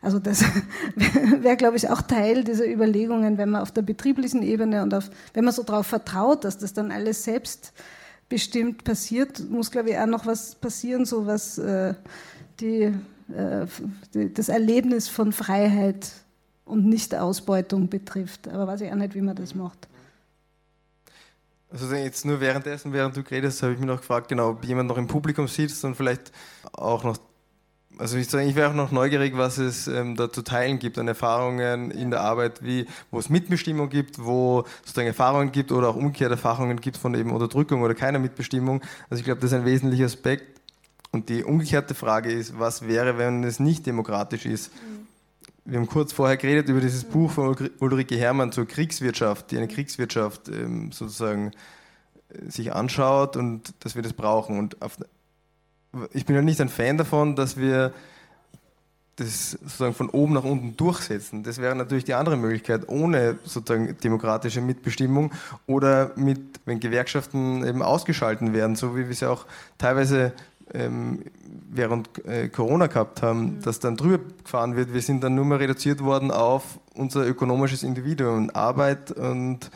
Also 0.00 0.18
das 0.18 0.42
wäre, 1.40 1.56
glaube 1.56 1.76
ich, 1.76 1.88
auch 1.90 2.02
Teil 2.02 2.44
dieser 2.44 2.70
Überlegungen, 2.70 3.38
wenn 3.38 3.50
man 3.50 3.62
auf 3.62 3.72
der 3.72 3.82
betrieblichen 3.82 4.42
Ebene 4.42 4.82
und 4.82 4.94
auf, 4.94 5.10
wenn 5.34 5.44
man 5.44 5.52
so 5.52 5.62
darauf 5.62 5.86
vertraut, 5.86 6.44
dass 6.44 6.58
das 6.58 6.72
dann 6.72 6.92
alles 6.92 7.24
selbstbestimmt 7.24 8.84
passiert, 8.84 9.48
muss, 9.50 9.70
glaube 9.70 9.90
ich, 9.90 9.98
auch 9.98 10.06
noch 10.06 10.26
was 10.26 10.54
passieren, 10.54 11.04
so 11.04 11.26
was 11.26 11.58
äh, 11.58 11.94
die, 12.60 12.94
äh, 13.34 13.66
die, 14.14 14.32
das 14.32 14.48
Erlebnis 14.48 15.08
von 15.08 15.32
Freiheit 15.32 16.12
und 16.64 16.86
Nicht-Ausbeutung 16.86 17.88
betrifft. 17.88 18.46
Aber 18.48 18.66
weiß 18.68 18.82
ich 18.82 18.92
auch 18.92 18.96
nicht, 18.96 19.14
wie 19.14 19.22
man 19.22 19.34
das 19.34 19.54
macht. 19.54 19.88
Also 21.70 21.94
jetzt 21.94 22.24
nur 22.24 22.40
währenddessen, 22.40 22.92
während 22.92 23.16
du 23.16 23.20
redest, 23.20 23.62
habe 23.62 23.74
ich 23.74 23.78
mich 23.78 23.86
noch 23.86 23.98
gefragt, 23.98 24.28
genau, 24.28 24.50
ob 24.50 24.64
jemand 24.64 24.88
noch 24.88 24.96
im 24.96 25.06
Publikum 25.06 25.48
sitzt 25.48 25.84
und 25.84 25.96
vielleicht 25.96 26.32
auch 26.72 27.04
noch 27.04 27.18
also 27.98 28.16
ich, 28.16 28.32
ich 28.32 28.54
wäre 28.54 28.70
auch 28.70 28.74
noch 28.74 28.92
neugierig, 28.92 29.36
was 29.36 29.58
es 29.58 29.88
ähm, 29.88 30.16
da 30.16 30.32
zu 30.32 30.42
teilen 30.42 30.78
gibt 30.78 30.98
an 30.98 31.08
Erfahrungen 31.08 31.90
in 31.90 32.10
der 32.10 32.20
Arbeit, 32.20 32.62
wie, 32.64 32.86
wo 33.10 33.18
es 33.18 33.28
Mitbestimmung 33.28 33.88
gibt, 33.90 34.22
wo 34.24 34.60
es 34.60 34.66
sozusagen 34.80 35.08
Erfahrungen 35.08 35.52
gibt 35.52 35.72
oder 35.72 35.88
auch 35.88 35.96
umgekehrt 35.96 36.30
Erfahrungen 36.30 36.80
gibt 36.80 36.96
von 36.96 37.14
eben 37.14 37.32
Unterdrückung 37.32 37.82
oder 37.82 37.94
keiner 37.94 38.18
Mitbestimmung. 38.18 38.82
Also 39.10 39.20
ich 39.20 39.24
glaube, 39.24 39.40
das 39.40 39.52
ist 39.52 39.58
ein 39.58 39.64
wesentlicher 39.64 40.06
Aspekt. 40.06 40.58
Und 41.10 41.28
die 41.28 41.42
umgekehrte 41.42 41.94
Frage 41.94 42.30
ist, 42.30 42.58
was 42.58 42.86
wäre, 42.86 43.18
wenn 43.18 43.42
es 43.42 43.60
nicht 43.60 43.86
demokratisch 43.86 44.44
ist? 44.44 44.70
Wir 45.64 45.78
haben 45.78 45.86
kurz 45.86 46.12
vorher 46.12 46.36
geredet 46.36 46.68
über 46.68 46.80
dieses 46.80 47.04
Buch 47.04 47.30
von 47.30 47.56
Ulrike 47.80 48.16
Herrmann 48.16 48.52
zur 48.52 48.66
Kriegswirtschaft, 48.66 49.50
die 49.50 49.58
eine 49.58 49.68
Kriegswirtschaft 49.68 50.48
ähm, 50.48 50.92
sozusagen 50.92 51.52
äh, 52.30 52.50
sich 52.50 52.72
anschaut 52.72 53.36
und 53.36 53.74
dass 53.80 53.94
wir 53.94 54.02
das 54.02 54.12
brauchen. 54.12 54.58
Und 54.58 54.80
auf, 54.80 54.98
ich 56.12 56.26
bin 56.26 56.36
ja 56.36 56.42
nicht 56.42 56.60
ein 56.60 56.68
Fan 56.68 56.98
davon, 56.98 57.36
dass 57.36 57.56
wir 57.56 57.92
das 59.16 59.52
sozusagen 59.52 59.94
von 59.94 60.10
oben 60.10 60.34
nach 60.34 60.44
unten 60.44 60.76
durchsetzen. 60.76 61.42
Das 61.42 61.58
wäre 61.58 61.74
natürlich 61.74 62.04
die 62.04 62.14
andere 62.14 62.36
Möglichkeit, 62.36 62.88
ohne 62.88 63.38
sozusagen 63.44 63.96
demokratische 63.98 64.60
Mitbestimmung 64.60 65.32
oder 65.66 66.12
mit, 66.16 66.60
wenn 66.66 66.78
Gewerkschaften 66.78 67.66
eben 67.66 67.82
ausgeschalten 67.82 68.52
werden, 68.52 68.76
so 68.76 68.96
wie 68.96 69.04
wir 69.04 69.10
es 69.10 69.20
ja 69.20 69.30
auch 69.30 69.46
teilweise 69.76 70.32
ähm, 70.72 71.24
während 71.70 72.24
äh, 72.26 72.48
Corona 72.48 72.86
gehabt 72.86 73.22
haben, 73.22 73.56
mhm. 73.56 73.62
dass 73.62 73.80
dann 73.80 73.96
drüber 73.96 74.20
gefahren 74.44 74.76
wird. 74.76 74.92
Wir 74.92 75.02
sind 75.02 75.24
dann 75.24 75.34
nur 75.34 75.44
mehr 75.44 75.58
reduziert 75.58 76.02
worden 76.02 76.30
auf 76.30 76.78
unser 76.94 77.26
ökonomisches 77.26 77.82
Individuum, 77.82 78.50
Arbeit 78.54 79.10
und 79.12 79.70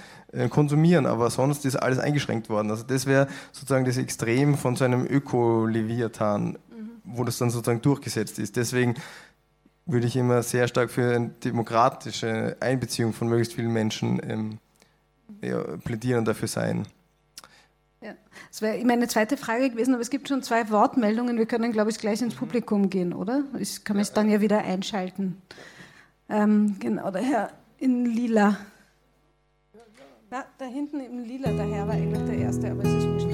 konsumieren, 0.50 1.06
aber 1.06 1.30
sonst 1.30 1.64
ist 1.64 1.76
alles 1.76 1.98
eingeschränkt 1.98 2.48
worden. 2.48 2.70
Also 2.70 2.84
das 2.84 3.06
wäre 3.06 3.28
sozusagen 3.52 3.84
das 3.84 3.98
Extrem 3.98 4.56
von 4.56 4.76
so 4.76 4.84
einem 4.84 5.06
Öko-Leviathan, 5.06 6.52
mhm. 6.52 6.90
wo 7.04 7.24
das 7.24 7.38
dann 7.38 7.50
sozusagen 7.50 7.82
durchgesetzt 7.82 8.38
ist. 8.38 8.56
Deswegen 8.56 8.94
würde 9.84 10.06
ich 10.06 10.16
immer 10.16 10.42
sehr 10.42 10.68
stark 10.68 10.90
für 10.90 11.14
eine 11.14 11.28
demokratische 11.28 12.56
Einbeziehung 12.60 13.12
von 13.12 13.28
möglichst 13.28 13.54
vielen 13.54 13.72
Menschen 13.72 14.20
ähm, 14.26 14.58
ja, 15.42 15.60
plädieren 15.84 16.20
und 16.20 16.24
dafür 16.26 16.48
sein. 16.48 16.86
Ja, 18.00 18.14
das 18.50 18.62
wäre 18.62 18.82
meine 18.84 19.08
zweite 19.08 19.36
Frage 19.36 19.70
gewesen, 19.70 19.94
aber 19.94 20.02
es 20.02 20.10
gibt 20.10 20.28
schon 20.28 20.42
zwei 20.42 20.70
Wortmeldungen. 20.70 21.36
Wir 21.36 21.46
können, 21.46 21.72
glaube 21.72 21.90
ich, 21.90 21.98
gleich 21.98 22.22
ins 22.22 22.34
mhm. 22.34 22.38
Publikum 22.38 22.90
gehen, 22.90 23.12
oder? 23.12 23.44
Ich 23.58 23.84
kann 23.84 23.96
mich 23.96 24.08
ja, 24.08 24.14
dann 24.14 24.30
ja 24.30 24.40
wieder 24.40 24.58
einschalten. 24.58 25.40
Ähm, 26.28 26.76
genau, 26.78 27.10
der 27.10 27.22
Herr 27.22 27.50
in 27.78 28.06
Lila. 28.06 28.56
Na, 30.32 30.46
da 30.56 30.64
hinten 30.64 30.98
im 31.00 31.18
Lila, 31.18 31.50
der 31.50 31.66
Herr 31.66 31.86
war 31.86 31.94
eigentlich 31.94 32.24
der 32.24 32.38
Erste, 32.38 32.70
aber 32.70 32.84
es 32.84 32.94
ist 32.94 33.06
wurscht. 33.06 33.31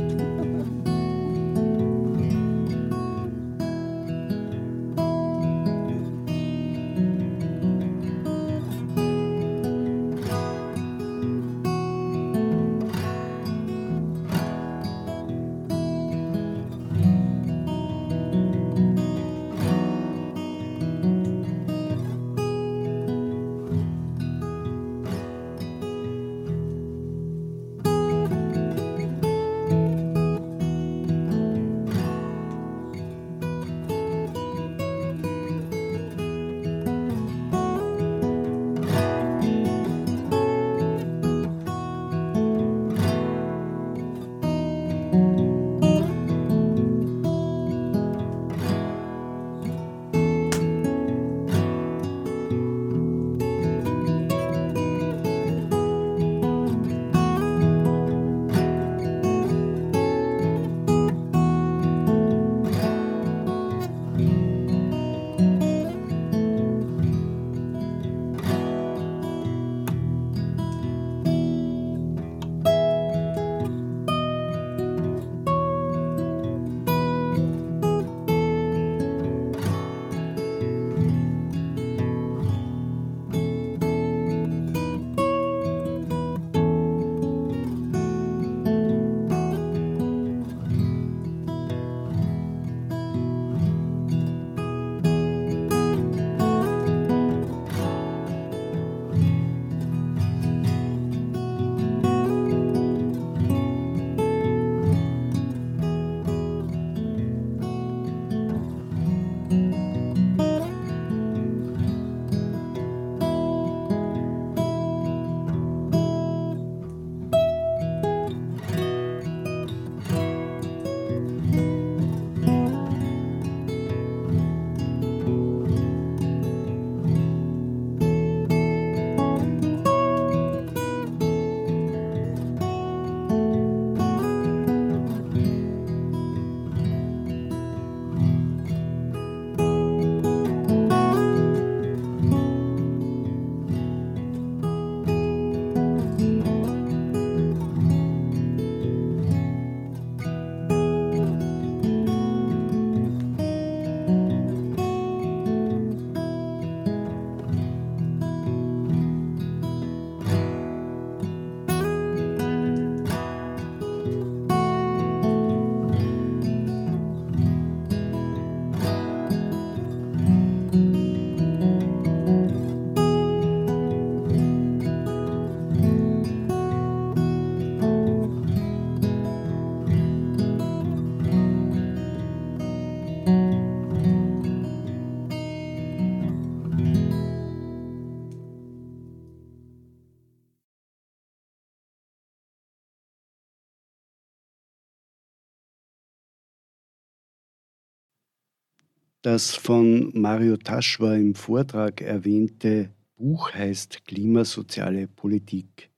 Das 199.31 199.55
von 199.55 200.11
Mario 200.15 200.57
Taschwa 200.57 201.15
im 201.15 201.35
Vortrag 201.35 202.01
erwähnte 202.01 202.89
Buch 203.15 203.53
heißt 203.53 204.07
Klimasoziale 204.07 205.07
Politik. 205.07 205.91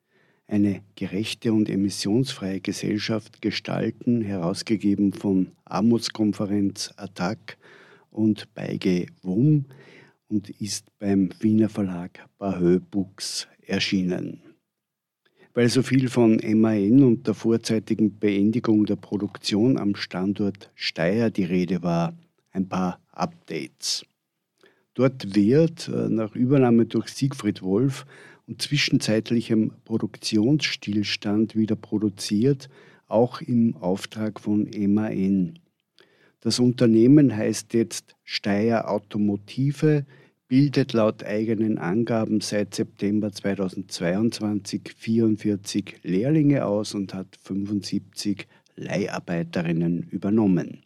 Eine 0.48 0.82
gerechte 0.96 1.52
und 1.52 1.68
emissionsfreie 1.68 2.60
Gesellschaft 2.60 3.40
gestalten, 3.40 4.20
herausgegeben 4.20 5.12
von 5.12 5.52
Armutskonferenz 5.64 6.92
Attac 6.96 7.56
und 8.10 8.52
Beige 8.52 9.06
Wum 9.22 9.66
und 10.26 10.50
ist 10.60 10.86
beim 10.98 11.30
Wiener 11.38 11.68
Verlag 11.68 12.28
Bahö 12.36 12.80
Books 12.80 13.46
erschienen. 13.64 14.42
Weil 15.54 15.68
so 15.68 15.84
viel 15.84 16.08
von 16.08 16.40
MAN 16.44 17.04
und 17.04 17.28
der 17.28 17.34
vorzeitigen 17.34 18.18
Beendigung 18.18 18.86
der 18.86 18.96
Produktion 18.96 19.78
am 19.78 19.94
Standort 19.94 20.72
Steyr 20.74 21.30
die 21.30 21.44
Rede 21.44 21.84
war, 21.84 22.12
ein 22.52 22.68
paar 22.68 23.00
Updates. 23.12 24.04
Dort 24.94 25.34
wird 25.34 25.88
äh, 25.88 26.08
nach 26.08 26.34
Übernahme 26.34 26.86
durch 26.86 27.08
Siegfried 27.08 27.62
Wolf 27.62 28.06
und 28.46 28.60
zwischenzeitlichem 28.60 29.72
Produktionsstillstand 29.84 31.54
wieder 31.54 31.76
produziert, 31.76 32.68
auch 33.06 33.40
im 33.40 33.76
Auftrag 33.76 34.40
von 34.40 34.68
MAN. 34.76 35.58
Das 36.40 36.58
Unternehmen 36.58 37.36
heißt 37.36 37.74
jetzt 37.74 38.16
Steyr 38.24 38.90
Automotive, 38.90 40.06
bildet 40.48 40.94
laut 40.94 41.22
eigenen 41.22 41.78
Angaben 41.78 42.40
seit 42.40 42.74
September 42.74 43.30
2022 43.30 44.94
44 44.96 46.00
Lehrlinge 46.02 46.64
aus 46.64 46.94
und 46.94 47.14
hat 47.14 47.38
75 47.42 48.48
Leiharbeiterinnen 48.74 50.02
übernommen. 50.10 50.82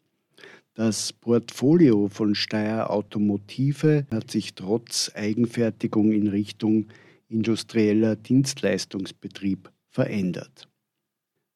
Das 0.77 1.13
Portfolio 1.13 2.09
von 2.09 2.35
Steyr 2.35 2.91
Automotive 2.91 4.07
hat 4.11 4.33
sich 4.33 4.57
trotz 4.57 5.13
Eigenfertigung 5.15 6.11
in 6.11 6.27
Richtung 6.27 6.89
industrieller 7.29 8.17
Dienstleistungsbetrieb 8.17 9.71
verändert. 9.89 10.69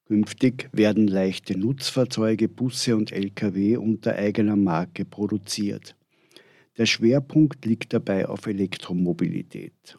Künftig 0.06 0.70
werden 0.72 1.08
leichte 1.08 1.58
Nutzfahrzeuge, 1.58 2.48
Busse 2.48 2.94
und 2.96 3.10
Lkw 3.10 3.78
unter 3.78 4.14
eigener 4.14 4.54
Marke 4.54 5.04
produziert. 5.04 5.96
Der 6.76 6.86
Schwerpunkt 6.86 7.64
liegt 7.66 7.92
dabei 7.92 8.28
auf 8.28 8.46
Elektromobilität. 8.46 9.98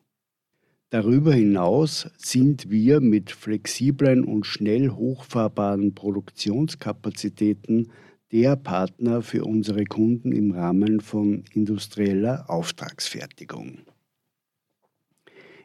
Darüber 0.91 1.33
hinaus 1.33 2.09
sind 2.17 2.69
wir 2.69 3.01
mit 3.01 3.31
flexiblen 3.31 4.23
und 4.23 4.45
schnell 4.45 4.91
hochfahrbaren 4.91 5.93
Produktionskapazitäten 5.93 7.91
der 8.31 8.55
Partner 8.55 9.21
für 9.21 9.43
unsere 9.43 9.85
Kunden 9.85 10.31
im 10.31 10.51
Rahmen 10.51 11.01
von 11.01 11.43
industrieller 11.53 12.49
Auftragsfertigung. 12.49 13.79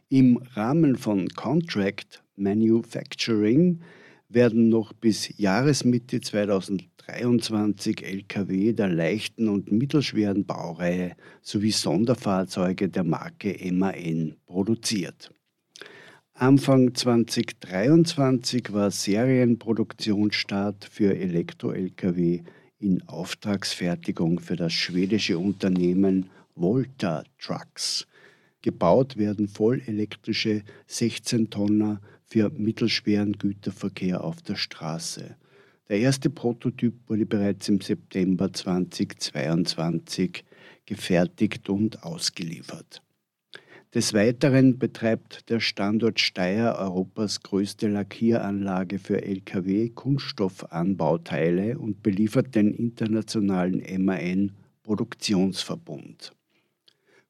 Im 0.08 0.38
Rahmen 0.54 0.96
von 0.96 1.28
Contract 1.28 2.22
Manufacturing 2.36 3.80
werden 4.28 4.68
noch 4.68 4.92
bis 4.92 5.36
Jahresmitte 5.38 6.20
2023 6.20 8.02
Lkw 8.02 8.72
der 8.72 8.88
leichten 8.88 9.48
und 9.48 9.70
mittelschweren 9.70 10.46
Baureihe 10.46 11.16
sowie 11.42 11.70
Sonderfahrzeuge 11.70 12.88
der 12.88 13.04
Marke 13.04 13.56
MAN 13.72 14.36
produziert. 14.46 15.30
Anfang 16.36 16.92
2023 16.92 18.72
war 18.72 18.90
Serienproduktionsstart 18.90 20.84
für 20.84 21.16
Elektro-Lkw 21.16 22.42
in 22.80 23.02
Auftragsfertigung 23.06 24.40
für 24.40 24.56
das 24.56 24.72
schwedische 24.72 25.38
Unternehmen 25.38 26.30
Volta 26.56 27.22
Trucks. 27.38 28.08
Gebaut 28.62 29.16
werden 29.16 29.46
vollelektrische 29.46 30.64
16-Tonner 30.90 32.00
für 32.24 32.50
mittelschweren 32.50 33.34
Güterverkehr 33.34 34.24
auf 34.24 34.42
der 34.42 34.56
Straße. 34.56 35.36
Der 35.88 36.00
erste 36.00 36.30
Prototyp 36.30 36.94
wurde 37.08 37.26
bereits 37.26 37.68
im 37.68 37.80
September 37.80 38.52
2022 38.52 40.42
gefertigt 40.84 41.68
und 41.68 42.02
ausgeliefert. 42.02 43.03
Des 43.94 44.12
Weiteren 44.12 44.80
betreibt 44.80 45.48
der 45.50 45.60
Standort 45.60 46.18
Steyr 46.18 46.74
Europas 46.80 47.44
größte 47.44 47.86
Lackieranlage 47.86 48.98
für 48.98 49.22
Lkw 49.22 49.90
Kunststoffanbauteile 49.90 51.78
und 51.78 52.02
beliefert 52.02 52.56
den 52.56 52.74
internationalen 52.74 53.84
MAN 54.04 54.50
Produktionsverbund. 54.82 56.32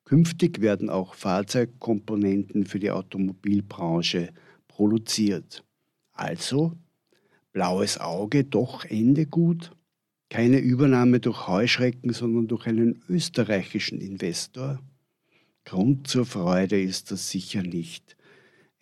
Künftig 0.06 0.62
werden 0.62 0.88
auch 0.88 1.14
Fahrzeugkomponenten 1.14 2.64
für 2.64 2.78
die 2.78 2.90
Automobilbranche 2.90 4.30
produziert. 4.66 5.62
Also 6.14 6.72
blaues 7.52 8.00
Auge 8.00 8.42
doch 8.42 8.86
Ende 8.86 9.26
gut? 9.26 9.72
Keine 10.30 10.60
Übernahme 10.60 11.20
durch 11.20 11.46
Heuschrecken, 11.46 12.14
sondern 12.14 12.48
durch 12.48 12.66
einen 12.66 13.02
österreichischen 13.10 14.00
Investor? 14.00 14.80
Grund 15.64 16.06
zur 16.08 16.26
Freude 16.26 16.80
ist 16.80 17.10
das 17.10 17.30
sicher 17.30 17.62
nicht. 17.62 18.16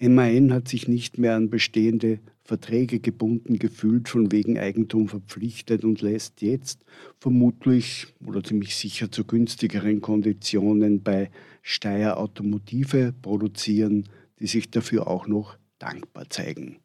MAN 0.01 0.53
hat 0.53 0.67
sich 0.67 0.89
nicht 0.89 1.17
mehr 1.17 1.37
an 1.37 1.49
bestehende 1.49 2.19
Verträge 2.43 2.99
gebunden 2.99 3.61
gefühlt, 3.61 4.09
von 4.09 4.33
wegen 4.33 4.59
Eigentum 4.59 5.09
verpflichtet 5.09 5.85
und 5.85 6.03
lässt 6.03 6.43
jetzt 6.43 6.85
vermutlich 7.21 8.09
oder 8.27 8.43
ziemlich 8.43 8.75
sicher 8.75 9.13
zu 9.13 9.25
günstigeren 9.25 10.01
Konditionen 10.01 11.05
bei 11.05 11.31
Steyr 11.63 12.19
Automotive 12.19 13.15
produzieren, 13.23 14.09
die 14.41 14.49
sich 14.49 14.71
dafür 14.71 15.07
auch 15.07 15.29
noch 15.29 15.57
dankbar 15.79 16.29
zeigen. 16.31 16.79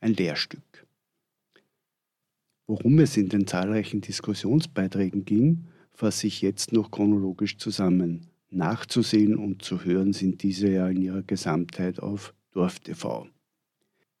Ein 0.00 0.14
Lehrstück. 0.14 0.86
Worum 2.66 2.98
es 2.98 3.16
in 3.16 3.28
den 3.28 3.46
zahlreichen 3.46 4.00
Diskussionsbeiträgen 4.00 5.24
ging, 5.24 5.66
fasse 5.92 6.26
ich 6.26 6.42
jetzt 6.42 6.72
noch 6.72 6.90
chronologisch 6.90 7.56
zusammen 7.56 8.33
nachzusehen 8.54 9.36
und 9.36 9.62
zu 9.62 9.84
hören 9.84 10.12
sind 10.12 10.42
diese 10.42 10.70
ja 10.70 10.88
in 10.88 11.02
ihrer 11.02 11.22
Gesamtheit 11.22 12.00
auf 12.00 12.34
DorfTV. 12.52 13.26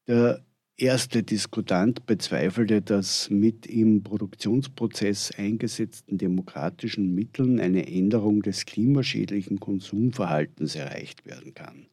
Der 0.06 0.44
erste 0.76 1.22
Diskutant 1.22 2.06
bezweifelte, 2.06 2.82
dass 2.82 3.30
mit 3.30 3.66
im 3.66 4.02
Produktionsprozess 4.02 5.32
eingesetzten 5.36 6.18
demokratischen 6.18 7.14
Mitteln 7.14 7.60
eine 7.60 7.86
Änderung 7.86 8.42
des 8.42 8.66
klimaschädlichen 8.66 9.60
Konsumverhaltens 9.60 10.74
erreicht 10.74 11.26
werden 11.26 11.54
kann, 11.54 11.86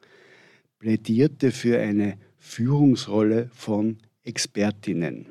plädierte 0.80 1.52
für 1.52 1.80
eine 1.80 2.18
Führungsrolle 2.38 3.50
von 3.54 3.98
Expertinnen. 4.24 5.28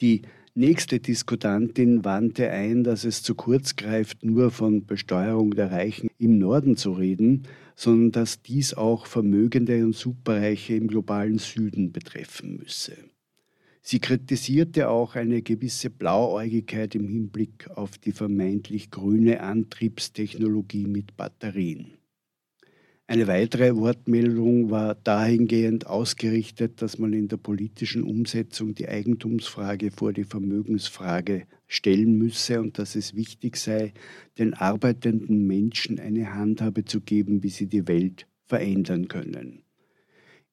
Die 0.00 0.22
Nächste 0.60 0.98
Diskutantin 0.98 2.04
wandte 2.04 2.50
ein, 2.50 2.82
dass 2.82 3.04
es 3.04 3.22
zu 3.22 3.36
kurz 3.36 3.76
greift, 3.76 4.24
nur 4.24 4.50
von 4.50 4.86
Besteuerung 4.86 5.52
der 5.54 5.70
Reichen 5.70 6.10
im 6.18 6.38
Norden 6.38 6.74
zu 6.74 6.94
reden, 6.94 7.44
sondern 7.76 8.10
dass 8.10 8.42
dies 8.42 8.74
auch 8.74 9.06
Vermögende 9.06 9.84
und 9.84 9.94
Superreiche 9.94 10.74
im 10.74 10.88
globalen 10.88 11.38
Süden 11.38 11.92
betreffen 11.92 12.56
müsse. 12.56 12.96
Sie 13.82 14.00
kritisierte 14.00 14.88
auch 14.88 15.14
eine 15.14 15.42
gewisse 15.42 15.90
Blauäugigkeit 15.90 16.96
im 16.96 17.06
Hinblick 17.06 17.70
auf 17.76 17.96
die 17.96 18.10
vermeintlich 18.10 18.90
grüne 18.90 19.38
Antriebstechnologie 19.38 20.88
mit 20.88 21.16
Batterien. 21.16 21.97
Eine 23.10 23.26
weitere 23.26 23.74
Wortmeldung 23.74 24.68
war 24.68 24.94
dahingehend 24.94 25.86
ausgerichtet, 25.86 26.82
dass 26.82 26.98
man 26.98 27.14
in 27.14 27.26
der 27.26 27.38
politischen 27.38 28.02
Umsetzung 28.02 28.74
die 28.74 28.86
Eigentumsfrage 28.86 29.90
vor 29.90 30.12
die 30.12 30.24
Vermögensfrage 30.24 31.46
stellen 31.66 32.18
müsse 32.18 32.60
und 32.60 32.78
dass 32.78 32.96
es 32.96 33.16
wichtig 33.16 33.56
sei, 33.56 33.94
den 34.36 34.52
arbeitenden 34.52 35.46
Menschen 35.46 35.98
eine 35.98 36.34
Handhabe 36.34 36.84
zu 36.84 37.00
geben, 37.00 37.42
wie 37.42 37.48
sie 37.48 37.66
die 37.66 37.88
Welt 37.88 38.26
verändern 38.44 39.08
können. 39.08 39.62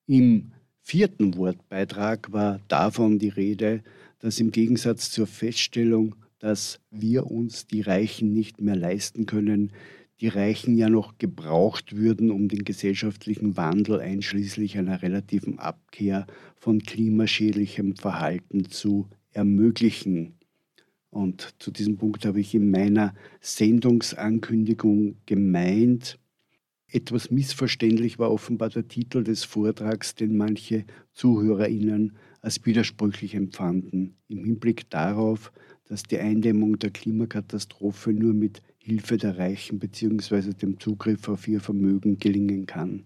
Im 0.07 0.53
vierten 0.79 1.35
Wortbeitrag 1.35 2.31
war 2.31 2.61
davon 2.69 3.19
die 3.19 3.27
Rede, 3.27 3.83
dass 4.19 4.39
im 4.39 4.51
Gegensatz 4.51 5.11
zur 5.11 5.27
Feststellung, 5.27 6.15
dass 6.39 6.79
wir 6.89 7.29
uns 7.29 7.67
die 7.67 7.81
Reichen 7.81 8.31
nicht 8.31 8.61
mehr 8.61 8.77
leisten 8.77 9.25
können, 9.25 9.73
die 10.22 10.28
Reichen 10.30 10.78
ja 10.78 10.89
noch 10.89 11.18
gebraucht 11.18 11.95
würden, 11.95 12.32
um 12.32 12.47
den 12.47 12.63
gesellschaftlichen 12.63 13.57
Wandel 13.57 13.99
einschließlich 13.99 14.78
einer 14.78 15.01
relativen 15.01 15.59
Abkehr 15.59 16.26
von 16.55 16.80
klimaschädlichem 16.82 17.95
Verhalten 17.95 18.70
zu 18.70 19.09
ermöglichen. 19.32 20.36
Und 21.09 21.53
zu 21.59 21.72
diesem 21.72 21.97
Punkt 21.97 22.26
habe 22.26 22.39
ich 22.39 22.55
in 22.55 22.72
meiner 22.72 23.13
Sendungsankündigung 23.41 25.16
gemeint, 25.26 26.18
etwas 26.88 27.32
missverständlich 27.32 28.20
war 28.20 28.32
offenbar 28.32 28.70
der 28.70 28.88
Titel 28.88 29.24
des 29.24 29.43
Vortrags, 29.43 30.16
den 30.16 30.38
manche 30.38 30.86
Zuhörerinnen 31.11 32.13
als 32.41 32.66
widersprüchlich 32.66 33.36
empfanden, 33.36 34.16
im 34.28 34.45
Hinblick 34.45 34.89
darauf, 34.89 35.51
dass 35.86 36.03
die 36.03 36.20
Eindämmung 36.20 36.80
der 36.80 36.91
Klimakatastrophe 36.91 38.13
nur 38.13 38.34
mit 38.34 38.61
Hilfe 38.86 39.17
der 39.17 39.39
Reichen 39.39 39.79
bzw. 39.79 40.53
dem 40.53 40.79
Zugriff 40.79 41.27
auf 41.27 41.47
ihr 41.47 41.59
Vermögen 41.59 42.19
gelingen 42.19 42.67
kann. 42.67 43.05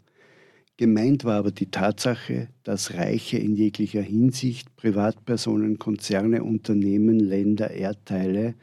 Gemeint 0.76 1.24
war 1.24 1.38
aber 1.38 1.52
die 1.52 1.72
Tatsache, 1.72 2.50
dass 2.64 2.96
Reiche 2.96 3.38
in 3.38 3.56
jeglicher 3.56 4.02
Hinsicht, 4.02 4.76
Privatpersonen, 4.76 5.80
Konzerne, 5.80 6.44
Unternehmen, 6.44 7.18
Länder, 7.18 7.72
Erdteile 7.72 8.56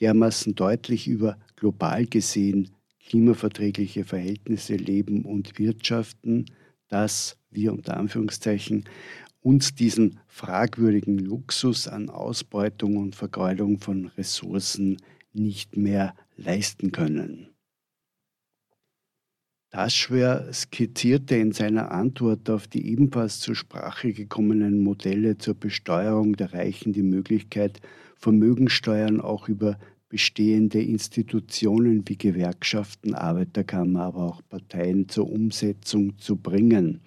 dermaßen 0.00 0.54
deutlich 0.54 1.06
über 1.06 1.36
global 1.54 2.06
gesehen 2.06 2.70
klimaverträgliche 3.08 4.04
Verhältnisse 4.04 4.76
leben 4.76 5.26
und 5.26 5.58
wirtschaften, 5.58 6.46
dass 6.88 7.36
wir 7.50 7.74
unter 7.74 7.98
Anführungszeichen 7.98 8.84
uns 9.42 9.74
diesen 9.74 10.18
fragwürdigen 10.28 11.18
Luxus 11.18 11.88
an 11.88 12.08
Ausbeutung 12.08 12.96
und 12.96 13.14
Vergeudung 13.14 13.80
von 13.80 14.06
Ressourcen 14.16 14.96
nicht 15.34 15.76
mehr 15.76 16.14
leisten 16.36 16.92
können. 16.92 17.48
Taschwer 19.70 20.52
skizzierte 20.52 21.34
in 21.34 21.50
seiner 21.50 21.90
Antwort 21.90 22.48
auf 22.48 22.68
die 22.68 22.86
ebenfalls 22.86 23.40
zur 23.40 23.56
Sprache 23.56 24.12
gekommenen 24.12 24.78
Modelle 24.78 25.36
zur 25.36 25.54
Besteuerung 25.54 26.36
der 26.36 26.52
Reichen 26.52 26.92
die 26.92 27.02
Möglichkeit, 27.02 27.80
Vermögensteuern 28.16 29.20
auch 29.20 29.48
über 29.48 29.78
bestehende 30.08 30.80
Institutionen 30.80 32.04
wie 32.06 32.16
Gewerkschaften, 32.16 33.14
Arbeiterkammer, 33.14 34.02
aber 34.02 34.22
auch 34.22 34.42
Parteien 34.48 35.08
zur 35.08 35.28
Umsetzung 35.28 36.18
zu 36.18 36.36
bringen 36.36 37.00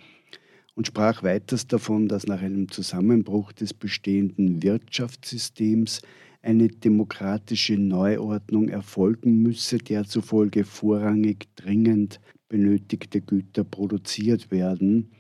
und 0.78 0.86
sprach 0.86 1.24
weiters 1.24 1.66
davon, 1.66 2.08
dass 2.08 2.28
nach 2.28 2.42
einem 2.42 2.70
Zusammenbruch 2.70 3.52
des 3.52 3.74
bestehenden 3.74 4.62
Wirtschaftssystems 4.62 6.02
eine 6.48 6.70
demokratische 6.70 7.78
Neuordnung 7.78 8.70
erfolgen 8.70 9.42
müsse, 9.42 9.80
der 9.80 10.06
zufolge 10.06 10.64
vorrangig 10.64 11.50
dringend 11.58 12.22
benötigte 12.48 13.20
Güter 13.20 13.66
produziert 13.66 14.50
werden, 14.50 15.12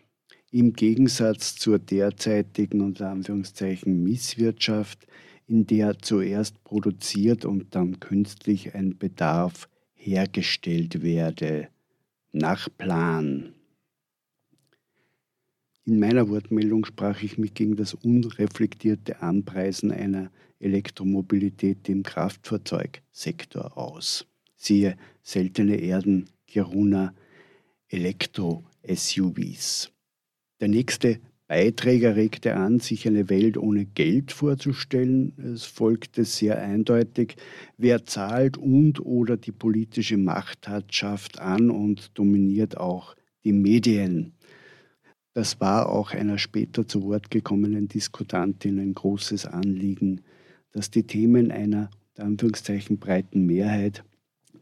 im 0.51 0.71
Gegensatz 0.71 1.55
zur 1.55 1.79
derzeitigen 1.79 2.79
unter 2.79 3.09
Anführungszeichen 3.09 4.03
Misswirtschaft, 4.03 5.05
in 5.47 5.67
der 5.67 5.99
zuerst 5.99 6.63
produziert 6.63 7.43
und 7.43 7.75
dann 7.75 7.99
künstlich 7.99 8.73
ein 8.73 8.97
Bedarf 8.97 9.67
hergestellt 9.95 11.03
werde, 11.03 11.67
nach 12.31 12.69
Plan. 12.77 13.53
In 15.83 15.99
meiner 15.99 16.29
Wortmeldung 16.29 16.85
sprach 16.85 17.21
ich 17.21 17.37
mich 17.37 17.53
gegen 17.53 17.75
das 17.75 17.93
unreflektierte 17.93 19.21
Anpreisen 19.21 19.91
einer 19.91 20.31
Elektromobilität 20.59 21.87
im 21.89 22.03
Kraftfahrzeugsektor 22.03 23.77
aus. 23.77 24.25
Siehe 24.55 24.97
seltene 25.21 25.77
Erden, 25.77 26.29
Kiruna, 26.47 27.13
Elektro-SUVs. 27.89 29.91
Der 30.59 30.67
nächste 30.67 31.19
Beiträger 31.47 32.17
regte 32.17 32.55
an, 32.55 32.79
sich 32.79 33.07
eine 33.07 33.29
Welt 33.29 33.57
ohne 33.57 33.85
Geld 33.85 34.33
vorzustellen. 34.33 35.31
Es 35.37 35.63
folgte 35.63 36.25
sehr 36.25 36.61
eindeutig, 36.61 37.37
wer 37.77 38.05
zahlt 38.05 38.57
und 38.57 38.99
oder 38.99 39.37
die 39.37 39.53
politische 39.53 40.17
Macht 40.17 40.67
hat, 40.67 40.93
schafft 40.93 41.39
an 41.39 41.69
und 41.69 42.17
dominiert 42.17 42.77
auch 42.77 43.15
die 43.45 43.53
Medien. 43.53 44.33
Das 45.33 45.61
war 45.61 45.89
auch 45.89 46.11
einer 46.11 46.37
später 46.37 46.85
zu 46.85 47.03
Wort 47.03 47.31
gekommenen 47.31 47.87
Diskutantin 47.87 48.79
ein 48.79 48.93
großes 48.93 49.45
Anliegen, 49.45 50.21
dass 50.71 50.91
die 50.91 51.03
Themen 51.03 51.51
einer 51.51 51.89
Anführungszeichen 52.17 52.97
breiten 52.97 53.45
Mehrheit 53.45 54.03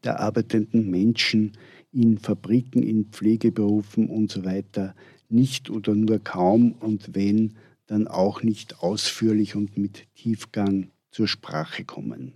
der 0.04 0.20
arbeitenden 0.20 0.90
Menschen 0.90 1.54
in 1.92 2.18
Fabriken, 2.18 2.84
in 2.84 3.06
Pflegeberufen 3.06 4.10
und 4.10 4.32
so 4.32 4.44
weiter 4.44 4.96
nicht 5.30 5.70
oder 5.70 5.96
nur 5.96 6.20
kaum 6.20 6.74
und 6.74 7.16
wenn, 7.16 7.56
dann 7.88 8.08
auch 8.08 8.44
nicht 8.44 8.80
ausführlich 8.80 9.56
und 9.56 9.78
mit 9.78 10.08
Tiefgang 10.16 10.92
zur 11.12 11.28
Sprache 11.28 11.86
kommen. 11.86 12.34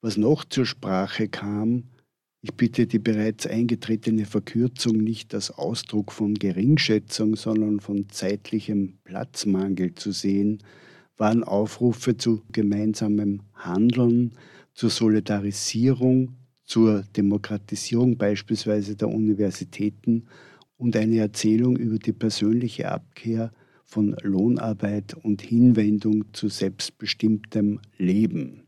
Was 0.00 0.16
noch 0.16 0.44
zur 0.44 0.66
Sprache 0.66 1.28
kam, 1.28 1.84
ich 2.42 2.54
bitte 2.54 2.86
die 2.86 2.98
bereits 2.98 3.46
eingetretene 3.46 4.24
Verkürzung 4.24 4.96
nicht 4.96 5.34
als 5.34 5.50
Ausdruck 5.50 6.10
von 6.10 6.34
Geringschätzung, 6.34 7.36
sondern 7.36 7.80
von 7.80 8.08
zeitlichem 8.08 8.98
Platzmangel 9.04 9.94
zu 9.94 10.10
sehen, 10.12 10.62
waren 11.20 11.44
Aufrufe 11.44 12.16
zu 12.16 12.42
gemeinsamem 12.50 13.42
Handeln, 13.52 14.32
zur 14.72 14.88
Solidarisierung, 14.88 16.34
zur 16.64 17.02
Demokratisierung 17.14 18.16
beispielsweise 18.16 18.96
der 18.96 19.08
Universitäten 19.08 20.28
und 20.78 20.96
eine 20.96 21.18
Erzählung 21.18 21.76
über 21.76 21.98
die 21.98 22.14
persönliche 22.14 22.90
Abkehr 22.90 23.52
von 23.84 24.16
Lohnarbeit 24.22 25.12
und 25.12 25.42
Hinwendung 25.42 26.32
zu 26.32 26.48
selbstbestimmtem 26.48 27.80
Leben. 27.98 28.66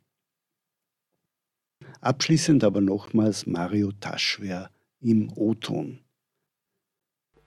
Abschließend 2.03 2.65
aber 2.65 2.83
nochmals 2.83 3.47
Mario 3.47 3.93
Taschwer 3.93 4.69
im 5.01 5.33
O-Ton. 5.35 6.02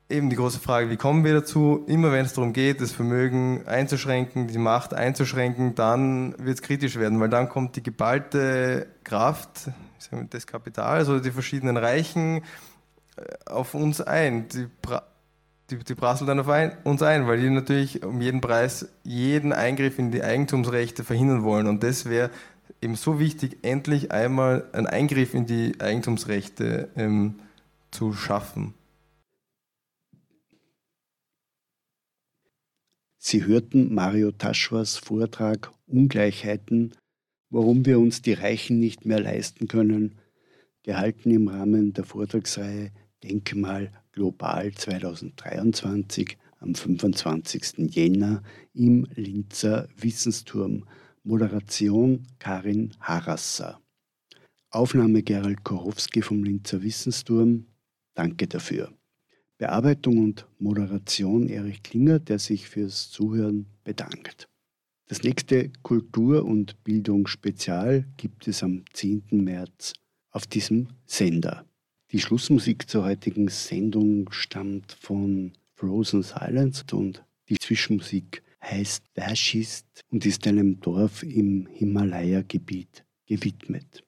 Eben 0.08 0.30
die 0.30 0.36
große 0.36 0.60
Frage, 0.60 0.92
wie 0.92 0.98
kommen 0.98 1.24
wir 1.24 1.34
dazu? 1.34 1.84
Immer 1.88 2.12
wenn 2.12 2.26
es 2.26 2.34
darum 2.34 2.54
geht, 2.54 2.80
das 2.80 2.92
Vermögen 2.92 3.66
einzuschränken, 3.66 4.48
die 4.48 4.60
Macht 4.60 4.94
einzuschränken, 4.94 5.74
dann 5.74 6.36
wird 6.38 6.58
es 6.58 6.62
kritisch 6.62 6.98
werden, 6.98 7.20
weil 7.20 7.30
dann 7.30 7.50
kommt 7.50 7.76
die 7.76 7.82
geballte 7.82 8.86
Kraft 9.04 9.72
des 10.32 10.46
Kapitals 10.46 11.10
oder 11.10 11.22
die 11.22 11.32
verschiedenen 11.32 11.78
Reichen 11.78 12.44
äh, 13.18 13.22
auf 13.48 13.74
uns 13.74 14.00
ein. 14.00 14.48
Die, 14.50 14.68
die, 15.72 15.78
die 15.84 15.96
prasseln 15.96 16.28
dann 16.28 16.40
auf 16.40 16.50
ein, 16.50 16.78
uns 16.84 17.02
ein, 17.02 17.26
weil 17.26 17.42
die 17.42 17.50
natürlich 17.50 18.04
um 18.04 18.22
jeden 18.22 18.42
Preis 18.42 18.88
jeden 19.04 19.54
Eingriff 19.54 19.98
in 19.98 20.12
die 20.12 20.24
Eigentumsrechte 20.24 21.04
verhindern 21.04 21.42
wollen. 21.42 21.66
Und 21.66 21.82
das 21.82 22.06
wäre 22.06 22.30
eben 22.80 22.94
so 22.94 23.18
wichtig, 23.18 23.58
endlich 23.64 24.12
einmal 24.12 24.66
einen 24.72 24.86
Eingriff 24.86 25.34
in 25.34 25.48
die 25.48 25.80
Eigentumsrechte 25.80 26.90
ähm, 26.96 27.40
zu 27.90 28.14
schaffen. 28.14 28.76
Sie 33.28 33.44
hörten 33.44 33.92
Mario 33.92 34.32
Taschwas 34.32 34.98
Vortrag 34.98 35.72
Ungleichheiten, 35.88 36.92
warum 37.50 37.84
wir 37.84 37.98
uns 37.98 38.22
die 38.22 38.34
Reichen 38.34 38.80
nicht 38.80 39.04
mehr 39.08 39.20
leisten 39.20 39.68
können, 39.68 40.14
gehalten 40.84 41.32
im 41.32 41.48
Rahmen 41.48 41.92
der 41.94 42.04
Vortragsreihe 42.04 42.92
Denkmal 43.24 43.92
Global 44.12 44.72
2023 44.72 46.38
am 46.60 46.76
25. 46.76 47.90
Jänner 47.96 48.44
im 48.76 49.08
Linzer 49.16 49.90
Wissensturm 49.98 50.88
Moderation 51.24 52.28
Karin 52.38 52.94
Harasser. 53.00 53.82
Aufnahme 54.70 55.24
Gerald 55.24 55.64
Korowski 55.64 56.22
vom 56.22 56.44
Linzer 56.44 56.84
Wissensturm. 56.84 57.66
Danke 58.14 58.46
dafür. 58.46 58.94
Bearbeitung 59.58 60.18
und 60.18 60.48
Moderation 60.60 61.48
Erich 61.48 61.82
Klinger, 61.82 62.20
der 62.20 62.40
sich 62.40 62.68
fürs 62.68 63.10
Zuhören 63.10 63.68
bedankt. 63.84 64.48
Das 65.08 65.24
nächste 65.24 65.70
Kultur- 65.84 66.46
und 66.46 66.84
Bildungsspezial 66.84 68.06
gibt 68.18 68.48
es 68.48 68.64
am 68.64 68.84
10. 68.92 69.24
März 69.32 69.94
auf 70.32 70.48
diesem 70.48 70.88
Sender. 71.06 71.66
Die 72.12 72.20
Schlussmusik 72.20 72.90
zur 72.90 73.06
heutigen 73.06 73.48
Sendung 73.48 74.32
stammt 74.32 74.92
von 74.92 75.54
Frozen 75.76 76.24
Silence 76.24 76.84
und 76.92 77.24
die 77.50 77.58
Zwischenmusik 77.58 78.42
heißt 78.64 79.04
Vashist 79.16 79.86
und 80.10 80.26
ist 80.26 80.48
einem 80.48 80.80
Dorf 80.80 81.24
im 81.24 81.68
Himalaya-Gebiet 81.68 83.06
gewidmet. 83.28 84.04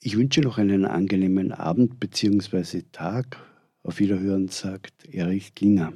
Ich 0.00 0.16
wünsche 0.16 0.42
noch 0.42 0.58
einen 0.58 0.84
angenehmen 0.84 1.52
Abend 1.52 1.98
bzw. 1.98 2.82
Tag. 2.92 3.47
Auf 3.82 3.98
Wiederhören 4.00 4.48
sagt 4.48 5.06
Erich 5.06 5.54
Klinger. 5.54 5.92